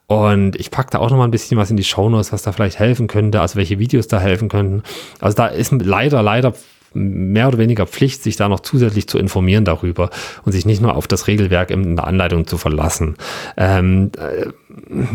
Und 0.07 0.57
ich 0.57 0.71
packe 0.71 0.89
da 0.91 0.99
auch 0.99 1.09
noch 1.09 1.17
mal 1.17 1.25
ein 1.25 1.31
bisschen 1.31 1.57
was 1.57 1.71
in 1.71 1.77
die 1.77 1.83
Shownotes, 1.83 2.33
was 2.33 2.43
da 2.43 2.51
vielleicht 2.51 2.79
helfen 2.79 3.07
könnte, 3.07 3.39
also 3.39 3.55
welche 3.55 3.79
Videos 3.79 4.07
da 4.07 4.19
helfen 4.19 4.49
könnten. 4.49 4.83
Also 5.19 5.37
da 5.37 5.47
ist 5.47 5.71
leider, 5.71 6.21
leider 6.21 6.53
mehr 6.97 7.47
oder 7.47 7.57
weniger 7.57 7.85
Pflicht, 7.87 8.23
sich 8.23 8.35
da 8.35 8.49
noch 8.49 8.61
zusätzlich 8.61 9.07
zu 9.07 9.17
informieren 9.17 9.65
darüber 9.65 10.09
und 10.43 10.51
sich 10.51 10.65
nicht 10.65 10.81
nur 10.81 10.95
auf 10.95 11.07
das 11.07 11.27
Regelwerk 11.27 11.71
in 11.71 11.95
der 11.95 12.07
Anleitung 12.07 12.47
zu 12.47 12.57
verlassen. 12.57 13.15
Ähm, 13.55 14.11
äh, 14.17 14.47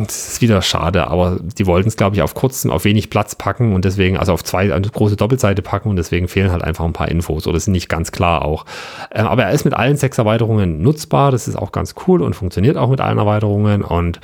das 0.06 0.28
ist 0.28 0.42
wieder 0.42 0.62
schade, 0.62 1.08
aber 1.08 1.38
die 1.40 1.66
wollten 1.66 1.88
es, 1.88 1.96
glaube 1.96 2.16
ich, 2.16 2.22
auf 2.22 2.34
kurzen, 2.34 2.70
auf 2.70 2.84
wenig 2.84 3.10
Platz 3.10 3.34
packen 3.34 3.74
und 3.74 3.84
deswegen, 3.84 4.16
also 4.16 4.32
auf 4.32 4.44
zwei, 4.44 4.72
eine 4.72 4.88
große 4.88 5.16
Doppelseite 5.16 5.62
packen 5.62 5.88
und 5.90 5.96
deswegen 5.96 6.28
fehlen 6.28 6.50
halt 6.50 6.62
einfach 6.62 6.84
ein 6.84 6.92
paar 6.92 7.08
Infos 7.08 7.46
oder 7.46 7.58
sind 7.58 7.72
nicht 7.72 7.88
ganz 7.88 8.12
klar 8.12 8.44
auch. 8.44 8.64
Ähm, 9.12 9.26
aber 9.26 9.44
er 9.44 9.52
ist 9.52 9.64
mit 9.64 9.74
allen 9.74 9.96
sechs 9.96 10.18
Erweiterungen 10.18 10.82
nutzbar, 10.82 11.30
das 11.30 11.48
ist 11.48 11.56
auch 11.56 11.72
ganz 11.72 11.94
cool 12.06 12.22
und 12.22 12.34
funktioniert 12.34 12.76
auch 12.76 12.90
mit 12.90 13.00
allen 13.00 13.18
Erweiterungen 13.18 13.82
und 13.82 14.20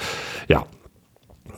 ja, 0.49 0.65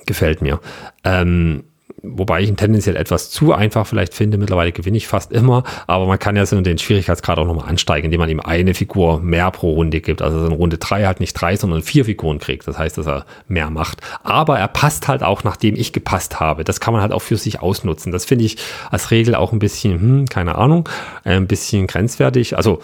gefällt 0.07 0.43
mir. 0.43 0.61
Ähm, 1.05 1.65
wobei 2.03 2.43
ich 2.43 2.49
ihn 2.49 2.57
tendenziell 2.57 2.97
etwas 2.97 3.31
zu 3.31 3.53
einfach 3.53 3.87
vielleicht 3.87 4.15
finde. 4.15 4.39
Mittlerweile 4.39 4.73
gewinne 4.73 4.97
ich 4.97 5.07
fast 5.07 5.33
immer, 5.33 5.65
aber 5.87 6.07
man 6.07 6.19
kann 6.19 6.37
ja 6.37 6.47
so 6.47 6.61
den 6.61 6.79
Schwierigkeitsgrad 6.79 7.39
auch 7.39 7.47
nochmal 7.47 7.69
ansteigen, 7.69 8.07
indem 8.07 8.21
man 8.21 8.31
ihm 8.31 8.41
eine 8.41 8.75
Figur 8.75 9.21
mehr 9.21 9.51
pro 9.51 9.73
Runde 9.73 10.01
gibt. 10.01 10.23
Also 10.23 10.47
in 10.47 10.53
Runde 10.53 10.79
drei 10.79 11.05
halt 11.05 11.21
nicht 11.21 11.35
drei, 11.35 11.57
sondern 11.57 11.83
vier 11.83 12.05
Figuren 12.05 12.39
kriegt. 12.39 12.67
Das 12.67 12.79
heißt, 12.79 12.99
dass 12.99 13.07
er 13.07 13.27
mehr 13.49 13.71
macht. 13.71 14.01
Aber 14.23 14.59
er 14.59 14.69
passt 14.69 15.09
halt 15.09 15.23
auch, 15.23 15.45
nachdem 15.45 15.77
ich 15.77 15.93
gepasst 15.93 16.41
habe. 16.41 16.65
Das 16.65 16.81
kann 16.81 16.93
man 16.93 17.03
halt 17.03 17.13
auch 17.13 17.23
für 17.23 17.37
sich 17.37 17.61
ausnutzen. 17.61 18.13
Das 18.13 18.25
finde 18.25 18.45
ich 18.45 18.57
als 18.91 19.11
Regel 19.11 19.35
auch 19.35 19.53
ein 19.53 19.59
bisschen, 19.59 20.01
hm, 20.01 20.27
keine 20.27 20.57
Ahnung, 20.57 20.89
ein 21.25 21.47
bisschen 21.47 21.87
grenzwertig. 21.87 22.57
Also 22.57 22.81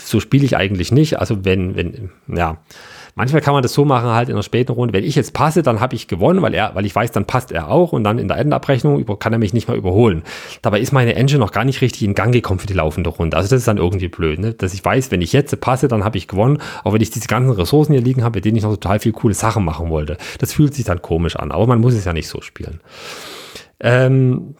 so 0.00 0.20
spiele 0.20 0.44
ich 0.44 0.56
eigentlich 0.56 0.92
nicht. 0.92 1.18
Also 1.18 1.44
wenn, 1.44 1.76
wenn, 1.76 2.10
ja 2.26 2.58
Manchmal 3.18 3.40
kann 3.40 3.54
man 3.54 3.62
das 3.62 3.72
so 3.72 3.86
machen, 3.86 4.10
halt 4.10 4.28
in 4.28 4.36
der 4.36 4.42
späten 4.42 4.72
Runde, 4.72 4.92
wenn 4.92 5.02
ich 5.02 5.14
jetzt 5.14 5.32
passe, 5.32 5.62
dann 5.62 5.80
habe 5.80 5.94
ich 5.94 6.06
gewonnen, 6.06 6.42
weil 6.42 6.52
er, 6.52 6.74
weil 6.74 6.84
ich 6.84 6.94
weiß, 6.94 7.12
dann 7.12 7.24
passt 7.24 7.50
er 7.50 7.70
auch 7.70 7.92
und 7.92 8.04
dann 8.04 8.18
in 8.18 8.28
der 8.28 8.36
Endabrechnung 8.36 9.06
kann 9.18 9.32
er 9.32 9.38
mich 9.38 9.54
nicht 9.54 9.68
mehr 9.68 9.76
überholen. 9.76 10.22
Dabei 10.60 10.80
ist 10.80 10.92
meine 10.92 11.14
Engine 11.14 11.38
noch 11.38 11.50
gar 11.50 11.64
nicht 11.64 11.80
richtig 11.80 12.02
in 12.02 12.14
Gang 12.14 12.30
gekommen 12.30 12.60
für 12.60 12.66
die 12.66 12.74
laufende 12.74 13.08
Runde. 13.08 13.34
Also 13.38 13.48
das 13.48 13.60
ist 13.60 13.68
dann 13.68 13.78
irgendwie 13.78 14.08
blöd, 14.08 14.38
ne? 14.38 14.52
dass 14.52 14.74
ich 14.74 14.84
weiß, 14.84 15.10
wenn 15.12 15.22
ich 15.22 15.32
jetzt 15.32 15.58
passe, 15.62 15.88
dann 15.88 16.04
habe 16.04 16.18
ich 16.18 16.28
gewonnen, 16.28 16.58
auch 16.84 16.92
wenn 16.92 17.00
ich 17.00 17.08
diese 17.08 17.26
ganzen 17.26 17.52
Ressourcen 17.52 17.94
hier 17.94 18.02
liegen 18.02 18.22
habe, 18.22 18.36
mit 18.36 18.44
denen 18.44 18.58
ich 18.58 18.64
noch 18.64 18.74
total 18.74 19.00
viel 19.00 19.12
coole 19.12 19.32
Sachen 19.32 19.64
machen 19.64 19.88
wollte. 19.88 20.18
Das 20.38 20.52
fühlt 20.52 20.74
sich 20.74 20.84
dann 20.84 21.00
komisch 21.00 21.36
an, 21.36 21.52
aber 21.52 21.66
man 21.66 21.80
muss 21.80 21.94
es 21.94 22.04
ja 22.04 22.12
nicht 22.12 22.28
so 22.28 22.42
spielen. 22.42 22.80
Ähm, 23.80 24.56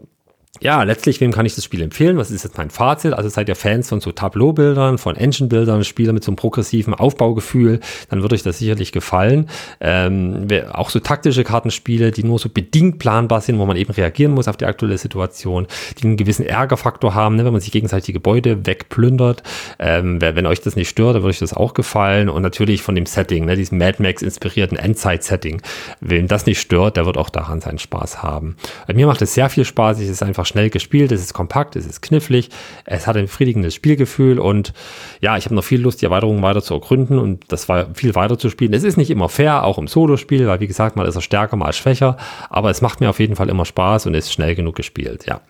ja, 0.61 0.83
letztlich, 0.83 1.21
wem 1.21 1.33
kann 1.33 1.47
ich 1.47 1.55
das 1.55 1.65
Spiel 1.65 1.83
empfehlen? 1.83 2.17
Was 2.17 2.31
ist 2.31 2.45
jetzt 2.45 2.57
mein 2.57 2.71
Fazit? 2.71 3.13
Also 3.13 3.29
seid 3.29 3.49
ihr 3.49 3.57
Fans 3.57 3.89
von 3.89 4.01
so 4.01 4.13
Tableau-Bildern, 4.13 4.99
von 4.99 5.17
Engine-Bildern, 5.17 5.85
Spieler 5.85 6.13
mit 6.13 6.25
so 6.25 6.31
einem 6.31 6.37
progressiven 6.37 6.95
Aufbaugefühl, 6.95 7.81
dann 8.09 8.23
würde 8.23 8.35
euch 8.35 8.43
das 8.43 8.59
sicherlich 8.59 8.93
gefallen. 8.93 9.49
Ähm, 9.81 10.49
auch 10.73 10.91
so 10.91 11.01
taktische 11.01 11.45
Kartenspiele, 11.45 12.11
die 12.11 12.25
nur 12.25 12.39
so 12.39 12.49
bedingt 12.49 12.99
planbar 12.99 13.41
sind, 13.41 13.59
wo 13.59 13.67
man 13.67 13.77
eben 13.77 13.93
reagieren 13.93 14.33
muss 14.33 14.49
auf 14.49 14.57
die 14.57 14.65
aktuelle 14.65 14.99
Situation, 14.99 15.67
die 15.99 16.05
einen 16.05 16.17
gewissen 16.17 16.47
Ärgerfaktor 16.47 17.15
haben, 17.15 17.37
ne, 17.37 17.45
wenn 17.45 17.53
man 17.53 17.61
sich 17.61 17.73
gegenseitig 17.73 18.15
Gebäude 18.15 18.67
wegplündert. 18.67 19.43
Ähm, 19.79 20.21
wenn 20.21 20.47
euch 20.47 20.61
das 20.61 20.77
nicht 20.77 20.89
stört, 20.89 21.17
dann 21.17 21.23
würde 21.23 21.31
euch 21.31 21.39
das 21.39 21.55
auch 21.55 21.75
gefallen. 21.75 22.29
Und 22.29 22.43
natürlich 22.43 22.83
von 22.83 22.95
dem 22.95 23.07
Setting, 23.07 23.45
ne, 23.45 23.57
diesem 23.57 23.79
Mad 23.79 24.03
Max-inspirierten 24.03 24.79
Endzeit-Setting. 24.79 25.61
Wem 26.01 26.29
das 26.29 26.47
nicht 26.47 26.61
stört, 26.61 26.97
der 26.97 27.07
wird 27.07 27.19
auch 27.19 27.31
daran 27.31 27.61
seinen 27.61 27.79
Spaß 27.79 28.23
haben. 28.23 28.57
Mir 28.93 29.07
macht 29.07 29.23
es 29.23 29.35
sehr 29.35 29.51
viel 29.51 29.65
Spaß. 29.65 30.01
Es 30.01 30.09
ist 30.09 30.23
einfach 30.23 30.46
einfach 30.47 30.53
schnell 30.53 30.71
gespielt, 30.71 31.13
es 31.13 31.21
ist 31.21 31.35
kompakt, 31.35 31.77
es 31.77 31.87
ist 31.87 32.01
knifflig, 32.03 32.51
es 32.85 33.07
hat 33.07 33.17
ein 33.17 33.27
befriedigendes 33.27 33.75
Spielgefühl 33.75 34.39
und 34.39 34.73
ja, 35.21 35.37
ich 35.37 35.45
habe 35.45 35.55
noch 35.55 35.65
viel 35.65 35.81
Lust, 35.81 36.01
die 36.01 36.07
Erweiterungen 36.07 36.43
weiter 36.43 36.63
zu 36.63 36.75
ergründen 36.75 37.19
und 37.19 37.45
das 37.49 37.69
war 37.69 37.95
viel 37.95 38.15
weiter 38.15 38.39
zu 38.39 38.51
spielen. 38.51 38.73
Es 38.73 38.85
ist 38.85 38.97
nicht 38.97 39.11
immer 39.11 39.29
fair, 39.29 39.65
auch 39.65 39.79
im 39.79 39.89
Solo-Spiel, 39.89 40.47
weil 40.47 40.61
wie 40.61 40.67
gesagt, 40.67 40.97
mal 40.97 41.07
ist 41.07 41.17
er 41.17 41.23
stärker, 41.23 41.57
mal 41.57 41.73
schwächer, 41.73 42.17
aber 42.49 42.71
es 42.71 42.81
macht 42.81 43.01
mir 43.01 43.11
auf 43.11 43.21
jeden 43.21 43.37
Fall 43.37 43.49
immer 43.49 43.65
Spaß 43.65 44.07
und 44.07 44.15
ist 44.15 44.33
schnell 44.33 44.55
genug 44.55 44.77
gespielt, 44.77 45.27
ja. 45.27 45.41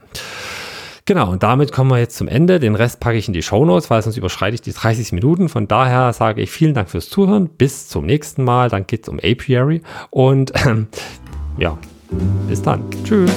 Genau, 1.09 1.31
und 1.31 1.45
damit 1.45 1.71
kommen 1.71 1.89
wir 1.89 1.99
jetzt 1.99 2.17
zum 2.17 2.27
Ende. 2.27 2.59
Den 2.59 2.75
Rest 2.75 2.99
packe 2.99 3.17
ich 3.17 3.29
in 3.29 3.33
die 3.33 3.43
Show 3.43 3.65
Notes, 3.65 3.91
weil 3.91 4.03
sonst 4.03 4.17
überschreite 4.17 4.57
ich 4.57 4.63
die 4.63 4.73
30 4.73 5.13
Minuten. 5.13 5.49
Von 5.49 5.69
daher 5.69 6.13
sage 6.13 6.43
ich 6.43 6.51
vielen 6.51 6.75
Dank 6.75 6.91
fürs 6.91 7.09
Zuhören. 7.09 7.49
Bis 7.49 7.87
zum 7.87 8.07
nächsten 8.07 8.43
Mal. 8.43 8.71
Dann 8.71 8.89
geht 8.89 9.05
es 9.05 9.09
um 9.09 9.21
Apiary. 9.23 9.83
Und 10.11 10.53
ähm, 10.67 10.89
ja, 11.59 11.79
bis 12.49 12.63
dann. 12.63 12.83
Tschüss. 13.05 13.31